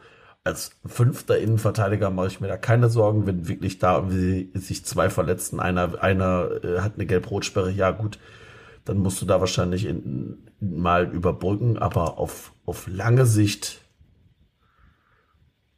[0.48, 4.08] als fünfter Innenverteidiger mache ich mir da keine Sorgen, wenn wirklich da
[4.54, 8.18] sich zwei verletzen, einer, einer äh, hat eine Gelb-Rot-Sperre, ja gut,
[8.88, 13.82] dann musst du da wahrscheinlich in, mal überbrücken, aber auf, auf lange Sicht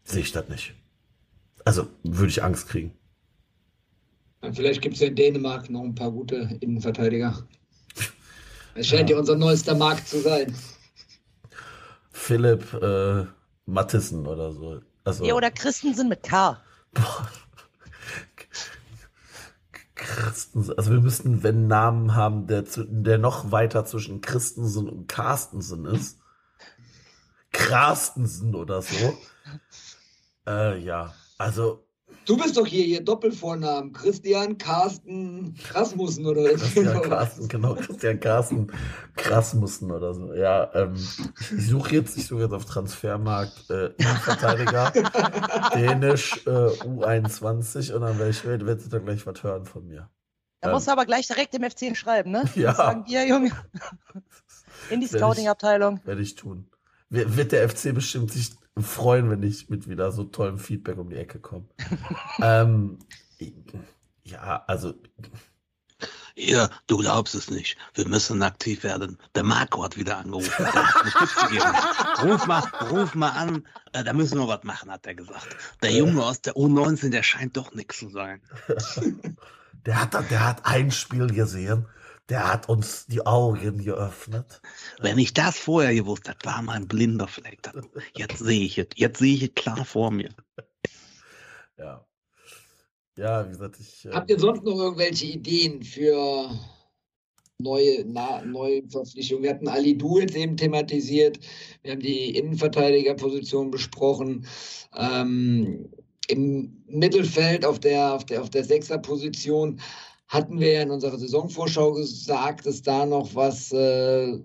[0.03, 0.75] sehe ich das nicht.
[1.65, 2.93] Also würde ich Angst kriegen.
[4.53, 7.47] Vielleicht gibt es ja in Dänemark noch ein paar gute Innenverteidiger.
[8.75, 10.55] Es scheint ja, ja unser neuester Markt zu sein.
[12.11, 13.25] Philipp, äh,
[13.65, 14.79] Mattissen oder so.
[15.03, 16.61] Also, ja, oder Christensen mit K.
[19.99, 25.85] Christensen, also wir müssten, wenn Namen haben, der, der noch weiter zwischen Christensen und Carstensen
[25.85, 26.19] ist.
[27.51, 29.17] Krastensen oder so.
[30.47, 31.85] Äh, ja, also
[32.25, 33.91] Du bist doch hier, hier Doppelvornamen.
[33.91, 36.49] Christian Carsten Krasmussen oder so.
[36.49, 38.71] Christian Carsten, genau, Christian Carsten
[39.15, 40.33] Krasmussen oder so.
[40.33, 43.91] Ja, ähm, ich suche jetzt, ich suche jetzt auf Transfermarkt äh,
[44.21, 44.91] Verteidiger,
[45.73, 50.09] Dänisch äh, U21 und dann werde ich werd ihr da gleich was hören von mir.
[50.61, 52.43] Da ähm, musst du aber gleich direkt im F10 schreiben, ne?
[52.55, 52.73] Ja.
[52.73, 53.51] Sagen wir, Junge.
[54.89, 55.99] In die Scouting-Abteilung.
[56.03, 56.69] Werde ich tun.
[57.09, 61.17] Wird der FC bestimmt sich freuen, wenn ich mit wieder so tollem Feedback um die
[61.17, 61.65] Ecke komme.
[62.41, 62.99] ähm,
[64.23, 64.93] ja, also.
[66.35, 67.77] Hier, du glaubst es nicht.
[67.95, 69.17] Wir müssen aktiv werden.
[69.35, 70.65] Der Marco hat wieder angerufen.
[72.23, 75.47] ruf, mal, ruf mal an, äh, da müssen wir was machen, hat er gesagt.
[75.81, 78.41] Der Junge aus der U19, der scheint doch nichts zu sein.
[79.85, 81.87] der, hat, der hat ein Spiel gesehen
[82.29, 84.61] der hat uns die Augen geöffnet.
[85.01, 87.59] Wenn ich das vorher gewusst hätte, war mein blinder Fleck.
[88.15, 88.87] Jetzt sehe ich es.
[88.95, 90.29] Jetzt sehe ich es klar vor mir.
[91.77, 92.05] Ja.
[93.15, 94.05] Ja, wie gesagt, ich.
[94.05, 96.49] Äh, Habt ihr sonst noch irgendwelche Ideen für
[97.57, 99.43] neue, na, neue Verpflichtungen?
[99.43, 101.39] Wir hatten Ali Du jetzt eben thematisiert.
[101.81, 104.45] Wir haben die Innenverteidigerposition besprochen.
[104.93, 105.89] Ähm,
[106.27, 109.79] Im Mittelfeld auf der, auf der, auf der Sechserposition
[110.29, 114.39] hatten wir ja in unserer Saisonvorschau gesagt, dass da noch was äh,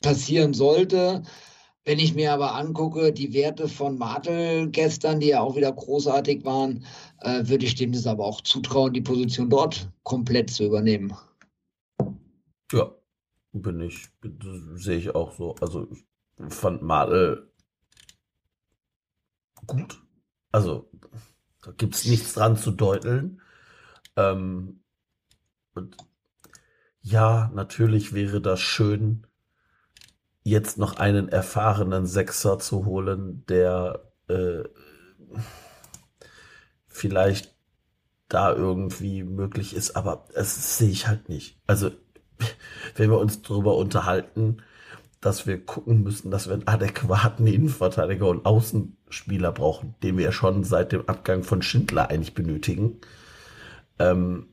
[0.00, 1.24] passieren sollte.
[1.84, 6.44] Wenn ich mir aber angucke, die Werte von Martel gestern, die ja auch wieder großartig
[6.44, 6.84] waren,
[7.20, 11.12] äh, würde ich dem das aber auch zutrauen, die Position dort komplett zu übernehmen.
[12.72, 12.94] Ja,
[13.52, 14.08] bin ich,
[14.74, 15.56] sehe ich auch so.
[15.60, 17.50] Also ich fand Madel
[19.66, 20.00] gut.
[20.52, 20.88] Also
[21.62, 23.40] da gibt es nichts dran zu deuteln.
[24.16, 24.79] Ähm,
[25.80, 25.96] und
[27.02, 29.26] ja, natürlich wäre das schön,
[30.42, 34.64] jetzt noch einen erfahrenen Sechser zu holen, der äh,
[36.86, 37.54] vielleicht
[38.28, 41.58] da irgendwie möglich ist, aber das sehe ich halt nicht.
[41.66, 41.90] Also,
[42.96, 44.58] wenn wir uns darüber unterhalten,
[45.20, 50.32] dass wir gucken müssen, dass wir einen adäquaten Innenverteidiger und Außenspieler brauchen, den wir ja
[50.32, 53.00] schon seit dem Abgang von Schindler eigentlich benötigen.
[53.98, 54.46] Ähm,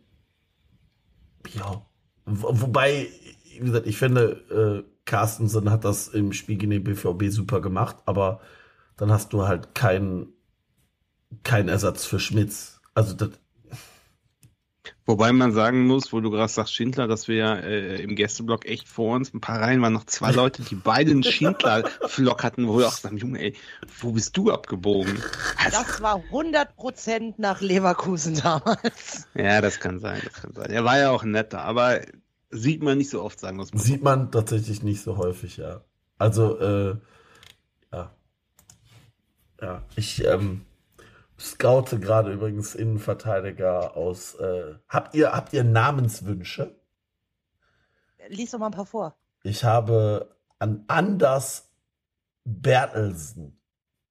[1.56, 1.86] ja,
[2.26, 3.08] wo, wobei,
[3.52, 7.98] wie gesagt, ich finde, äh, Carstensen hat das im Spiel gegen den BVB super gemacht,
[8.06, 8.42] aber
[8.98, 10.34] dann hast du halt keinen
[11.44, 12.80] kein Ersatz für Schmitz.
[12.94, 13.32] Also das,
[15.08, 18.66] Wobei man sagen muss, wo du gerade sagst, Schindler, dass wir ja äh, im Gästeblock
[18.66, 22.68] echt vor uns, ein paar Reihen waren noch zwei Leute, die beide einen Schindler-Flock hatten,
[22.68, 23.54] wo wir auch sagen, Junge, ey,
[24.02, 25.24] wo bist du abgebogen?
[25.64, 29.28] Also, Das war 100% nach Leverkusen damals.
[29.34, 30.72] ja, das kann sein, das kann sein.
[30.72, 32.02] Er war ja auch netter, aber
[32.50, 33.80] sieht man nicht so oft, sagen es mal.
[33.80, 35.82] sieht man tatsächlich nicht so häufig, ja.
[36.18, 36.96] Also, äh,
[37.94, 38.12] ja.
[39.62, 40.66] Ja, ich ähm,
[41.40, 44.36] scoute gerade übrigens Innenverteidiger aus.
[44.36, 46.80] Äh, habt ihr, habt ihr Namenswünsche?
[48.30, 49.16] Lies doch mal ein paar vor.
[49.44, 51.70] Ich habe an Anders
[52.44, 53.60] Bertelsen.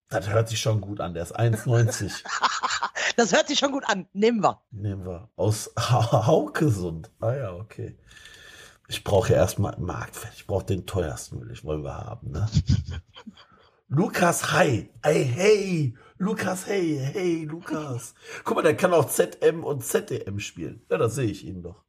[0.09, 1.15] Das hört sich schon gut an.
[1.15, 2.23] Der ist 1,90.
[3.17, 4.07] Das hört sich schon gut an.
[4.13, 4.61] Nehmen wir.
[4.71, 5.31] Nehmen wir.
[5.37, 7.11] Aus Ha- Haukesund.
[7.21, 7.99] Ah ja, okay.
[8.89, 10.35] Ich brauche ja erstmal einen Marktwert.
[10.35, 12.47] Ich brauche den teuersten, will ich, wollen wir haben, ne?
[13.89, 14.91] Lukas Hey.
[15.03, 15.97] Ey, hey.
[16.19, 16.99] Lukas Hey.
[17.13, 18.15] Hey, Lukas.
[18.45, 20.83] Guck mal, der kann auch ZM und ZDM spielen.
[20.91, 21.83] Ja, das sehe ich ihn doch.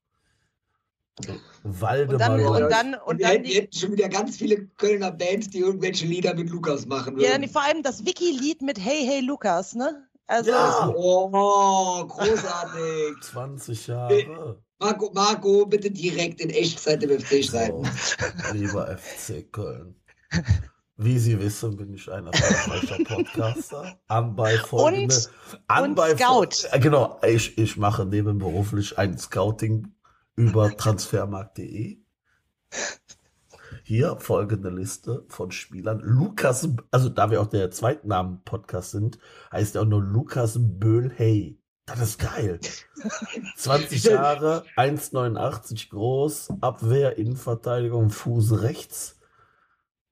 [1.64, 2.32] Waldemar.
[2.32, 5.12] Und dann- und dann- Und wir dann hätten, die- hätten schon wieder ganz viele Kölner
[5.12, 7.42] Bands, die irgendwelche Lieder mit Lukas machen Ja, würden.
[7.42, 10.08] nee, vor allem das Wiki-Lied mit Hey, hey, Lukas, ne?
[10.28, 10.94] Also, Ja.
[10.96, 13.16] Oh, großartig.
[13.22, 14.62] 20 Jahre.
[14.80, 17.84] Marco, Marco, bitte direkt in Echtzeit im FC schreiben.
[17.84, 19.96] So, lieber FC Köln.
[21.00, 23.98] Wie Sie wissen, bin ich ein erfolgreicher Podcaster.
[24.08, 25.16] Anbei folgende.
[25.16, 25.30] Und-
[25.68, 26.68] Anbei und Scout.
[26.72, 29.90] Äh, Genau, ich, ich mache nebenberuflich ein Scouting
[30.36, 32.00] über transfermarkt.de.
[33.84, 36.00] Hier folgende Liste von Spielern.
[36.00, 39.20] Lukas, also da wir auch der Zweitnamen-Podcast sind,
[39.52, 41.60] heißt er auch nur Lukas Böhl-Hey.
[41.86, 42.60] Das ist geil.
[43.56, 49.17] 20 Jahre, 1,89 groß, Abwehr, Innenverteidigung, Fuß rechts,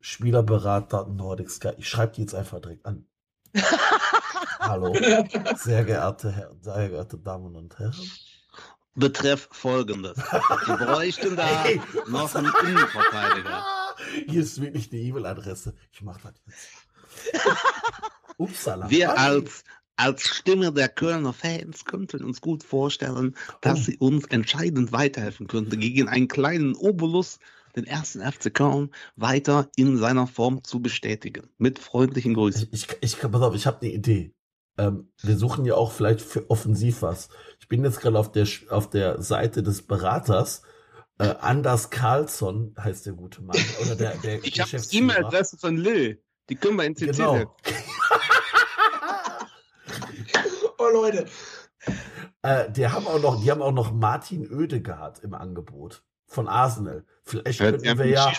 [0.05, 1.71] Spielerberater Nordic Sky.
[1.77, 3.07] Ich schreibe die jetzt einfach direkt an.
[4.59, 4.93] Hallo,
[5.57, 7.95] sehr geehrte Herren, sehr geehrte Damen und Herren.
[8.93, 10.15] Betreff folgendes.
[10.17, 13.65] Wir bräuchten da Hey, noch einen Innenverteidiger.
[14.27, 15.73] Hier ist wirklich eine E-Mail-Adresse.
[15.91, 17.43] Ich mach das jetzt.
[18.37, 18.87] Upsala.
[18.91, 19.63] Wir als,
[19.95, 23.81] als Stimme der Kölner Fans könnten uns gut vorstellen, dass Oh.
[23.81, 27.39] sie uns entscheidend weiterhelfen könnte, gegen einen kleinen Obolus
[27.75, 31.49] den ersten FC Köln weiter in seiner Form zu bestätigen.
[31.57, 32.69] Mit freundlichen Grüßen.
[32.71, 34.33] Ich, ich, pass auf, ich habe eine Idee.
[34.77, 37.29] Ähm, wir suchen ja auch vielleicht für offensiv was.
[37.59, 40.63] Ich bin jetzt gerade auf der, auf der Seite des Beraters.
[41.17, 43.57] Äh, Anders Carlsson heißt der gute Mann.
[43.81, 44.97] Oder der, der Ich habe die.
[44.97, 46.21] E-Mail-Adresse von Lil.
[46.49, 47.55] Die können wir in CC Genau.
[50.77, 51.25] Oh Leute,
[52.41, 56.03] Äh, die haben auch noch, die haben auch noch Martin Oedegaard im Angebot
[56.35, 57.03] von Arsenal.
[57.23, 58.31] Vielleicht Hört könnten wir ja.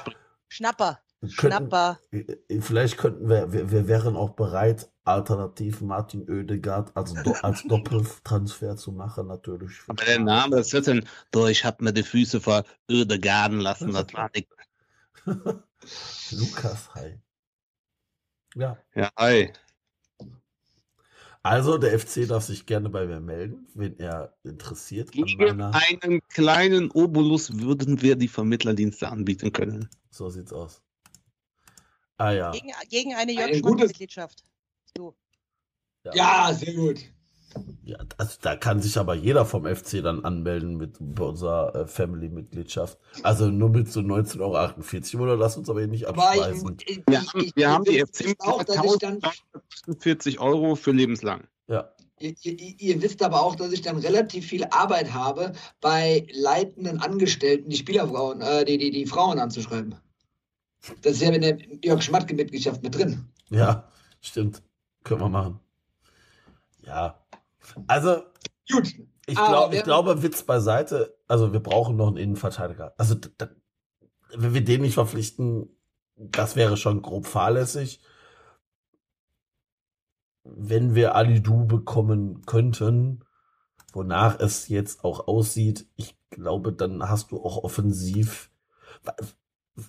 [0.49, 1.01] Schnapper.
[1.37, 1.99] könnten, Schnapper.
[2.13, 7.65] äh, vielleicht könnten wir, wir, wir wären auch bereit, alternativ Martin Oedegaard als, Do als
[7.65, 9.73] Doppeltransfer zu machen, natürlich.
[9.73, 12.65] für Aber der Name, das wird dann, du, ich hab mir die Füße vor
[13.19, 13.93] Garden lassen.
[13.93, 14.49] Das war nicht.
[16.31, 17.19] Lukas, hi.
[18.55, 19.53] Ja, Ja, hi.
[21.49, 25.73] Also der FC darf sich gerne bei mir melden, wenn er interessiert an Gegen meiner.
[25.75, 29.89] einen kleinen Obolus würden wir die Vermittlerdienste anbieten können.
[30.11, 30.83] So sieht's aus.
[32.19, 32.51] Ah ja.
[32.53, 33.63] Gegen, gegen eine Ein J.
[33.63, 34.43] gutes- Mitgliedschaft.
[34.97, 35.15] So.
[36.15, 37.01] ja, sehr gut.
[37.85, 42.99] Ja, also da kann sich aber jeder vom FC dann anmelden mit unserer äh, Family-Mitgliedschaft.
[43.23, 45.23] Also nur mit so 19,48 Euro.
[45.25, 46.77] Oder lass uns aber hier nicht Aber ich, abspeisen.
[46.87, 49.21] ich, Wir haben, ich, wir haben die FC auch, dass ich dann,
[49.99, 51.45] 40 Euro für lebenslang.
[51.69, 51.91] Ja.
[52.19, 57.01] ihr, ihr, ihr wisst aber auch, dass ich dann relativ viel Arbeit habe, bei leitenden
[57.01, 59.95] Angestellten die Spielerfrauen, äh, die, die, die Frauen anzuschreiben.
[61.03, 63.27] Das ist ja in der Jörg Schmatke-Mitgliedschaft mit drin.
[63.51, 63.89] Ja,
[64.21, 64.63] stimmt.
[65.03, 65.61] Können wir machen.
[66.87, 67.26] Ja.
[67.87, 68.23] Also,
[68.71, 68.95] Gut.
[69.27, 71.17] ich, Ah, glaub, ich glaube, Witz beiseite.
[71.29, 72.95] Also, wir brauchen noch einen Innenverteidiger.
[72.99, 73.49] Also, d- d-
[74.37, 75.69] wenn wir den nicht verpflichten,
[76.17, 78.01] das wäre schon grob fahrlässig.
[80.45, 83.25] Wenn wir Alidu bekommen könnten,
[83.93, 88.51] wonach es jetzt auch aussieht, ich glaube, dann hast du auch offensiv.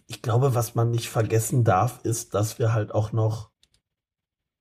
[0.07, 3.51] Ich glaube, was man nicht vergessen darf, ist, dass wir halt auch noch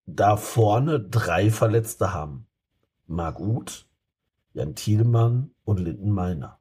[0.06, 2.46] da vorne drei Verletzte haben.
[3.06, 3.86] Marc Uth,
[4.54, 6.58] Jan Thielmann und Linden Meiner.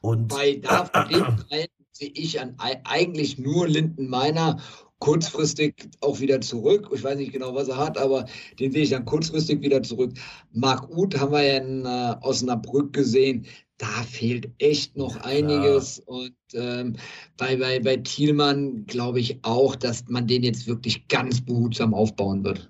[0.00, 4.58] Und Bei da von den dreien sehe ich an, ei- eigentlich nur Linden Meiner
[4.98, 6.88] kurzfristig auch wieder zurück.
[6.94, 8.26] Ich weiß nicht genau, was er hat, aber
[8.58, 10.12] den sehe ich dann kurzfristig wieder zurück.
[10.52, 13.46] Marc Uth haben wir ja in äh, Osnabrück gesehen.
[13.78, 15.98] Da fehlt echt noch einiges.
[16.06, 16.96] Und ähm,
[17.36, 22.44] bei, bei, bei Thielmann glaube ich auch, dass man den jetzt wirklich ganz behutsam aufbauen
[22.44, 22.68] wird.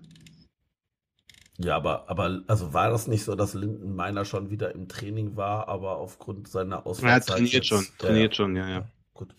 [1.59, 5.37] Ja, aber, aber also war das nicht so, dass Linden Meiner schon wieder im Training
[5.37, 8.89] war, aber aufgrund seiner Er Ausfallzeit trainiert jetzt- schon, trainiert schon, ja, ja.
[9.15, 9.35] Gut.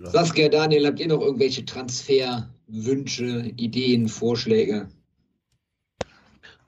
[0.00, 0.10] Ja.
[0.10, 4.88] Saskia, Daniel, habt ihr noch irgendwelche Transferwünsche, Ideen, Vorschläge?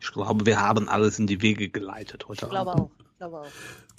[0.01, 2.91] Ich glaube, wir haben alles in die Wege geleitet heute Ich glaube Abend.
[2.91, 2.91] auch.
[3.21, 3.47] Auch.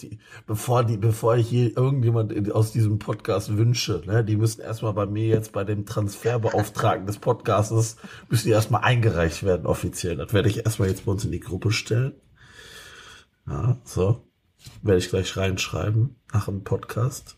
[0.01, 0.17] Die,
[0.47, 5.05] bevor die, bevor ich hier irgendjemand aus diesem Podcast wünsche, ne, die müssen erstmal bei
[5.05, 7.97] mir jetzt bei dem Transferbeauftragten des Podcastes,
[8.29, 10.15] müssen die erstmal eingereicht werden offiziell.
[10.15, 12.13] Das werde ich erstmal jetzt bei uns in die Gruppe stellen.
[13.47, 14.23] Ja, so.
[14.81, 17.37] Werde ich gleich reinschreiben nach dem Podcast.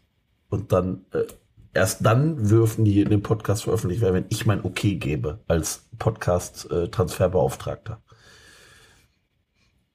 [0.50, 1.26] Und dann, äh,
[1.74, 5.90] erst dann dürfen die in dem Podcast veröffentlicht werden, wenn ich mein Okay gebe als
[6.00, 8.02] Podcast-Transferbeauftragter.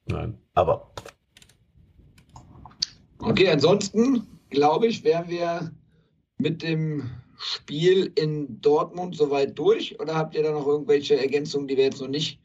[0.05, 0.91] Nein, aber
[3.19, 5.71] Okay, ansonsten glaube ich, wären wir
[6.37, 9.99] mit dem Spiel in Dortmund soweit durch.
[9.99, 12.39] Oder habt ihr da noch irgendwelche Ergänzungen, die wir jetzt noch nicht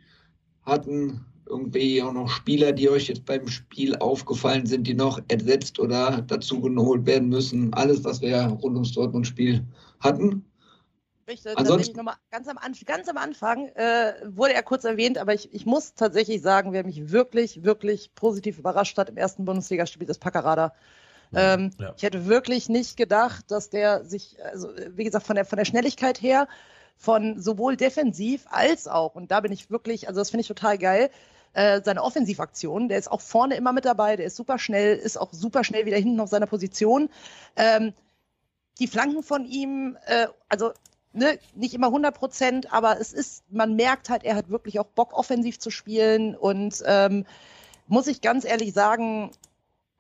[0.62, 1.24] hatten?
[1.46, 6.22] Irgendwie auch noch Spieler, die euch jetzt beim Spiel aufgefallen sind, die noch ersetzt oder
[6.22, 7.72] dazu geholt werden müssen?
[7.74, 9.64] Alles, was wir rund ums Dortmund-Spiel
[10.00, 10.44] hatten.
[11.26, 15.52] Ich tatsächlich nochmal ganz am, ganz am Anfang, äh, wurde er kurz erwähnt, aber ich,
[15.54, 20.18] ich muss tatsächlich sagen, wer mich wirklich, wirklich positiv überrascht hat im ersten Bundesligaspiel, ist
[20.18, 20.74] Packerada.
[21.34, 21.94] Ähm, ja.
[21.96, 25.64] Ich hätte wirklich nicht gedacht, dass der sich, also wie gesagt, von der, von der
[25.64, 26.46] Schnelligkeit her,
[26.96, 30.78] von sowohl defensiv als auch, und da bin ich wirklich, also das finde ich total
[30.78, 31.10] geil,
[31.54, 35.16] äh, seine Offensivaktion, der ist auch vorne immer mit dabei, der ist super schnell, ist
[35.16, 37.08] auch super schnell wieder hinten auf seiner Position.
[37.56, 37.94] Ähm,
[38.78, 40.72] die Flanken von ihm, äh, also
[41.14, 44.86] ne, nicht immer 100 Prozent, aber es ist, man merkt halt, er hat wirklich auch
[44.86, 46.34] Bock, offensiv zu spielen.
[46.34, 47.24] Und ähm,
[47.86, 49.30] muss ich ganz ehrlich sagen,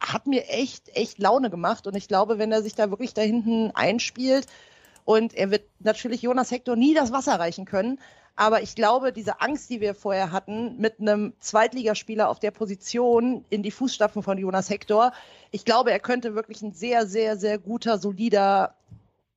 [0.00, 1.86] hat mir echt, echt Laune gemacht.
[1.86, 4.46] Und ich glaube, wenn er sich da wirklich da hinten einspielt
[5.04, 7.98] und er wird natürlich Jonas Hector nie das Wasser reichen können,
[8.36, 13.44] aber ich glaube, diese Angst, die wir vorher hatten, mit einem Zweitligaspieler auf der Position
[13.48, 15.12] in die Fußstapfen von Jonas Hector,
[15.52, 18.74] ich glaube, er könnte wirklich ein sehr, sehr, sehr guter, solider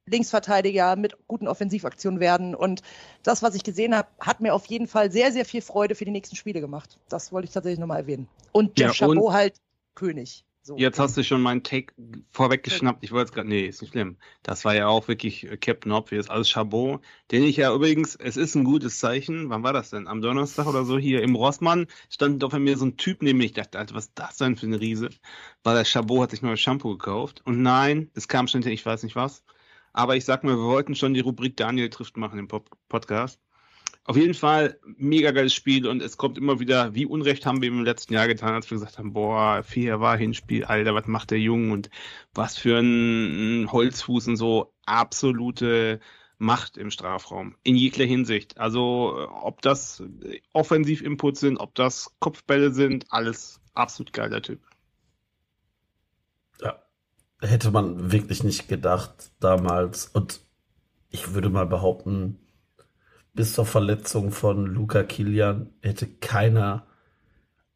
[0.08, 2.56] Linksverteidiger mit guten Offensivaktionen werden.
[2.56, 2.82] Und
[3.24, 6.06] das, was ich gesehen habe, hat mir auf jeden Fall sehr, sehr viel Freude für
[6.06, 7.00] die nächsten Spiele gemacht.
[7.10, 8.28] Das wollte ich tatsächlich nochmal erwähnen.
[8.52, 9.56] Und Ja, Jeff Chabot und- halt
[9.96, 10.44] König.
[10.68, 10.76] So.
[10.76, 11.94] Jetzt hast du schon meinen Take
[12.32, 13.02] vorweggeschnappt.
[13.02, 14.18] Ich wollte es gerade, nee, ist nicht schlimm.
[14.44, 17.00] Das war ja auch wirklich äh, Captain Obvious, alles Chabot,
[17.32, 19.50] den ich ja übrigens, es ist ein gutes Zeichen.
[19.50, 20.10] Wann war das denn?
[20.10, 23.38] Am Donnerstag oder so hier im Rossmann stand doch bei mir so ein Typ neben
[23.38, 23.46] mir.
[23.46, 25.10] Ich dachte, Alter, was ist das denn für eine Riese?
[25.64, 27.42] Weil der Chabot hat sich neues Shampoo gekauft.
[27.46, 29.44] Und nein, es kam schon, ich weiß nicht was.
[29.98, 33.42] Aber ich sag mal, wir wollten schon die Rubrik Daniel trifft machen im Pop Podcast.
[34.04, 37.70] Auf jeden Fall mega geiles Spiel und es kommt immer wieder, wie Unrecht haben wir
[37.70, 41.32] im letzten Jahr getan, als wir gesagt haben, boah, vier war Hinspiel, Alter, was macht
[41.32, 41.90] der Junge und
[42.36, 46.00] was für ein, Holzfuß und so absolute
[46.38, 48.60] Macht im Strafraum in jeglicher Hinsicht.
[48.60, 50.04] Also ob das
[50.54, 54.60] Offensiv-Inputs sind, ob das Kopfbälle sind, alles absolut geiler Typ.
[57.40, 60.08] Hätte man wirklich nicht gedacht damals.
[60.08, 60.42] Und
[61.10, 62.40] ich würde mal behaupten,
[63.34, 66.88] bis zur Verletzung von Luca Kilian hätte keiner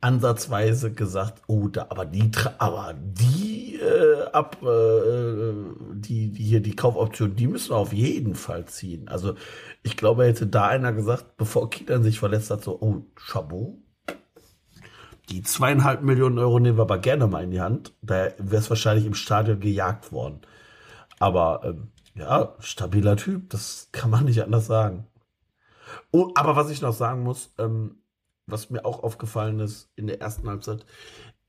[0.02, 5.54] ansatzweise gesagt, oh, da, aber die, aber die äh, ab, äh,
[5.94, 9.08] die, die hier die Kaufoption, die müssen wir auf jeden Fall ziehen.
[9.08, 9.36] Also
[9.84, 13.78] ich glaube, hätte da einer gesagt, bevor Kilian sich verletzt hat, so, oh, Chabot,
[15.30, 17.94] die zweieinhalb Millionen Euro nehmen wir aber gerne mal in die Hand.
[18.02, 20.42] Da wäre es wahrscheinlich im Stadion gejagt worden.
[21.20, 25.08] Aber ähm, ja, stabiler Typ, das kann man nicht anders sagen.
[26.12, 27.98] Oh, aber was ich noch sagen muss, ähm,
[28.48, 30.86] was mir auch aufgefallen ist in der ersten Halbzeit,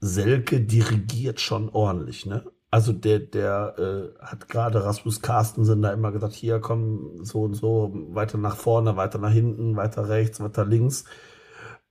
[0.01, 2.45] Selke dirigiert schon ordentlich, ne?
[2.71, 7.55] Also der, der äh, hat gerade Rasmus Carstensen da immer gesagt, hier komm so und
[7.55, 11.05] so, weiter nach vorne, weiter nach hinten, weiter rechts, weiter links.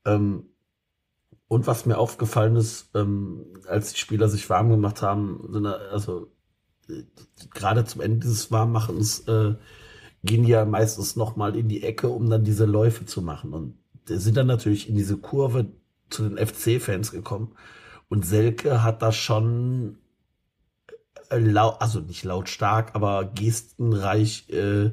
[0.06, 0.51] Ähm,
[1.52, 6.32] und was mir aufgefallen ist, ähm, als die Spieler sich warm gemacht haben, sind also
[6.88, 7.04] äh,
[7.54, 9.56] gerade zum Ende dieses Warmmachens äh,
[10.24, 13.52] gehen die ja meistens nochmal in die Ecke, um dann diese Läufe zu machen.
[13.52, 13.76] Und
[14.06, 15.74] sind dann natürlich in diese Kurve
[16.10, 17.54] zu den FC-Fans gekommen.
[18.08, 19.98] Und Selke hat da schon
[21.32, 24.92] äh, laut, also nicht lautstark, aber gestenreich äh,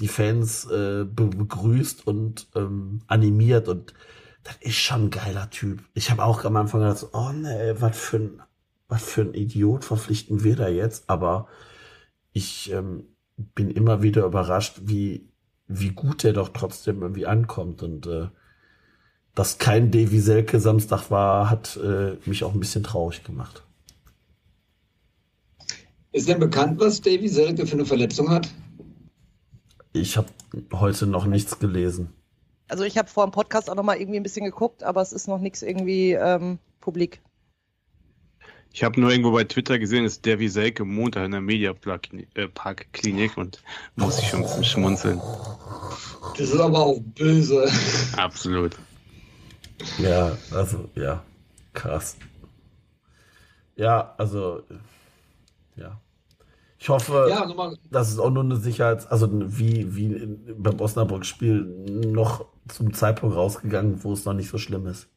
[0.00, 3.94] die Fans äh, be begrüßt und ähm, animiert und
[4.44, 5.82] das ist schon ein geiler Typ.
[5.94, 8.42] Ich habe auch am Anfang gedacht, oh ne, was für ein,
[8.88, 11.08] was für ein Idiot verpflichten wir da jetzt?
[11.08, 11.48] Aber
[12.32, 13.04] ich ähm,
[13.36, 15.28] bin immer wieder überrascht, wie,
[15.66, 18.28] wie gut der doch trotzdem irgendwie ankommt und äh,
[19.34, 23.64] dass kein Davy Selke Samstag war, hat äh, mich auch ein bisschen traurig gemacht.
[26.12, 28.48] Ist denn bekannt, was Davy Selke für eine Verletzung hat?
[29.92, 30.28] Ich habe
[30.72, 32.12] heute noch nichts gelesen.
[32.68, 35.12] Also ich habe vor dem Podcast auch noch mal irgendwie ein bisschen geguckt, aber es
[35.12, 37.20] ist noch nichts irgendwie ähm, publik.
[38.72, 43.36] Ich habe nur irgendwo bei Twitter gesehen, dass Davy Selke Montag in der Mediapark Klinik
[43.36, 43.62] und
[43.94, 45.20] muss ich schon ein bisschen schmunzeln.
[46.36, 47.70] Das ist aber auch böse.
[48.16, 48.76] Absolut.
[49.98, 51.22] Ja, also, ja,
[51.72, 52.16] krass.
[53.76, 54.62] Ja, also,
[55.76, 56.00] ja.
[56.78, 57.48] Ich hoffe, Ja,
[57.90, 60.26] dass es auch nur eine Sicherheits-, also wie, wie
[60.58, 61.62] beim Osnabrück-Spiel
[62.06, 65.08] noch zum Zeitpunkt rausgegangen, wo es noch nicht so schlimm ist.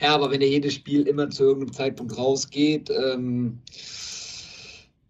[0.00, 3.60] Ja, aber wenn ja jedes Spiel immer zu irgendeinem Zeitpunkt rausgeht, ähm,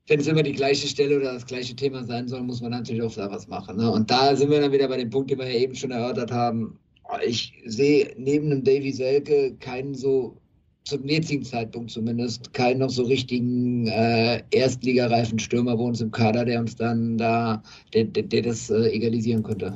[0.06, 3.02] wenn es immer die gleiche Stelle oder das gleiche Thema sein soll, muss man natürlich
[3.02, 3.76] auch da was machen.
[3.76, 3.90] Ne?
[3.90, 6.32] Und da sind wir dann wieder bei dem Punkt, den wir ja eben schon erörtert
[6.32, 6.78] haben.
[7.26, 10.40] Ich sehe neben dem Davy Selke keinen so,
[10.88, 16.44] zum jetzigen Zeitpunkt zumindest, keinen noch so richtigen äh, erstligareifen Stürmer bei uns im Kader,
[16.44, 17.62] der uns dann da,
[17.92, 19.74] der, der, der das äh, egalisieren könnte.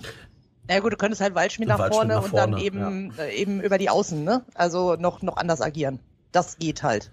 [0.69, 3.35] Na ja, gut, du könntest halt Waldschmidt nach vorne nach und dann vorne, eben, äh,
[3.35, 4.43] eben über die Außen, ne?
[4.55, 5.99] Also noch, noch anders agieren.
[6.33, 7.11] Das geht halt.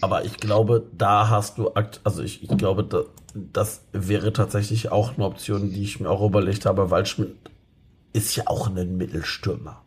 [0.00, 3.02] Aber ich glaube, da hast du, akt also ich, ich glaube, da,
[3.34, 6.90] das wäre tatsächlich auch eine Option, die ich mir auch überlegt habe.
[6.90, 7.34] Waldschmidt
[8.12, 9.82] ist ja auch ein Mittelstürmer.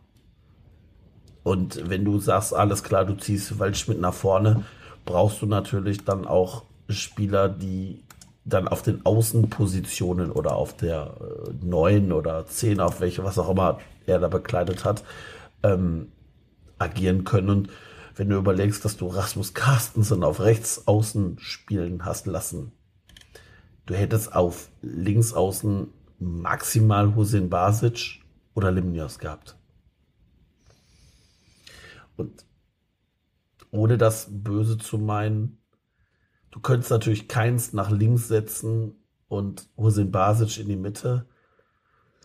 [1.46, 4.64] Und wenn du sagst, alles klar, du ziehst Waldschmidt nach vorne,
[5.04, 8.02] brauchst du natürlich dann auch Spieler, die
[8.44, 13.48] dann auf den Außenpositionen oder auf der äh, neun oder zehn, auf welche, was auch
[13.48, 15.04] immer er da bekleidet hat,
[15.62, 16.08] ähm,
[16.80, 17.48] agieren können.
[17.48, 17.68] Und
[18.16, 22.72] wenn du überlegst, dass du Rasmus Carstensen auf rechts außen spielen hast lassen,
[23.86, 25.86] du hättest auf links außen
[26.18, 28.20] maximal Hussein Basic
[28.56, 29.56] oder Limnios gehabt.
[32.16, 32.44] Und
[33.70, 35.58] ohne das böse zu meinen,
[36.50, 38.94] du könntest natürlich keins nach links setzen
[39.28, 41.26] und Hussein Basic in die Mitte.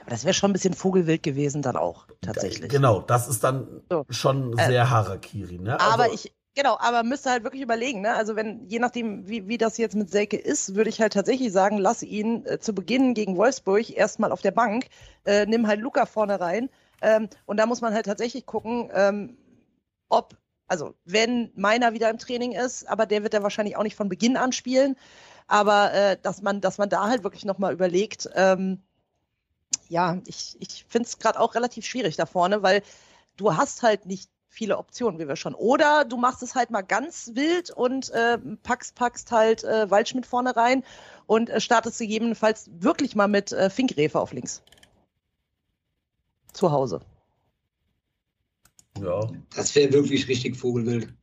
[0.01, 2.69] Aber das wäre schon ein bisschen vogelwild gewesen dann auch, tatsächlich.
[2.69, 4.05] Genau, das ist dann So.
[4.09, 5.59] schon Äh, sehr Harakiri.
[5.59, 5.79] Ne?
[5.79, 8.15] Aber Also- ich, genau, aber müsste halt wirklich überlegen, ne?
[8.15, 11.51] Also wenn, je nachdem, wie, wie das jetzt mit Selke ist, würde ich halt tatsächlich
[11.51, 14.87] sagen, lass ihn äh, zu Beginn gegen Wolfsburg erstmal auf der Bank,
[15.25, 16.69] äh, nimm halt Luca vorne rein.
[17.03, 19.37] Ähm, und da muss man halt tatsächlich gucken, ähm,
[20.11, 23.95] ob, also wenn meiner wieder im Training ist, aber der wird ja wahrscheinlich auch nicht
[23.95, 24.95] von Beginn an spielen.
[25.47, 28.81] Aber äh, dass man, dass man da halt wirklich nochmal überlegt, ähm,
[29.89, 32.83] ja, ich, ich finde es gerade auch relativ schwierig da vorne, weil
[33.35, 35.55] du hast halt nicht viele Optionen, wie wir schon.
[35.55, 40.25] Oder du machst es halt mal ganz wild und äh, packst, packst halt äh, Waldschmidt
[40.25, 40.83] vorne rein
[41.25, 44.61] und äh, startest gegebenenfalls wirklich mal mit äh, Finkgräfe auf links.
[46.53, 47.01] Zu Hause.
[49.03, 49.29] Ja.
[49.55, 51.13] Das wäre wirklich richtig vogelwild.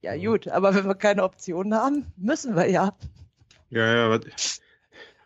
[0.00, 2.96] Ja, gut, aber wenn wir keine Optionen haben, müssen wir ja.
[3.70, 4.60] Ja, ja, was,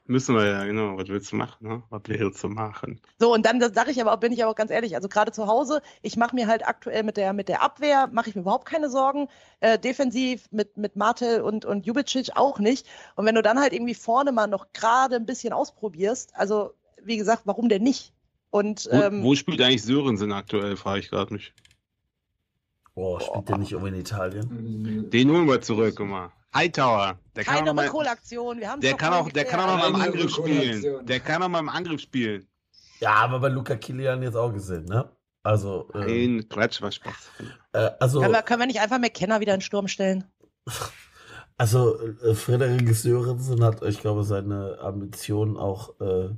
[0.04, 0.98] müssen wir ja, genau.
[0.98, 1.82] Was willst du machen, ne?
[1.88, 3.00] Was willst du machen?
[3.18, 5.32] So, und dann sage ich aber, auch- bin ich aber auch ganz ehrlich, also gerade
[5.32, 8.42] zu Hause, ich mache mir halt aktuell mit der, mit der Abwehr, mache ich mir
[8.42, 9.28] überhaupt keine Sorgen.
[9.60, 12.86] Äh, defensiv mit, mit Martel und, und Jubicic auch nicht.
[13.14, 17.16] Und wenn du dann halt irgendwie vorne mal noch gerade ein bisschen ausprobierst, also wie
[17.16, 18.12] gesagt, warum denn nicht?
[18.50, 21.52] Und Wo, ähm, wo spielt eigentlich Sörensen aktuell, frage ich gerade mich.
[22.94, 25.10] Oh, spielt der nicht irgendwo in Italien?
[25.10, 26.32] Den holen wir zurück, guck mal.
[26.54, 29.88] Hightower, der kann keine Rückholaktion, wir haben der kann auch, der kann auch noch mal
[29.88, 31.04] im Angriff spielen.
[31.06, 32.46] Der kann auch mal im Angriff spielen.
[33.00, 35.10] Ja, aber bei Luca Kilian jetzt auch gesehen, ne?
[35.42, 37.30] Also, äh, Nein, Quatsch, was Spaß.
[37.72, 40.24] äh, also, Können wir, können wir nicht einfach McKenna wieder in den Sturm stellen?
[41.58, 46.30] also äh, Frederik Sörensen hat, ich glaube, seine Ambition auch äh,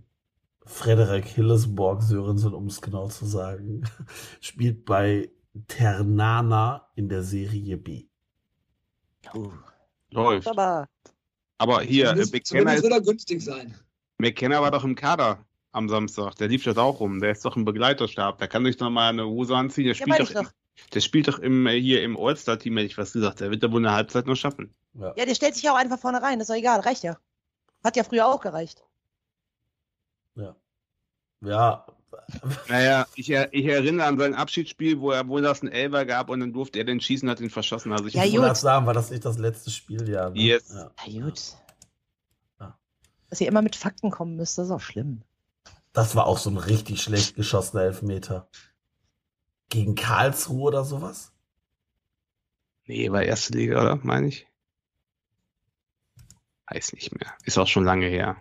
[0.69, 3.85] Frederik Hillesborg Sörensen, um es genau zu sagen,
[4.41, 5.31] spielt bei
[5.67, 8.05] Ternana in der Serie B.
[9.35, 9.51] Uh,
[10.11, 10.47] Läuft.
[10.47, 10.87] aber
[11.59, 13.75] Aber hier, äh, McKenna, ist, er günstig sein.
[14.19, 16.35] McKenna war doch im Kader am Samstag.
[16.37, 17.21] Der lief das auch rum.
[17.21, 18.39] Der ist doch im Begleiterstab.
[18.39, 19.85] Der kann sich noch mal eine Hose anziehen.
[19.85, 20.53] Der ja, spielt meine doch, doch.
[20.95, 23.41] Der spielt doch im, äh, hier im All-Star-Team, hätte ich was gesagt.
[23.41, 24.75] Der wird da wohl eine Halbzeit noch schaffen.
[24.95, 25.15] Ja.
[25.17, 26.41] Ja, der stellt sich ja auch einfach vorne rein.
[26.41, 27.19] ist doch egal, reicht ja.
[27.83, 28.85] Hat ja früher auch gereicht.
[31.41, 31.51] Ja.
[31.51, 31.87] Ja.
[32.69, 36.29] Naja, ich, er, ich erinnere an sein Abschiedsspiel, wo er wohl das ein Elber gab
[36.31, 37.93] und dann durfte er den schießen, hat ihn verschossen.
[37.93, 38.57] Also ich Ja, Ich gut.
[38.57, 40.31] sagen, war das nicht das letzte Spieljahr?
[40.31, 40.39] Ne?
[40.41, 40.69] Yes.
[40.71, 40.91] Ja.
[41.07, 41.41] Ja, gut.
[42.61, 42.79] Ja.
[43.31, 45.23] Dass ihr immer mit Fakten kommen müsst, das ist auch schlimm.
[45.93, 48.49] Das war auch so ein richtig schlecht geschossener Elfmeter.
[49.71, 51.33] Gegen Karlsruhe oder sowas?
[52.85, 53.97] Nee, war erste Liga, oder?
[53.97, 54.47] Meine ich.
[56.71, 57.33] Weiß nicht mehr.
[57.45, 58.37] Ist auch schon lange her.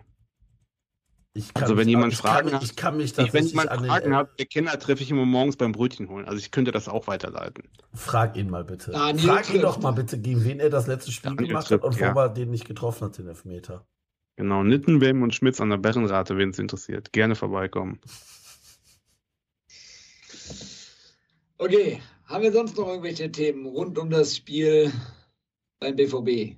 [1.38, 3.82] Ich Also, wenn jemand ich Fragen kann, hat- ich kann mich Ich, wenn jemand an
[3.82, 6.24] den, Fragen hat, der Kinder treffe ich immer morgens beim Brötchen holen.
[6.24, 7.62] Also ich könnte das auch weiterleiten.
[7.94, 8.90] Frag ihn mal bitte.
[8.90, 9.62] Daniel Frag ihn trifft.
[9.64, 12.12] doch mal bitte, gegen wen er das letzte Spiel Daniel gemacht trifft, hat und ja.
[12.12, 13.86] wo er den nicht getroffen hat, den Elfmeter.
[14.34, 17.12] Genau, Nittenwem und Schmitz an der Berrenrate, wen es interessiert.
[17.12, 18.00] Gerne vorbeikommen.
[21.58, 24.92] Okay, haben wir sonst noch irgendwelche Themen rund um das Spiel
[25.80, 26.56] beim BVB?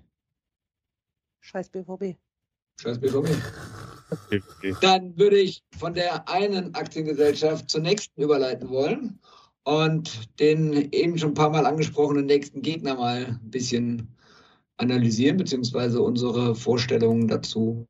[1.40, 2.16] Scheiß BVB.
[2.80, 3.28] Scheiß BVB.
[4.80, 9.18] Dann würde ich von der einen Aktiengesellschaft zur nächsten überleiten wollen
[9.64, 14.08] und den eben schon ein paar Mal angesprochenen nächsten Gegner mal ein bisschen
[14.78, 17.86] analysieren, beziehungsweise unsere Vorstellungen dazu.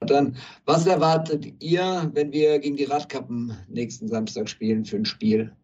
[0.00, 5.54] Dann, was erwartet ihr, wenn wir gegen die Radkappen nächsten Samstag spielen für ein Spiel?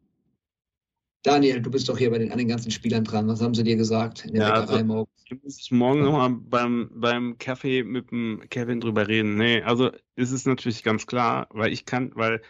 [1.22, 3.28] Daniel, du bist doch hier bei den, an den ganzen Spielern dran.
[3.28, 5.10] Was haben sie dir gesagt in der Ja, Bäckerei also- morgen?
[5.30, 9.36] Da muss ich morgen nochmal beim, beim Kaffee mit dem Kevin drüber reden.
[9.36, 12.42] Nee, also ist es natürlich ganz klar, weil ich kann, weil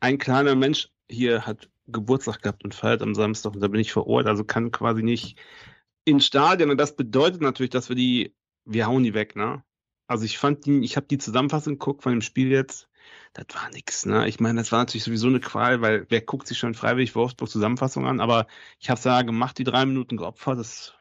[0.00, 3.92] ein kleiner Mensch hier hat Geburtstag gehabt und feiert am Samstag und da bin ich
[3.92, 5.38] vor Ort, also kann quasi nicht
[6.04, 8.34] ins Stadion und das bedeutet natürlich, dass wir die,
[8.64, 9.62] wir hauen die weg, ne?
[10.08, 12.88] Also ich fand die, ich habe die Zusammenfassung geguckt von dem Spiel jetzt,
[13.34, 14.28] das war nix, ne?
[14.28, 17.50] Ich meine, das war natürlich sowieso eine Qual, weil wer guckt sich schon freiwillig Wolfsburg
[17.50, 18.46] Zusammenfassung an, aber
[18.80, 20.94] ich habe es ja gemacht, die drei Minuten geopfert, das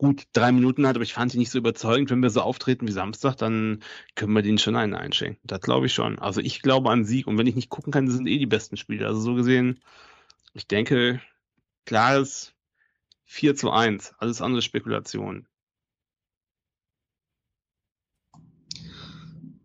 [0.00, 2.10] gut drei Minuten hat, aber ich fand die nicht so überzeugend.
[2.10, 3.82] Wenn wir so auftreten wie Samstag, dann
[4.14, 5.40] können wir denen schon einen einschenken.
[5.44, 6.18] Das glaube ich schon.
[6.18, 8.78] Also ich glaube an Sieg und wenn ich nicht gucken kann, sind eh die besten
[8.78, 9.06] Spiele.
[9.06, 9.80] Also so gesehen,
[10.54, 11.20] ich denke,
[11.84, 12.54] klares
[13.26, 14.14] 4 zu 1.
[14.18, 15.46] Alles andere Spekulation.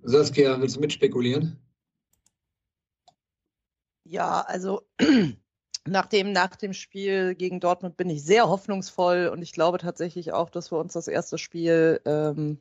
[0.04, 1.65] Saskia, willst du mitspekulieren?
[4.06, 4.84] Ja, also
[5.86, 10.32] nach dem, nach dem Spiel gegen Dortmund bin ich sehr hoffnungsvoll und ich glaube tatsächlich
[10.32, 12.60] auch, dass wir uns das erste Spiel ähm,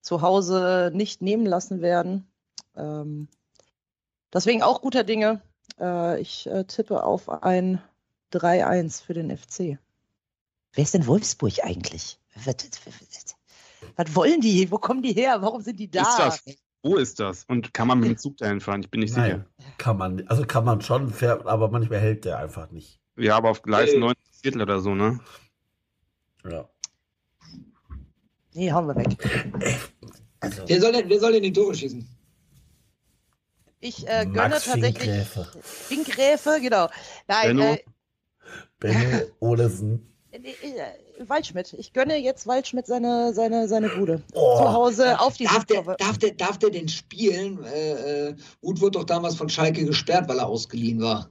[0.00, 2.26] zu Hause nicht nehmen lassen werden.
[2.76, 3.28] Ähm,
[4.32, 5.42] deswegen auch guter Dinge.
[5.80, 7.82] Äh, ich äh, tippe auf ein
[8.32, 9.78] 3-1 für den FC.
[10.72, 12.18] Wer ist denn Wolfsburg eigentlich?
[12.34, 13.36] Was, was,
[13.96, 14.70] was wollen die?
[14.70, 15.40] Wo kommen die her?
[15.42, 16.02] Warum sind die da?
[16.02, 16.56] Ist das?
[16.84, 17.44] Wo ist das?
[17.46, 18.82] Und kann man mit dem Zug dahin fahren?
[18.82, 19.46] Ich bin nicht Nein,
[19.78, 23.00] kann man, also kann man schon, fährt, aber manchmal hält der einfach nicht.
[23.16, 23.26] sicher.
[23.28, 23.98] Ja, aber auf Gleis Äh.
[23.98, 25.18] 9 Viertel oder so, ne?
[26.48, 26.68] Ja.
[28.52, 29.16] Nee, hauen wir weg.
[30.40, 32.06] Also, Wer soll denn, wer soll denn die Tore schießen?
[33.80, 34.98] Ich äh, gönne Max tatsächlich.
[35.10, 35.48] Finkgräfe.
[35.62, 36.88] Finkgräfe, genau.
[37.26, 37.72] Nein, Benno?
[37.72, 37.84] äh,
[38.78, 40.13] Benno Olesen.
[40.42, 41.72] Äh, äh, Waldschmidt.
[41.74, 44.22] Ich gönne jetzt Waldschmidt seine, seine, seine Bude.
[44.34, 47.62] Oh, Zu Hause auf die Darf der, darf, der, darf der den spielen?
[47.64, 51.30] Äh, äh, Uth wurde doch damals von Schalke gesperrt, weil er ausgeliehen war.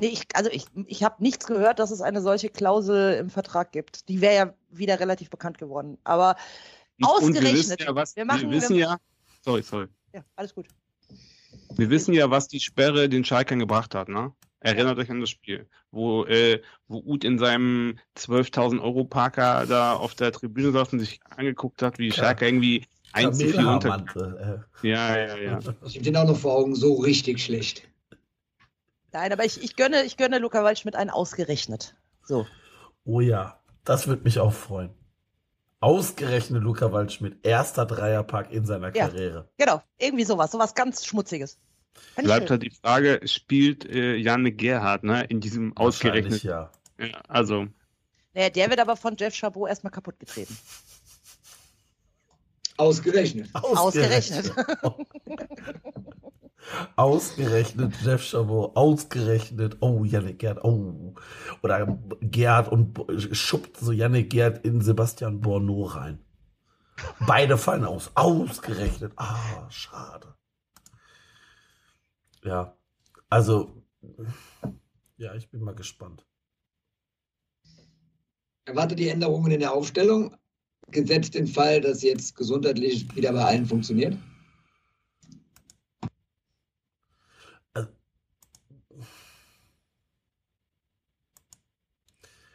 [0.00, 3.72] Nee, ich, also ich, ich habe nichts gehört, dass es eine solche Klausel im Vertrag
[3.72, 4.08] gibt.
[4.10, 5.96] Die wäre ja wieder relativ bekannt geworden.
[6.04, 6.36] Aber
[7.00, 7.80] Und wir wissen Ausgerechnet.
[7.82, 8.96] ja, was, Wir wir, machen- wissen wir- ja,
[9.42, 9.86] sorry, sorry.
[10.12, 10.66] ja, alles gut.
[11.76, 14.32] Wir wissen ja, was die Sperre den Schalkern gebracht hat, ne?
[14.66, 19.94] Erinnert euch an das Spiel, wo, äh, wo Uth in seinem 12.000 Euro Parker da
[19.94, 22.14] auf der Tribüne saß und sich angeguckt hat, wie Ja.
[22.14, 23.88] Schalke irgendwie 1 zu 4 unter.
[23.90, 25.58] Kamelhaarmantel, Ja, ja, ja.
[25.84, 27.82] Ich habe den auch noch vor Augen, so richtig schlecht.
[29.12, 31.94] Nein, aber ich, ich, gönne, ich gönne Luca Waldschmidt einen ausgerechnet.
[32.24, 32.42] So.
[32.42, 32.44] äh.
[33.04, 34.90] Oh ja, das würde mich auch freuen.
[35.80, 39.08] Ausgerechnet Luca Waldschmidt, erster Dreierpack in seiner Ja.
[39.08, 39.48] Karriere.
[39.58, 41.58] Genau, irgendwie sowas, sowas ganz Schmutziges.
[42.16, 46.42] Bleibt halt die Frage, spielt äh, Janne Gerhardt, ne, in diesem ausgerechnet.
[46.42, 46.70] ja.
[46.98, 47.66] Ja, also,
[48.32, 50.56] Naja, der wird aber von Jeff Chabot erstmal kaputt getreten.
[52.78, 53.48] Ausgerechnet.
[53.54, 54.52] Ausgerechnet.
[56.96, 61.14] Ausgerechnet Jeff Chabot, ausgerechnet, oh, Yannick Gerd, oh.
[61.62, 62.98] Oder Gerd und
[63.32, 66.18] schuppt so Yannick Gerd in Sebastian Borneau rein.
[67.26, 69.12] Beide fallen aus, ausgerechnet.
[69.16, 70.34] Ah, schade.
[72.46, 72.78] Ja,
[73.28, 73.82] also
[75.16, 76.24] ja, ich bin mal gespannt.
[78.64, 80.36] Erwartet die Änderungen in der Aufstellung,
[80.92, 84.16] gesetzt den Fall, dass jetzt gesundheitlich wieder bei allen funktioniert?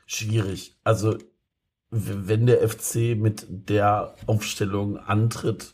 [0.05, 0.75] Schwierig.
[0.85, 1.17] Also,
[1.89, 5.73] wenn der FC mit der Aufstellung antritt,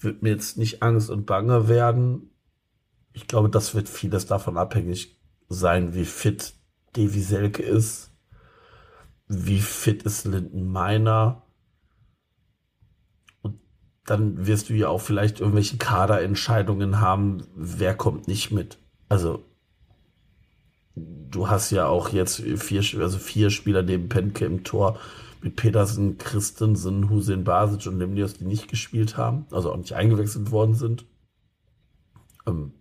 [0.00, 2.30] wird mir jetzt nicht Angst und Bange werden.
[3.18, 5.18] Ich glaube, das wird vieles davon abhängig
[5.48, 6.54] sein, wie fit
[6.92, 8.12] Davy Selke ist,
[9.26, 11.42] wie fit ist Linden Meiner.
[13.42, 13.58] Und
[14.04, 18.78] dann wirst du ja auch vielleicht irgendwelche Kaderentscheidungen haben, wer kommt nicht mit.
[19.08, 19.44] Also,
[20.94, 24.96] du hast ja auch jetzt vier, also vier Spieler neben Penke im Tor
[25.42, 30.52] mit Petersen, Christensen, Hussein Basic und Lemnios, die nicht gespielt haben, also auch nicht eingewechselt
[30.52, 31.04] worden sind.
[32.46, 32.74] Ähm,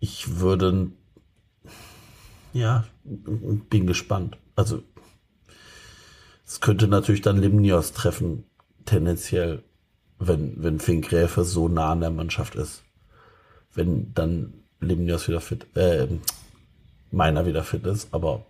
[0.00, 0.90] ich würde,
[2.52, 4.38] ja, bin gespannt.
[4.56, 4.82] Also,
[6.46, 8.44] es könnte natürlich dann Limnios treffen,
[8.84, 9.62] tendenziell,
[10.18, 12.82] wenn, wenn Finkgräfe so nah an der Mannschaft ist.
[13.74, 16.08] Wenn dann Limnios wieder fit, äh,
[17.10, 18.44] meiner wieder fit ist, aber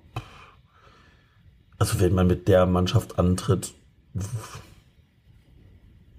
[1.78, 3.72] also wenn man mit der Mannschaft antritt,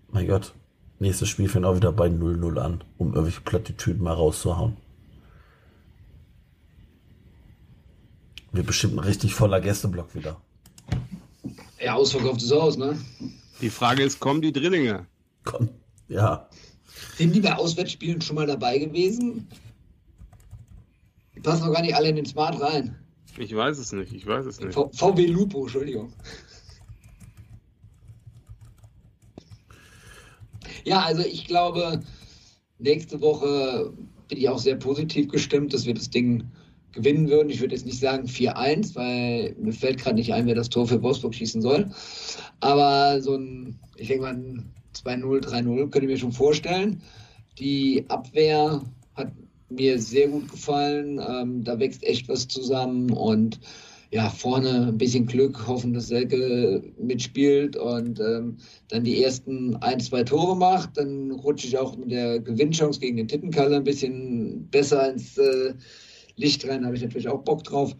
[0.09, 0.53] mein Gott,
[0.99, 4.77] nächstes Spiel fängt auch wieder bei 0-0 an, um irgendwelche Plattitüden mal rauszuhauen.
[8.51, 10.41] Wir bestimmt ein richtig voller Gästeblock wieder.
[11.79, 12.99] Ja, ausverkauftes Haus, ne?
[13.61, 15.05] Die Frage ist, kommen die Drillinge?
[15.43, 15.69] Komm,
[16.07, 16.49] ja.
[17.17, 19.47] Sind die bei Auswärtsspielen schon mal dabei gewesen?
[21.35, 22.95] Die passen doch gar nicht alle in den Smart rein.
[23.37, 24.73] Ich weiß es nicht, ich weiß es nicht.
[24.73, 26.11] V VW Lupo, Entschuldigung.
[30.83, 32.01] Ja, also ich glaube,
[32.79, 33.93] nächste Woche
[34.27, 36.49] bin ich auch sehr positiv gestimmt, dass wir das Ding
[36.91, 37.49] gewinnen würden.
[37.49, 40.87] Ich würde jetzt nicht sagen 4-1, weil mir fällt gerade nicht ein, wer das Tor
[40.87, 41.89] für Wolfsburg schießen soll.
[42.59, 47.01] Aber so ein, ich denke mal, ein 2-0, 3-0 könnte ich mir schon vorstellen.
[47.59, 48.81] Die Abwehr
[49.15, 49.31] hat
[49.69, 51.19] mir sehr gut gefallen.
[51.19, 53.59] Ähm, da wächst echt was zusammen und
[54.11, 58.57] ja, vorne ein bisschen Glück, hoffen, dass Selke mitspielt und ähm,
[58.87, 60.97] dann die ersten ein, zwei Tore macht.
[60.97, 65.75] Dann rutsche ich auch mit der Gewinnchance gegen den Tittenkalle ein bisschen besser ins äh,
[66.39, 66.85] Licht rein.
[66.85, 67.95] Habe ich natürlich auch Bock drauf.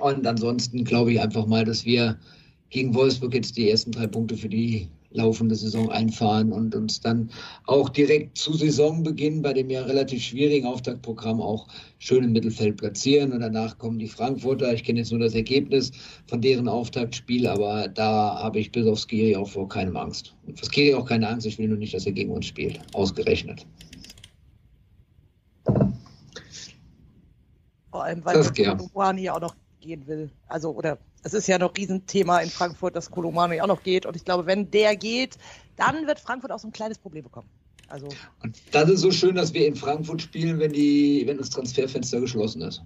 [0.00, 2.18] Und ansonsten glaube ich einfach mal, dass wir
[2.70, 7.30] gegen Wolfsburg jetzt die ersten drei Punkte für die laufende Saison einfahren und uns dann
[7.66, 11.68] auch direkt zu Saisonbeginn bei dem ja relativ schwierigen Auftaktprogramm auch
[11.98, 13.32] schön im Mittelfeld platzieren.
[13.32, 14.72] Und danach kommen die Frankfurter.
[14.72, 15.92] Ich kenne jetzt nur das Ergebnis
[16.26, 20.34] von deren Auftaktspiel, aber da habe ich bis auf Skiri auch vor keinem Angst.
[20.46, 21.46] Und für Skiri auch keine Angst.
[21.46, 22.80] Ich will nur nicht, dass er gegen uns spielt.
[22.94, 23.66] Ausgerechnet.
[27.92, 30.30] Vor allem, weil Kolumani auch noch gehen will.
[30.48, 34.06] Also, oder es ist ja noch ein Riesenthema in Frankfurt, dass Kolomani auch noch geht.
[34.06, 35.36] Und ich glaube, wenn der geht,
[35.76, 37.48] dann wird Frankfurt auch so ein kleines Problem bekommen.
[37.88, 38.08] Also
[38.42, 42.20] und das ist so schön, dass wir in Frankfurt spielen, wenn, die, wenn das Transferfenster
[42.20, 42.82] geschlossen ist.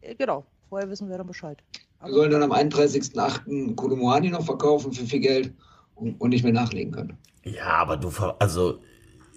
[0.00, 1.58] Äh, genau, vorher wissen wir dann Bescheid.
[2.00, 3.76] Aber wir sollen dann am 31.08.
[3.76, 5.54] Kolomani noch verkaufen für viel Geld
[5.94, 7.16] und, und nicht mehr nachlegen können.
[7.44, 8.08] Ja, aber du,
[8.40, 8.80] also,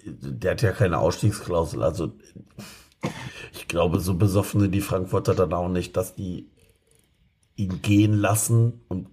[0.04, 1.84] der hat ja keine Ausstiegsklausel.
[1.84, 2.12] Also,
[3.52, 6.50] ich glaube, so besoffen sind die Frankfurter dann auch nicht, dass die
[7.56, 9.08] ihn gehen lassen und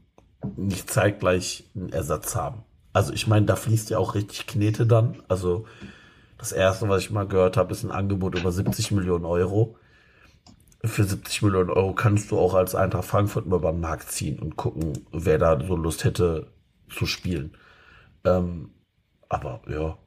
[0.57, 2.63] nicht zeitgleich einen Ersatz haben.
[2.91, 5.23] Also ich meine, da fließt ja auch richtig Knete dann.
[5.27, 5.65] Also
[6.37, 9.77] das erste, was ich mal gehört habe, ist ein Angebot über 70 Millionen Euro.
[10.83, 14.57] Für 70 Millionen Euro kannst du auch als Eintracht Frankfurt mal beim Markt ziehen und
[14.57, 16.51] gucken, wer da so Lust hätte
[16.89, 17.55] zu spielen.
[18.25, 18.71] Ähm,
[19.29, 19.97] aber ja.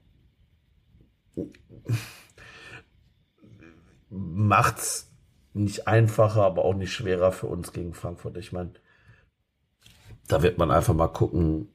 [4.08, 5.12] Macht's
[5.52, 8.36] nicht einfacher, aber auch nicht schwerer für uns gegen Frankfurt.
[8.36, 8.72] Ich meine,
[10.28, 11.68] da wird man einfach mal gucken,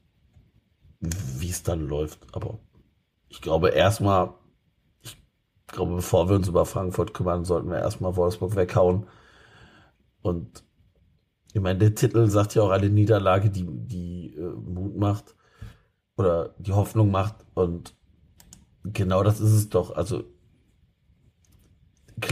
[1.00, 2.34] wie es dann läuft.
[2.34, 2.60] Aber
[3.28, 4.34] ich glaube erstmal,
[5.02, 5.16] ich
[5.66, 9.08] glaube, bevor wir uns über Frankfurt kümmern, sollten wir erstmal Wolfsburg weghauen.
[10.22, 10.64] Und
[11.52, 15.34] ich meine, der Titel sagt ja auch eine Niederlage, die, die äh, Mut macht
[16.16, 17.34] oder die Hoffnung macht.
[17.54, 17.96] Und
[18.84, 19.94] genau das ist es doch.
[19.94, 20.24] Also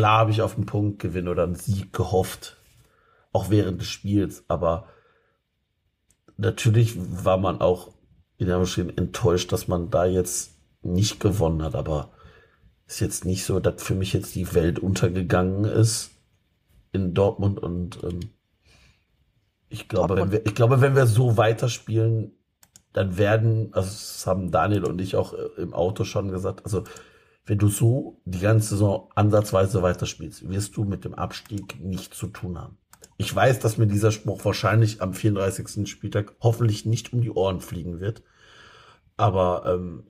[0.01, 2.57] klar habe ich auf einen Punktgewinn oder einen Sieg gehofft,
[3.33, 4.87] auch während des Spiels, aber
[6.39, 7.93] natürlich war man auch
[8.39, 12.13] in der Maschine enttäuscht, dass man da jetzt nicht gewonnen hat, aber
[12.87, 16.13] ist jetzt nicht so, dass für mich jetzt die Welt untergegangen ist
[16.93, 18.21] in Dortmund und ähm,
[19.69, 22.33] ich glaube, wenn wir, ich glaube, wenn wir so weiterspielen,
[22.95, 26.85] dann werden, also das haben Daniel und ich auch äh, im Auto schon gesagt, also
[27.47, 32.29] wenn du so die ganze Saison ansatzweise weiterspielst, wirst du mit dem Abstieg nichts zu
[32.29, 32.79] tun haben.
[33.17, 35.89] Ich weiß, dass mir dieser Spruch wahrscheinlich am 34.
[35.89, 38.23] Spieltag hoffentlich nicht um die Ohren fliegen wird.
[39.17, 40.05] Aber ähm,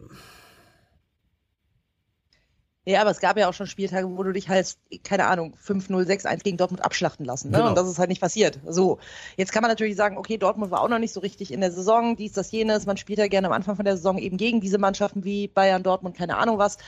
[2.84, 6.06] Ja, aber es gab ja auch schon Spieltage, wo du dich halt, keine Ahnung, 5-0,
[6.06, 7.50] 6-1 gegen Dortmund abschlachten lassen.
[7.50, 7.58] Ne?
[7.58, 7.70] Genau.
[7.70, 8.58] Und das ist halt nicht passiert.
[8.66, 8.98] So,
[9.36, 11.72] jetzt kann man natürlich sagen, okay, Dortmund war auch noch nicht so richtig in der
[11.72, 12.86] Saison, dies, das, jenes.
[12.86, 15.82] Man spielt ja gerne am Anfang von der Saison eben gegen diese Mannschaften wie Bayern,
[15.82, 16.78] Dortmund, keine Ahnung was.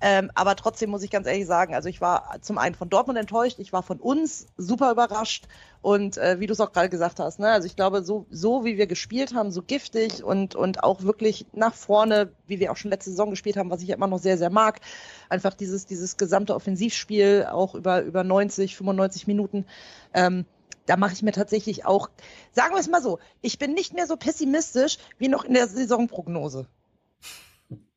[0.00, 3.18] Ähm, aber trotzdem muss ich ganz ehrlich sagen, also ich war zum einen von Dortmund
[3.18, 5.46] enttäuscht, ich war von uns super überrascht
[5.82, 8.64] und äh, wie du es auch gerade gesagt hast, ne, also ich glaube, so, so
[8.64, 12.76] wie wir gespielt haben, so giftig und, und auch wirklich nach vorne, wie wir auch
[12.76, 14.80] schon letzte Saison gespielt haben, was ich ja immer noch sehr, sehr mag,
[15.28, 19.66] einfach dieses, dieses gesamte Offensivspiel auch über, über 90, 95 Minuten,
[20.14, 20.46] ähm,
[20.86, 22.08] da mache ich mir tatsächlich auch,
[22.52, 25.68] sagen wir es mal so, ich bin nicht mehr so pessimistisch wie noch in der
[25.68, 26.66] Saisonprognose.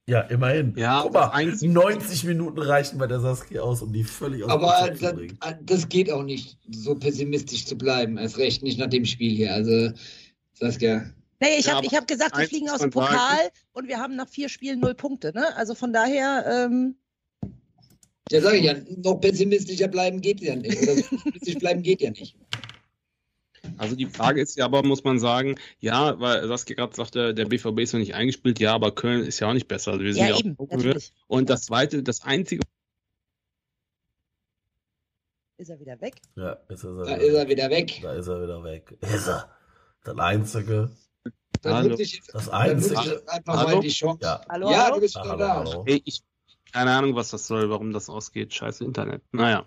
[0.07, 0.73] Ja, immerhin.
[0.77, 4.43] Ja, Guck mal, das Einzige- 90 Minuten reichen bei der Saskia aus, um die völlig
[4.43, 5.37] aus dem Aber das, bringen.
[5.61, 8.17] das geht auch nicht, so pessimistisch zu bleiben.
[8.17, 9.53] Erst recht nicht nach dem Spiel hier.
[9.53, 9.91] Also,
[10.53, 11.05] Saskia.
[11.41, 12.89] Nee, ich Ja, habe hab gesagt, wir fliegen aus dem.
[12.89, 15.31] Pokal und wir haben nach vier Spielen null Punkte.
[15.33, 15.45] Ne?
[15.57, 16.95] Also von daher, ähm,
[18.31, 20.81] Ja, sage ich ja, noch pessimistischer bleiben geht ja nicht.
[20.81, 22.37] Oder pessimistisch bleiben geht ja nicht.
[23.77, 27.45] Also die Frage ist ja aber, muss man sagen, ja, weil Saskia gerade sagte, der
[27.45, 29.91] BVB ist noch nicht eingespielt, ja, aber Köln ist ja auch nicht besser.
[29.93, 31.13] Also wir sind ja, ja, eben, natürlich.
[31.27, 32.61] Und das zweite, das einzige,
[35.57, 36.15] Ist er wieder weg?
[36.35, 37.49] Ja, ist er, Da wieder ist er weg.
[37.49, 37.99] wieder weg.
[38.01, 38.97] Da ist er wieder weg.
[39.01, 39.49] Ist er.
[40.03, 40.89] Das Einzige.
[41.61, 41.89] Da Hallo.
[41.89, 43.01] nutze ich jetzt, Das ich Einzige.
[43.01, 43.75] jetzt einfach Hallo?
[43.77, 44.19] mal die Chance.
[44.21, 44.41] Ja.
[44.49, 44.95] Hallo, ja, hallo?
[44.95, 45.55] du bist wieder hallo, da.
[45.55, 45.83] hallo.
[45.87, 46.21] ey, ich,
[46.73, 48.53] keine Ahnung, was das soll, warum das ausgeht.
[48.53, 49.21] Scheiße Internet.
[49.31, 49.65] Naja.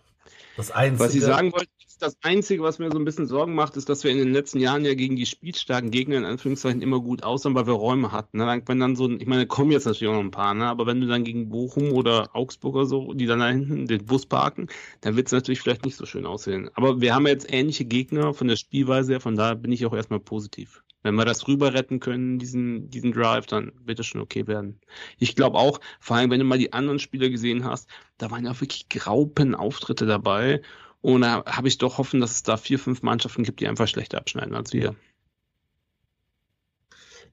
[0.57, 1.05] Das Einzige.
[1.05, 3.89] Was ich sagen wollte, ist, das Einzige, was mir so ein bisschen Sorgen macht, ist,
[3.89, 7.23] dass wir in den letzten Jahren ja gegen die spielstarken Gegner in Anführungszeichen immer gut
[7.23, 8.39] aussahen, weil wir Räume hatten.
[8.39, 8.63] Ne?
[8.67, 10.67] Wenn dann so, ein- ich meine, kommen jetzt natürlich auch noch ein paar, ne?
[10.67, 14.05] aber wenn du dann gegen Bochum oder Augsburg oder so, die dann da hinten den
[14.07, 14.69] Bus parken,
[15.03, 16.71] dann wird es natürlich vielleicht nicht so schön aussehen.
[16.75, 19.85] Aber wir haben ja jetzt ähnliche Gegner von der Spielweise her, von daher bin ich
[19.87, 20.83] auch erstmal positiv.
[21.07, 24.81] Wenn wir das rüber retten können, diesen, diesen Drive, dann wird es schon okay werden.
[25.19, 27.89] Ich glaube auch, vor allem, wenn du mal die anderen Spieler gesehen hast,
[28.19, 30.61] da waren ja auch wirklich Graupenauftritte dabei.
[31.01, 33.89] Und da habe ich doch hoffen, dass es da vier, fünf Mannschaften gibt, die einfach
[33.89, 34.97] schlechter abschneiden als wir.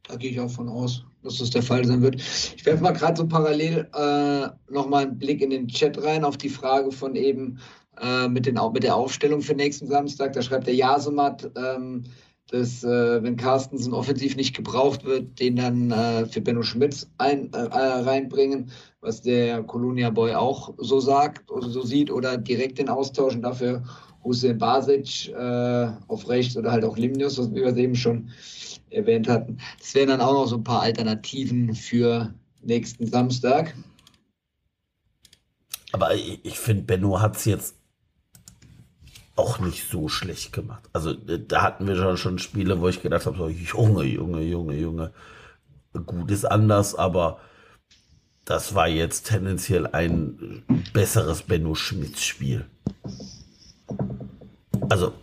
[0.03, 2.15] Da gehe ich auch von aus, dass das der Fall sein wird.
[2.15, 6.37] Ich werfe mal gerade so parallel äh, nochmal einen Blick in den Chat rein auf
[6.37, 7.59] die Frage von eben
[8.01, 10.33] äh, mit, den, mit der Aufstellung für nächsten Samstag.
[10.33, 12.03] Da schreibt der Jasemat, ähm,
[12.53, 17.51] dass äh, wenn Carstensen offensiv nicht gebraucht wird, den dann äh, für Benno Schmitz ein,
[17.51, 18.69] äh, äh, reinbringen,
[19.01, 23.41] was der Colonia Boy auch so sagt oder so sieht oder direkt den austauschen.
[23.41, 23.84] Dafür
[24.23, 28.30] Hussein Basic äh, auf rechts oder halt auch Limnius, was wir eben schon
[28.91, 29.57] erwähnt hatten.
[29.80, 32.31] Das wären dann auch noch so ein paar Alternativen für
[32.61, 33.73] nächsten Samstag.
[35.91, 37.75] Aber ich, ich finde, Benno hat es jetzt
[39.35, 40.89] auch nicht so schlecht gemacht.
[40.93, 44.41] Also äh, da hatten wir schon, schon Spiele, wo ich gedacht habe, so, Junge, Junge,
[44.41, 45.14] Junge, Junge.
[46.05, 47.39] Gut ist anders, aber
[48.45, 52.65] das war jetzt tendenziell ein besseres Benno Schmitz Spiel.
[54.89, 55.14] Also,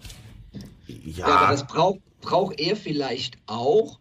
[0.86, 3.98] Ja, ja, das braucht braucht er vielleicht auch,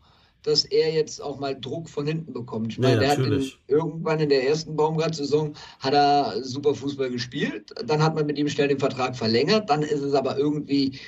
[0.49, 2.73] dass er jetzt auch mal Druck von hinten bekommt.
[2.73, 7.09] Ich Ja, meine, der hat in, irgendwann in der ersten Baumgart-Saison hat er super Fußball
[7.09, 7.71] gespielt.
[7.85, 9.69] Dann hat man mit ihm schnell den Vertrag verlängert.
[9.69, 10.99] Dann ist es aber irgendwie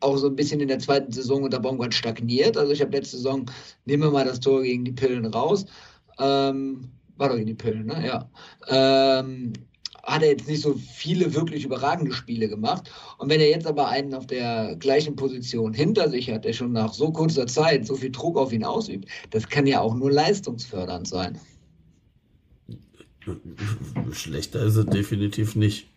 [0.00, 2.56] auch so ein bisschen in der zweiten Saison unter Baumgart stagniert.
[2.56, 3.50] Also ich habe letzte Saison,
[3.84, 5.66] nehmen wir mal das Tor gegen die Pillen raus.
[6.18, 8.06] Ähm, war doch gegen die Pillen, ne?
[8.06, 8.30] Ja.
[8.68, 9.52] Ähm,
[10.06, 12.90] hat er jetzt nicht so viele wirklich überragende Spiele gemacht.
[13.18, 16.72] Und wenn er jetzt aber einen auf der gleichen Position hinter sich hat, der schon
[16.72, 20.10] nach so kurzer Zeit so viel Druck auf ihn ausübt, das kann ja auch nur
[20.10, 21.38] leistungsfördernd sein.
[24.12, 25.88] schlechter ist es definitiv nicht.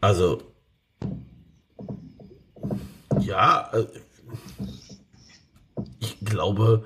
[0.00, 0.42] Also,
[3.20, 3.86] ja, äh,
[5.98, 6.84] ich glaube,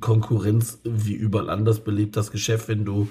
[0.00, 3.08] Konkurrenz wie überall anders belebt das Geschäft, wenn du,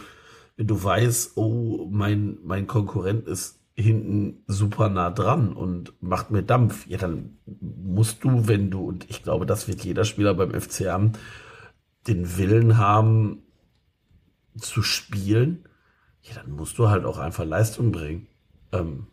[0.57, 6.41] wenn du weißt, oh, mein, mein Konkurrent ist hinten super nah dran und macht mir
[6.41, 10.59] Dampf, ja, dann musst du, wenn du, und ich glaube, das wird jeder Spieler beim
[10.59, 11.13] FC haben,
[12.07, 13.43] den Willen haben,
[14.57, 15.65] zu spielen,
[16.23, 18.25] ja, dann musst du halt auch einfach Leistung bringen.
[18.71, 19.05] Ähm,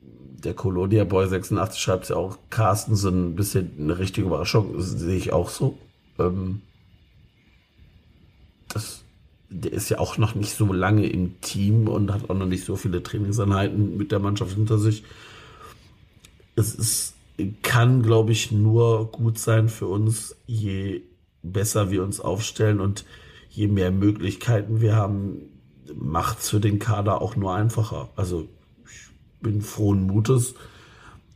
[0.00, 5.16] der Colonia Boy 86 schreibt ja auch, Carsten so ein bisschen eine richtige Überraschung, sehe
[5.16, 5.78] ich auch so.
[6.18, 6.62] Ähm,
[8.68, 9.03] das,
[9.56, 12.64] der ist ja auch noch nicht so lange im Team und hat auch noch nicht
[12.64, 15.04] so viele Trainingseinheiten mit der Mannschaft hinter sich.
[16.56, 17.14] Es ist,
[17.62, 21.02] kann, glaube ich, nur gut sein für uns, je
[21.42, 23.04] besser wir uns aufstellen und
[23.48, 25.42] je mehr Möglichkeiten wir haben,
[25.94, 28.08] macht es für den Kader auch nur einfacher.
[28.16, 28.48] Also
[28.86, 29.08] ich
[29.40, 30.56] bin frohen Mutes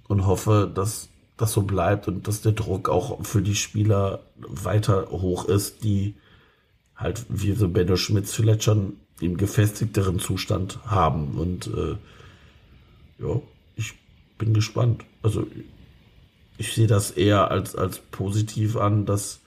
[0.09, 5.09] und hoffe, dass das so bleibt und dass der Druck auch für die Spieler weiter
[5.11, 6.17] hoch ist, die
[6.99, 11.39] halt wie so Benno Schmitz vielleicht schon im gefestigteren Zustand haben.
[11.39, 11.97] Und äh,
[13.19, 13.41] ja,
[13.77, 13.95] ich
[14.37, 15.05] bin gespannt.
[15.23, 15.47] Also
[16.59, 19.41] ich sehe das eher als, als positiv an, dass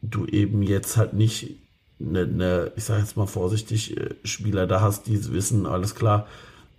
[0.00, 1.56] du eben jetzt halt nicht
[2.00, 6.26] eine, eine ich sage jetzt mal vorsichtig, äh, Spieler da hast, die wissen, alles klar,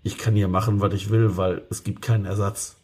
[0.02, 2.77] ich kann hier machen, was ich will, weil es gibt keinen Ersatz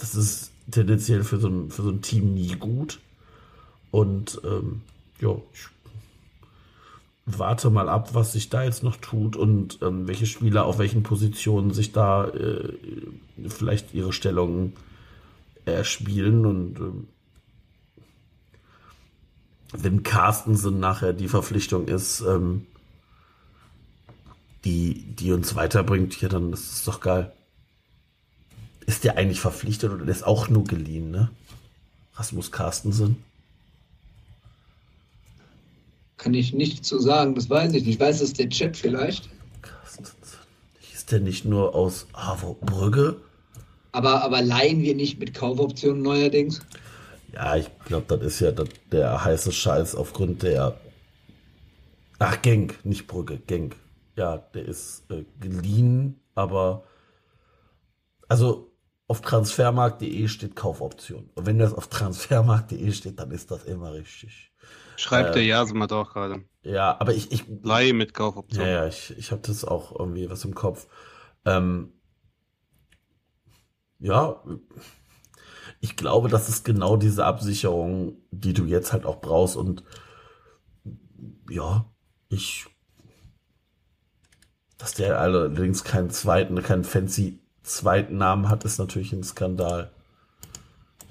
[0.00, 3.00] das ist tendenziell für so ein, für so ein Team nie gut.
[3.90, 4.82] Und ähm,
[5.20, 5.68] ja, ich
[7.38, 11.02] warte mal ab, was sich da jetzt noch tut und ähm, welche Spieler auf welchen
[11.02, 12.72] Positionen sich da äh,
[13.48, 14.74] vielleicht ihre Stellungen
[15.64, 16.46] erspielen.
[16.46, 17.08] Und ähm,
[19.72, 22.66] wenn Carstensen nachher die Verpflichtung ist, ähm,
[24.64, 27.32] die, die uns weiterbringt, ja, dann ist es doch geil.
[28.86, 31.30] Ist der eigentlich verpflichtet oder der ist auch nur geliehen, ne?
[32.14, 33.22] Rasmus Carstensen?
[36.20, 37.94] Kann ich nicht zu sagen, das weiß ich nicht.
[37.94, 39.30] Ich weiß es der Chat vielleicht.
[39.62, 40.18] Carstensen.
[40.92, 42.06] Ist der nicht nur aus
[42.60, 43.16] Brügge?
[43.92, 46.60] Aber, aber leihen wir nicht mit Kaufoptionen neuerdings?
[47.32, 48.52] Ja, ich glaube, das ist ja
[48.92, 50.78] der heiße Scheiß aufgrund der.
[52.18, 53.76] Ach, Genk, nicht Brügge, Genk.
[54.14, 56.84] Ja, der ist äh, geliehen, aber.
[58.28, 58.70] Also,
[59.08, 61.30] auf transfermarkt.de steht Kaufoption.
[61.34, 64.52] Und wenn das auf transfermarkt.de steht, dann ist das immer richtig.
[65.00, 66.44] Schreibt äh, der Jasmat auch gerade.
[66.62, 67.32] Ja, aber ich.
[67.32, 68.64] ich Leihe mit Kaufoption.
[68.64, 70.86] Ja, ja, ich, ich habe das auch irgendwie was im Kopf.
[71.46, 71.94] Ähm,
[73.98, 74.42] ja,
[75.80, 79.56] ich glaube, das ist genau diese Absicherung, die du jetzt halt auch brauchst.
[79.56, 79.84] Und
[81.48, 81.86] ja,
[82.28, 82.66] ich.
[84.76, 89.92] Dass der allerdings keinen zweiten, keinen fancy zweiten Namen hat, ist natürlich ein Skandal.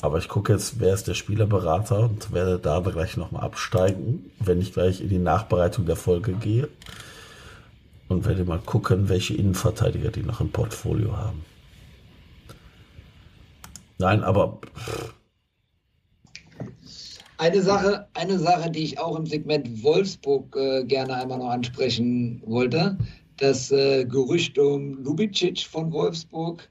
[0.01, 4.61] Aber ich gucke jetzt, wer ist der Spielerberater und werde da gleich nochmal absteigen, wenn
[4.61, 6.69] ich gleich in die Nachbereitung der Folge gehe.
[8.07, 11.45] Und werde mal gucken, welche Innenverteidiger die noch im Portfolio haben.
[13.99, 14.59] Nein, aber.
[17.37, 22.41] Eine Sache, eine Sache, die ich auch im Segment Wolfsburg äh, gerne einmal noch ansprechen
[22.45, 22.97] wollte
[23.39, 26.69] das äh, Gerücht um Lubicic von Wolfsburg,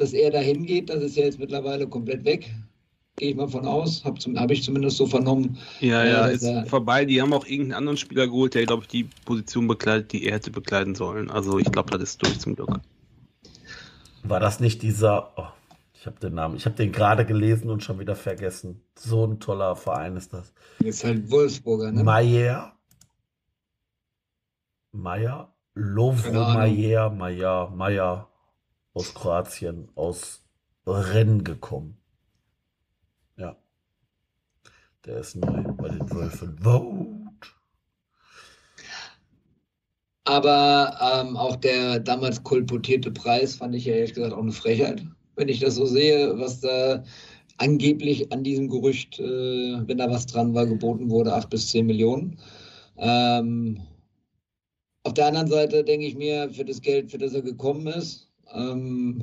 [0.00, 2.50] dass er dahin geht, das ist ja jetzt mittlerweile komplett weg.
[3.16, 5.58] Gehe ich mal von aus, habe hab ich zumindest so vernommen.
[5.80, 7.04] Ja, ja, äh, ist er, vorbei.
[7.04, 10.36] Die haben auch irgendeinen anderen Spieler geholt, der, glaube ich, die Position bekleidet, die er
[10.36, 11.30] hätte bekleiden sollen.
[11.30, 12.80] Also ich glaube, das ist durch zum Glück.
[14.22, 15.48] War das nicht dieser, oh,
[15.92, 18.80] ich habe den Namen, ich habe den gerade gelesen und schon wieder vergessen.
[18.98, 20.54] So ein toller Verein ist das.
[20.82, 22.02] Ist halt Wolfsburger, ne?
[22.02, 22.72] Mayer.
[24.92, 25.54] Mayer?
[25.74, 28.29] Lovro Mayer, Mayer, Mayer
[28.94, 30.42] aus Kroatien, aus
[30.86, 31.96] Rennen gekommen.
[33.36, 33.56] Ja.
[35.04, 36.58] Der ist neu bei den Wölfen.
[36.58, 37.20] Vote.
[40.24, 45.02] Aber ähm, auch der damals kolportierte Preis fand ich ja ehrlich gesagt auch eine Frechheit,
[45.36, 47.02] wenn ich das so sehe, was da
[47.58, 49.24] angeblich an diesem Gerücht, äh,
[49.86, 52.38] wenn da was dran war, geboten wurde, 8 bis 10 Millionen.
[52.96, 53.80] Ähm,
[55.02, 58.29] auf der anderen Seite denke ich mir, für das Geld, für das er gekommen ist,
[58.54, 59.22] ähm,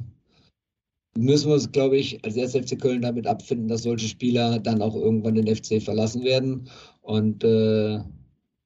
[1.18, 4.96] müssen wir uns, glaube ich, als FC Köln damit abfinden, dass solche Spieler dann auch
[4.96, 6.70] irgendwann den FC verlassen werden.
[7.02, 8.00] Und äh,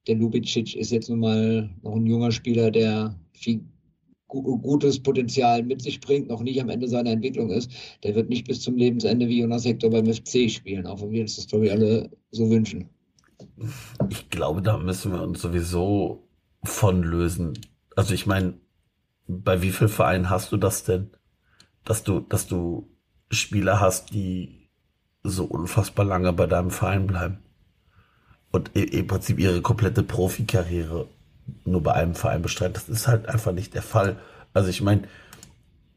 [0.07, 3.61] der Lubicic ist jetzt nun mal noch ein junger Spieler, der viel
[4.27, 7.69] gutes Potenzial mit sich bringt, noch nicht am Ende seiner Entwicklung ist.
[8.03, 11.21] Der wird nicht bis zum Lebensende wie Jonas Hector beim FC spielen, auch wenn wir
[11.21, 12.89] uns das, glaube ich, alle so wünschen.
[14.09, 16.23] Ich glaube, da müssen wir uns sowieso
[16.63, 17.59] von lösen.
[17.95, 18.53] Also ich meine,
[19.39, 21.11] bei wie vielen Vereinen hast du das denn?
[21.85, 22.89] Dass du, dass du
[23.31, 24.69] Spieler hast, die
[25.23, 27.39] so unfassbar lange bei deinem Verein bleiben.
[28.51, 31.07] Und im Prinzip ihre komplette Profikarriere
[31.63, 32.73] nur bei einem Verein bestreiten.
[32.73, 34.17] Das ist halt einfach nicht der Fall.
[34.53, 35.03] Also ich meine,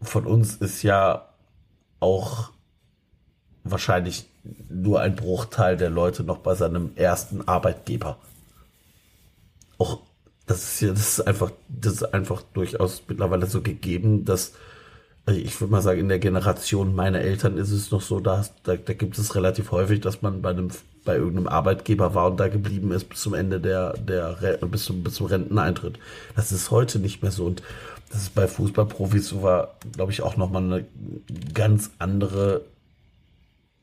[0.01, 1.29] von uns ist ja
[1.99, 2.53] auch
[3.65, 4.29] wahrscheinlich
[4.69, 8.19] nur ein Bruchteil der Leute noch bei seinem ersten Arbeitgeber.
[9.79, 10.03] Auch
[10.47, 14.53] das ist ja, das ist einfach, das ist einfach durchaus mittlerweile so gegeben, dass
[15.27, 18.45] also ich würde mal sagen, in der Generation meiner Eltern ist es noch so, da,
[18.63, 20.69] da, da gibt es relativ häufig, dass man bei einem
[21.05, 25.03] bei irgendeinem Arbeitgeber war und da geblieben ist bis zum Ende der, der bis zum,
[25.03, 25.99] bis zum Renteneintritt.
[26.35, 27.45] Das ist heute nicht mehr so.
[27.45, 27.63] Und
[28.11, 30.85] das ist bei Fußballprofis so war, glaube ich, auch nochmal eine
[31.53, 32.63] ganz andere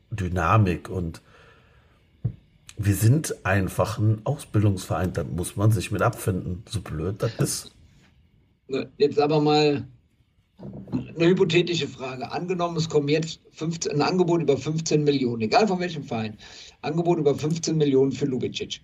[0.10, 0.90] Dynamik.
[0.90, 1.22] Und
[2.86, 6.64] wir sind einfach ein Ausbildungsverein, da muss man sich mit abfinden.
[6.70, 7.76] So blöd das ist.
[8.98, 9.86] Jetzt aber mal
[11.16, 12.32] eine hypothetische Frage.
[12.32, 16.38] Angenommen, es kommen jetzt 15, ein Angebot über 15 Millionen, egal von welchem Verein.
[16.82, 18.82] Angebot über 15 Millionen für Lubicic.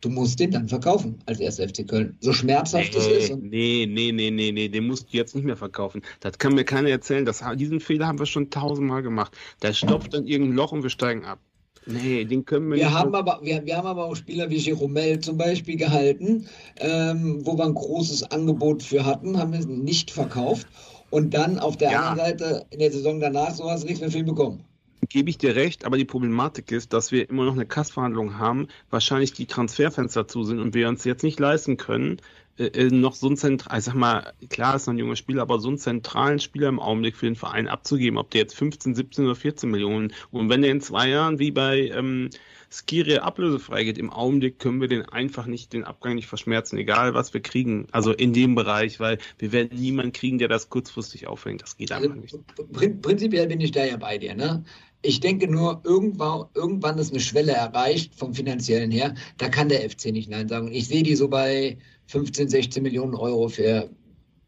[0.00, 1.56] Du musst den dann verkaufen als 1.
[1.56, 2.16] FC Köln.
[2.20, 3.36] So schmerzhaft es ist.
[3.36, 6.00] Nee, nee, nee, nee, nee, nee, den musst du jetzt nicht mehr verkaufen.
[6.20, 7.26] Das kann mir keiner erzählen.
[7.26, 9.36] Das, diesen Fehler haben wir schon tausendmal gemacht.
[9.60, 11.38] Der stopft in irgendein Loch und wir steigen ab.
[11.84, 12.90] Nee, den können wir wir nicht.
[12.92, 17.56] haben aber, wir, wir haben aber auch Spieler wie Jeromel zum Beispiel gehalten, ähm, wo
[17.58, 20.68] wir ein großes Angebot für hatten, haben wir es nicht verkauft.
[21.10, 21.96] Und dann auf der Ja.
[21.96, 24.64] anderen Seite in der Saison danach sowas nichts mehr ihn bekommen.
[25.08, 28.68] Gebe ich dir recht, aber die Problematik ist, dass wir immer noch eine Kassverhandlung haben,
[28.90, 32.20] wahrscheinlich die Transferfenster zu sind und wir uns jetzt nicht leisten können,
[32.60, 35.40] äh, äh, noch so einen zentralen, ich sag mal, klar ist noch ein junger Spieler,
[35.40, 38.94] aber so einen zentralen Spieler im Augenblick für den Verein abzugeben, ob der jetzt 15,
[38.94, 42.28] 17 oder 14 Millionen und wenn der in zwei Jahren wie bei ähm,
[42.70, 47.14] Skiri ablösefrei geht, im Augenblick können wir den einfach nicht, den Abgang nicht verschmerzen, egal
[47.14, 51.26] was wir kriegen, also in dem Bereich, weil wir werden niemanden kriegen, der das kurzfristig
[51.26, 52.34] aufhängt, das geht einfach nicht.
[52.34, 54.34] Also, prin prinzipiell bin ich da ja bei dir.
[54.34, 54.64] Ne?
[55.02, 59.14] Ich denke nur, irgendwann, irgendwann ist eine Schwelle erreicht vom finanziellen her.
[59.38, 60.70] Da kann der FC nicht Nein sagen.
[60.70, 61.78] Ich sehe die so bei
[62.10, 63.88] 15, 16 Millionen Euro für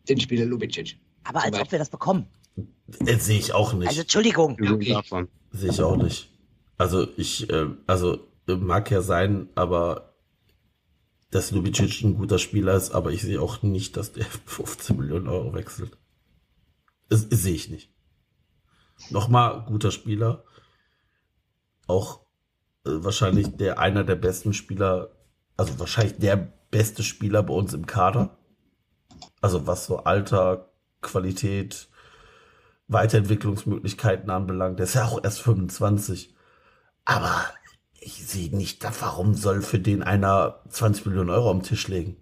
[0.09, 0.98] den Spieler Lubicic.
[1.24, 2.26] Aber als ob wir das bekommen.
[3.01, 3.89] Das sehe ich auch nicht.
[3.89, 4.56] Also Entschuldigung.
[4.56, 5.28] Davon.
[5.52, 6.28] Sehe ich auch nicht.
[6.76, 10.16] Also ich, äh, also äh, mag ja sein, aber
[11.30, 15.28] dass Lubicic ein guter Spieler ist, aber ich sehe auch nicht, dass der 15 Millionen
[15.28, 15.97] Euro wechselt.
[17.09, 17.90] Das, das sehe ich nicht.
[19.10, 20.44] Nochmal guter Spieler.
[21.86, 22.20] Auch
[22.84, 25.12] äh, wahrscheinlich der einer der besten Spieler,
[25.56, 28.36] also wahrscheinlich der beste Spieler bei uns im Kader.
[29.40, 30.72] Also was so Alter,
[31.02, 31.88] Qualität,
[32.88, 34.80] Weiterentwicklungsmöglichkeiten anbelangt.
[34.80, 36.34] Der ist ja auch erst 25.
[37.04, 37.44] Aber
[38.00, 42.16] ich sehe nicht, warum soll für den einer 20 Millionen Euro am Tisch legen?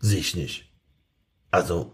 [0.00, 0.72] Sehe ich nicht.
[1.50, 1.92] Also,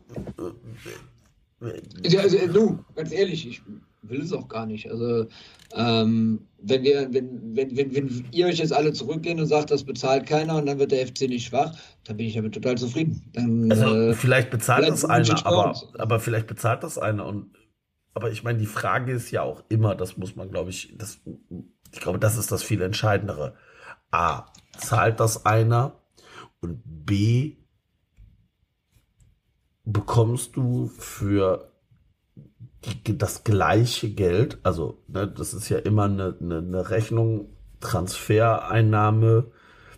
[1.61, 3.63] äh, äh, Ja, also, du, ganz ehrlich, ich
[4.03, 4.91] will es auch gar nicht.
[4.91, 5.27] Also,
[5.75, 9.85] ähm, wenn, wir, wenn, wenn, wenn, wenn ihr euch jetzt alle zurückgehen und sagt, das
[9.85, 11.75] bezahlt keiner und dann wird der FC nicht schwach,
[12.05, 13.23] dann bin ich damit total zufrieden.
[13.33, 17.57] Dann, Also äh, vielleicht bezahlt das einer, aber, aber vielleicht bezahlt das einer und
[18.13, 21.21] aber ich meine, die Frage ist ja auch immer, das muss man, glaube ich, das,
[21.93, 23.55] ich glaube, das ist das viel Entscheidendere.
[24.11, 24.47] A,
[24.77, 26.01] zahlt das einer
[26.61, 27.57] und B,
[29.85, 31.70] bekommst du für
[33.05, 37.51] das gleiche Geld, also ne, das ist ja immer eine, eine, eine Rechnung,
[37.81, 39.51] Transfereinnahme,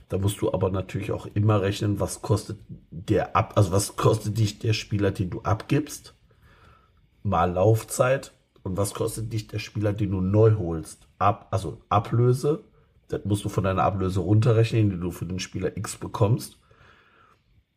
[0.08, 2.58] da musst du aber natürlich auch immer rechnen, was kostet
[2.90, 6.14] der ab, also was kostet dich der Spieler, den du abgibst,
[7.22, 8.32] mal Laufzeit
[8.62, 12.64] und was kostet dich der Spieler, den du neu holst, ab, also Ablöse,
[13.08, 16.58] das musst du von deiner Ablöse runterrechnen, die du für den Spieler X bekommst.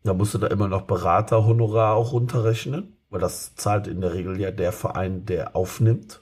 [0.03, 4.39] Da musst du da immer noch Beraterhonorar auch runterrechnen, weil das zahlt in der Regel
[4.39, 6.21] ja der Verein, der aufnimmt.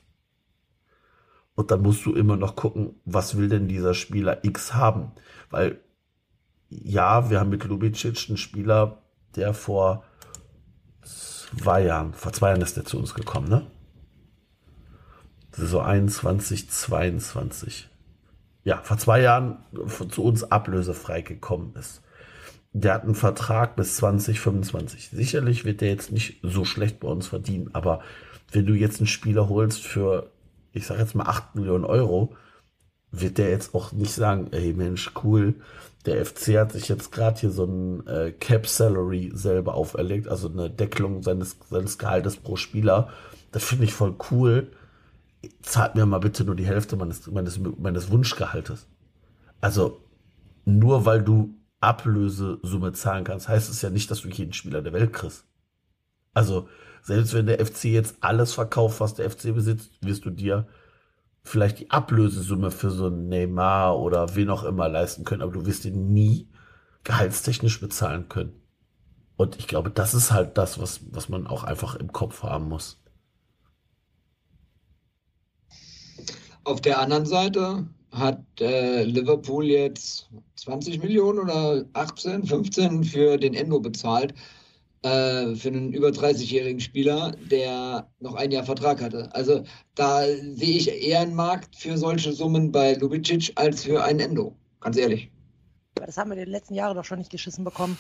[1.56, 5.12] Und dann musst du immer noch gucken, was will denn dieser Spieler X haben?
[5.50, 5.80] Weil
[6.70, 9.04] ja, wir haben mit Lubicic einen Spieler,
[9.36, 10.04] der vor
[11.04, 13.68] zwei Jahren, vor zwei Jahren ist der zu uns gekommen, ne?
[15.52, 17.90] Saison 21, 22.
[18.64, 19.64] Ja, vor zwei Jahren
[20.10, 22.02] zu uns ablösefrei gekommen ist.
[22.74, 25.10] Der hat einen Vertrag bis 2025.
[25.10, 28.02] Sicherlich wird der jetzt nicht so schlecht bei uns verdienen, aber
[28.52, 30.32] wenn du jetzt einen Spieler holst für,
[30.72, 32.36] ich sag jetzt mal 8 Millionen Euro,
[33.12, 35.56] wird der jetzt auch nicht sagen, ey Mensch, cool,
[36.06, 40.50] der FC hat sich jetzt gerade hier so ein äh, Cap Salary selber auferlegt, also
[40.50, 43.10] eine Deckelung seines, seines Gehaltes pro Spieler.
[43.52, 44.72] Das finde ich voll cool.
[45.62, 48.88] Zahlt mir mal bitte nur die Hälfte meines, meines, meines Wunschgehaltes.
[49.62, 50.02] Also,
[50.66, 54.94] nur weil du Ablösesumme zahlen kannst, heißt es ja nicht, dass du jeden Spieler der
[54.94, 55.46] Welt kriegst.
[56.34, 56.68] Also,
[57.02, 60.68] selbst wenn der FC jetzt alles verkauft, was der FC besitzt, wirst du dir
[61.44, 65.66] vielleicht die Ablösesumme für so einen Neymar oder wen auch immer leisten können, aber du
[65.66, 66.50] wirst ihn nie
[67.04, 68.54] gehaltstechnisch bezahlen können.
[69.36, 72.70] Und ich glaube, das ist halt das, was, was man auch einfach im Kopf haben
[72.70, 73.04] muss.
[76.64, 83.54] Auf der anderen Seite hat äh, Liverpool jetzt 20 Millionen oder 18, 15 für den
[83.54, 84.34] Endo bezahlt.
[85.04, 89.30] Äh, für einen über 30-jährigen Spieler, der noch ein Jahr Vertrag hatte.
[89.36, 89.64] Also
[89.96, 94.56] da sehe ich eher einen Markt für solche Summen bei Lubicic als für einen Endo.
[94.80, 95.30] Ganz ehrlich.
[95.96, 97.98] Das haben wir in den letzten Jahren doch schon nicht geschissen bekommen.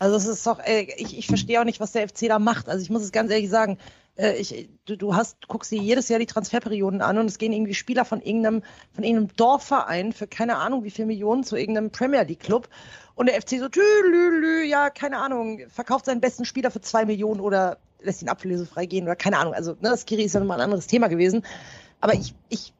[0.00, 2.68] Also es ist doch, ey, ich, ich verstehe auch nicht, was der FC da macht.
[2.68, 3.78] Also ich muss es ganz ehrlich sagen,
[4.20, 7.52] äh, ich, du, du hast, guckst dir jedes Jahr die Transferperioden an und es gehen
[7.52, 11.90] irgendwie Spieler von irgendeinem, von irgendeinem Dorfverein für keine Ahnung wie viel Millionen zu irgendeinem
[11.90, 12.68] Premier League Club
[13.14, 16.80] und der FC so, tü, lü, lü, ja, keine Ahnung, verkauft seinen besten Spieler für
[16.80, 19.54] zwei Millionen oder lässt ihn ablösefrei gehen oder keine Ahnung.
[19.54, 21.44] Also, ne, Skiri ist ja nochmal ein anderes Thema gewesen.
[22.00, 22.72] Aber ich, ich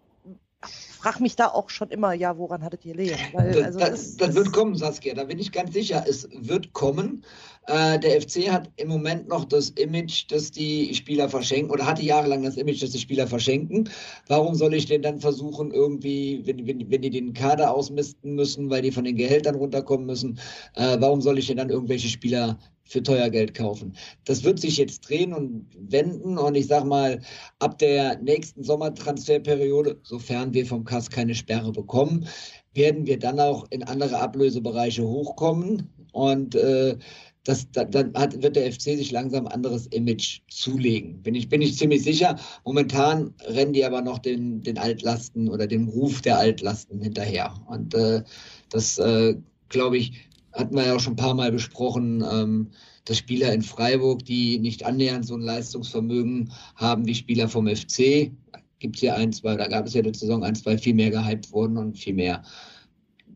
[1.01, 3.19] frage mich da auch schon immer, ja, woran hattet ihr Lehen?
[3.33, 6.05] Weil, also, das, das, das, wird kommen, Saskia, da bin ich ganz sicher.
[6.07, 7.25] Es wird kommen.
[7.67, 12.03] Äh, der FC hat im Moment noch das Image, dass die Spieler verschenken oder hatte
[12.03, 13.89] jahrelang das Image, dass die Spieler verschenken.
[14.29, 18.71] Warum soll ich denn dann versuchen, irgendwie, wenn, wenn, wenn die den Kader ausmisten müssen,
[18.71, 20.39] weil die von den Gehältern runterkommen müssen,
[20.75, 22.59] äh, warum soll ich denn dann irgendwelche Spieler
[22.91, 23.95] für teuer Geld kaufen.
[24.25, 27.21] Das wird sich jetzt drehen und wenden und ich sag mal,
[27.61, 32.27] ab der nächsten Sommertransferperiode, sofern wir vom Kass keine Sperre bekommen,
[32.75, 36.97] werden wir dann auch in andere Ablösebereiche hochkommen und äh,
[37.45, 41.23] das, da, dann hat, wird der FC sich langsam anderes Image zulegen.
[41.23, 42.37] Bin ich, bin ich ziemlich sicher.
[42.65, 47.55] Momentan rennen die aber noch den, den Altlasten oder dem Ruf der Altlasten hinterher.
[47.67, 48.23] Und äh,
[48.69, 49.37] das, äh,
[49.71, 52.71] glaube ich, hatten wir ja auch schon ein paar Mal besprochen, ähm,
[53.05, 58.31] dass Spieler in Freiburg, die nicht annähernd so ein Leistungsvermögen haben wie Spieler vom FC,
[58.79, 61.11] gibt es ja ein, zwei, da gab es ja die Saison ein, zwei, viel mehr
[61.11, 62.43] gehypt wurden und viel mehr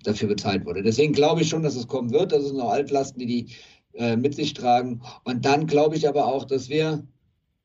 [0.03, 0.83] dafür bezahlt wurde.
[0.83, 2.33] Deswegen glaube ich schon, dass es kommen wird.
[2.33, 3.55] Das sind noch Altlasten, die die
[3.95, 5.01] äh, mit sich tragen.
[5.25, 7.07] Und dann glaube ich aber auch, dass wir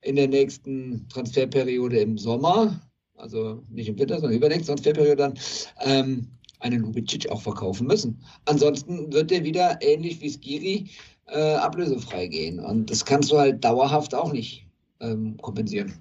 [0.01, 2.79] in der nächsten Transferperiode im Sommer,
[3.15, 5.33] also nicht im Winter, sondern übernächste Transferperiode dann,
[5.81, 6.27] ähm,
[6.59, 8.19] einen Lubicic auch verkaufen müssen.
[8.45, 10.89] Ansonsten wird der wieder ähnlich wie Skiri
[11.27, 12.59] äh, ablösefrei gehen.
[12.59, 14.65] Und das kannst du halt dauerhaft auch nicht
[14.99, 15.93] ähm, kompensieren.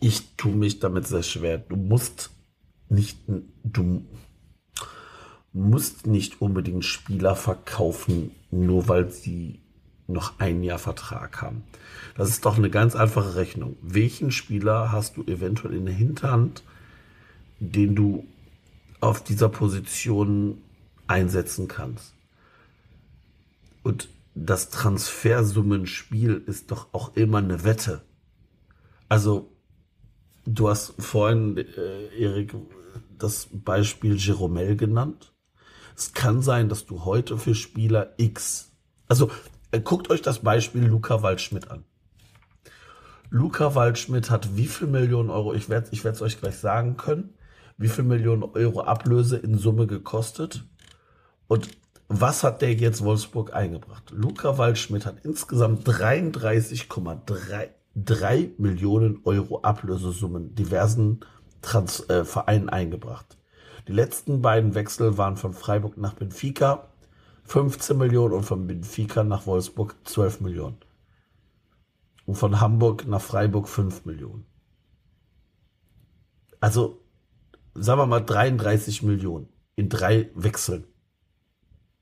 [0.00, 1.58] Ich tue mich damit sehr schwer.
[1.58, 2.30] Du musst
[2.88, 3.18] nicht,
[3.64, 4.04] du
[5.52, 9.60] musst nicht unbedingt Spieler verkaufen, nur weil sie
[10.06, 11.64] noch ein Jahr Vertrag haben.
[12.16, 13.76] Das ist doch eine ganz einfache Rechnung.
[13.82, 16.62] Welchen Spieler hast du eventuell in der Hinterhand,
[17.58, 18.26] den du
[19.00, 20.62] auf dieser Position
[21.06, 22.14] einsetzen kannst.
[23.82, 28.02] Und das Transfersummenspiel ist doch auch immer eine Wette.
[29.08, 29.52] Also,
[30.44, 32.54] du hast vorhin, äh, Erik,
[33.18, 35.32] das Beispiel Jeromel genannt.
[35.96, 38.72] Es kann sein, dass du heute für Spieler X,
[39.08, 39.30] also
[39.70, 41.84] äh, guckt euch das Beispiel Luca Waldschmidt an.
[43.30, 47.34] Luca Waldschmidt hat wie viel Millionen Euro, ich werde ich es euch gleich sagen können,
[47.78, 50.64] wie viel Millionen Euro Ablöse in Summe gekostet.
[51.46, 51.68] Und
[52.08, 54.10] was hat der jetzt Wolfsburg eingebracht?
[54.10, 61.20] Luca Waldschmidt hat insgesamt 33,3 Millionen Euro Ablösesummen diversen
[61.62, 63.36] Trans äh, Vereinen eingebracht.
[63.88, 66.88] Die letzten beiden Wechsel waren von Freiburg nach Benfica
[67.44, 70.78] 15 Millionen und von Benfica nach Wolfsburg 12 Millionen.
[72.24, 74.44] Und von Hamburg nach Freiburg 5 Millionen.
[76.60, 77.05] Also
[77.78, 80.84] sagen wir mal 33 Millionen in drei Wechseln.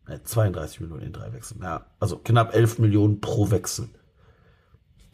[0.09, 1.63] Ja, 32 Millionen in drei Wechseln.
[1.63, 3.89] Ja, also knapp 11 Millionen pro Wechsel.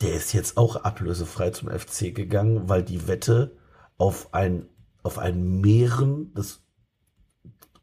[0.00, 3.56] Der ist jetzt auch ablösefrei zum FC gegangen, weil die Wette
[3.98, 4.66] auf ein,
[5.02, 6.62] auf ein Mehren des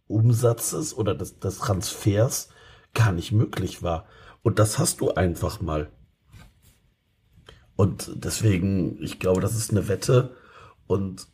[0.08, 2.50] Umsatzes oder des, des Transfers
[2.94, 4.06] gar nicht möglich war.
[4.42, 5.92] Und das hast du einfach mal.
[7.76, 10.36] Und deswegen, ich glaube, das ist eine Wette.
[10.88, 11.28] Und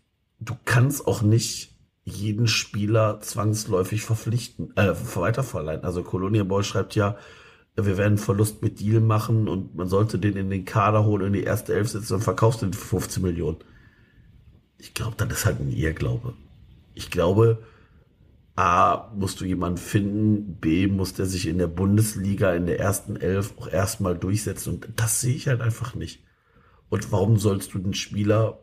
[0.46, 1.74] du kannst auch nicht
[2.06, 5.84] jeden Spieler zwangsläufig verpflichten, äh, weiterverleihen.
[5.84, 7.18] Also Colonia Boy schreibt ja,
[7.76, 11.34] wir werden Verlust mit Deal machen und man sollte den in den Kader holen, in
[11.34, 13.58] die erste Elf setzen und verkaufst den für 15 Millionen.
[14.78, 16.34] Ich glaube, das ist halt ein Irrglaube.
[16.94, 17.64] Ich glaube,
[18.56, 23.16] A, musst du jemanden finden, B, muss der sich in der Bundesliga in der ersten
[23.16, 26.24] Elf auch erstmal durchsetzen und das sehe ich halt einfach nicht.
[26.90, 28.63] Und warum sollst du den Spieler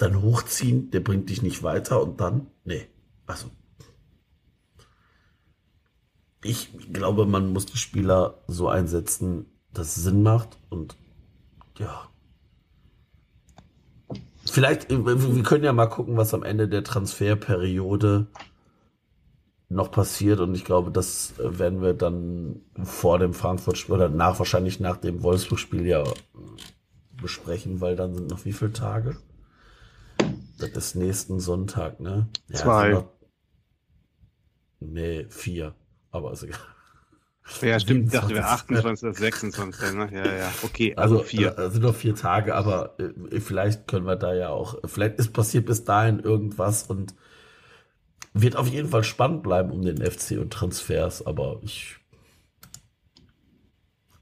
[0.00, 2.86] dann hochziehen, der bringt dich nicht weiter und dann, nee,
[3.26, 3.50] also.
[6.42, 10.96] Ich glaube, man muss die Spieler so einsetzen, dass es Sinn macht und
[11.78, 12.08] ja.
[14.46, 18.26] Vielleicht, wir können ja mal gucken, was am Ende der Transferperiode
[19.68, 24.80] noch passiert und ich glaube, das werden wir dann vor dem Frankfurt-Spiel oder nach, wahrscheinlich
[24.80, 26.02] nach dem Wolfsburg-Spiel ja
[27.20, 29.16] besprechen, weil dann sind noch wie viele Tage?
[30.68, 32.28] Das ist nächsten Sonntag, ne?
[32.48, 32.90] Ja, Zwei.
[32.90, 33.08] Noch,
[34.80, 35.74] nee, vier.
[36.10, 36.58] Aber ist egal.
[37.62, 38.06] Ja, stimmt.
[38.06, 39.16] Ich dachte, wir 28.
[39.16, 39.94] 26.
[39.94, 40.08] Ne?
[40.12, 40.52] Ja, ja.
[40.62, 41.58] Okay, also, also vier.
[41.58, 45.32] Also sind noch vier Tage, aber äh, vielleicht können wir da ja auch, vielleicht ist
[45.32, 47.14] passiert bis dahin irgendwas und
[48.32, 51.96] wird auf jeden Fall spannend bleiben um den FC und Transfers, aber ich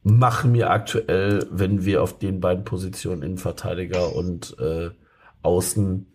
[0.03, 4.91] machen mir aktuell, wenn wir auf den beiden Positionen Innenverteidiger und äh,
[5.43, 6.07] Außen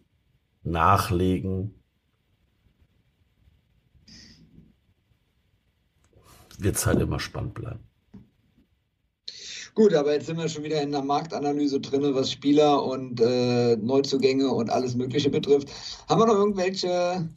[0.64, 1.74] nachlegen,
[6.58, 7.80] wird es halt immer spannend bleiben.
[9.76, 13.76] Gut, aber jetzt sind wir schon wieder in der Marktanalyse drin, was Spieler und äh,
[13.78, 15.70] Neuzugänge und alles Mögliche betrifft.
[16.08, 17.28] Haben wir noch irgendwelche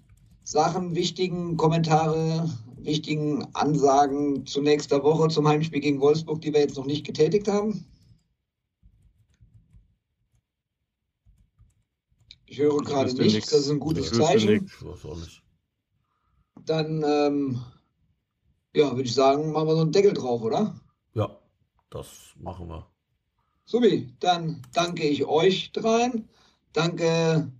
[0.45, 6.77] Sachen, wichtigen Kommentare, wichtigen Ansagen zu nächster Woche zum Heimspiel gegen Wolfsburg, die wir jetzt
[6.77, 7.87] noch nicht getätigt haben?
[12.57, 13.51] Ich höre Ich gerade nichts, nichts.
[13.51, 14.65] das ist ein gutes Ich Zeichen.
[14.65, 15.43] Ich weiß auch nicht.
[16.65, 17.61] Dann, ähm,
[18.75, 20.75] ja, würde ich sagen, machen wir so einen Deckel drauf, oder?
[21.13, 21.39] Ja,
[21.91, 22.87] das machen wir.
[23.67, 26.31] Subi, dann danke ich euch dreien.
[26.73, 27.53] Danke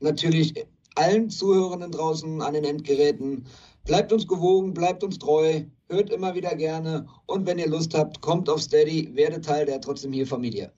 [0.00, 0.66] natürlich
[0.96, 3.46] allen Zuhörenden draußen an den Endgeräten.
[3.86, 8.20] Bleibt uns gewogen, bleibt uns treu, hört immer wieder gerne und wenn ihr Lust habt,
[8.20, 10.70] kommt auf Steady, werdet Teil der trotzdem hier Familie.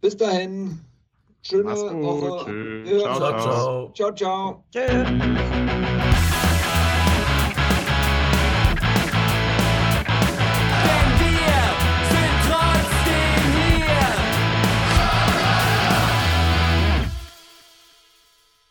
[0.00, 0.80] Bis dahin,
[1.42, 1.70] schöne.
[2.02, 2.44] Woche.
[2.44, 2.90] Tschüss.
[2.90, 3.92] Hören Ciao, ciao.
[3.94, 4.64] ciao, ciao.
[4.72, 6.01] Tschüss.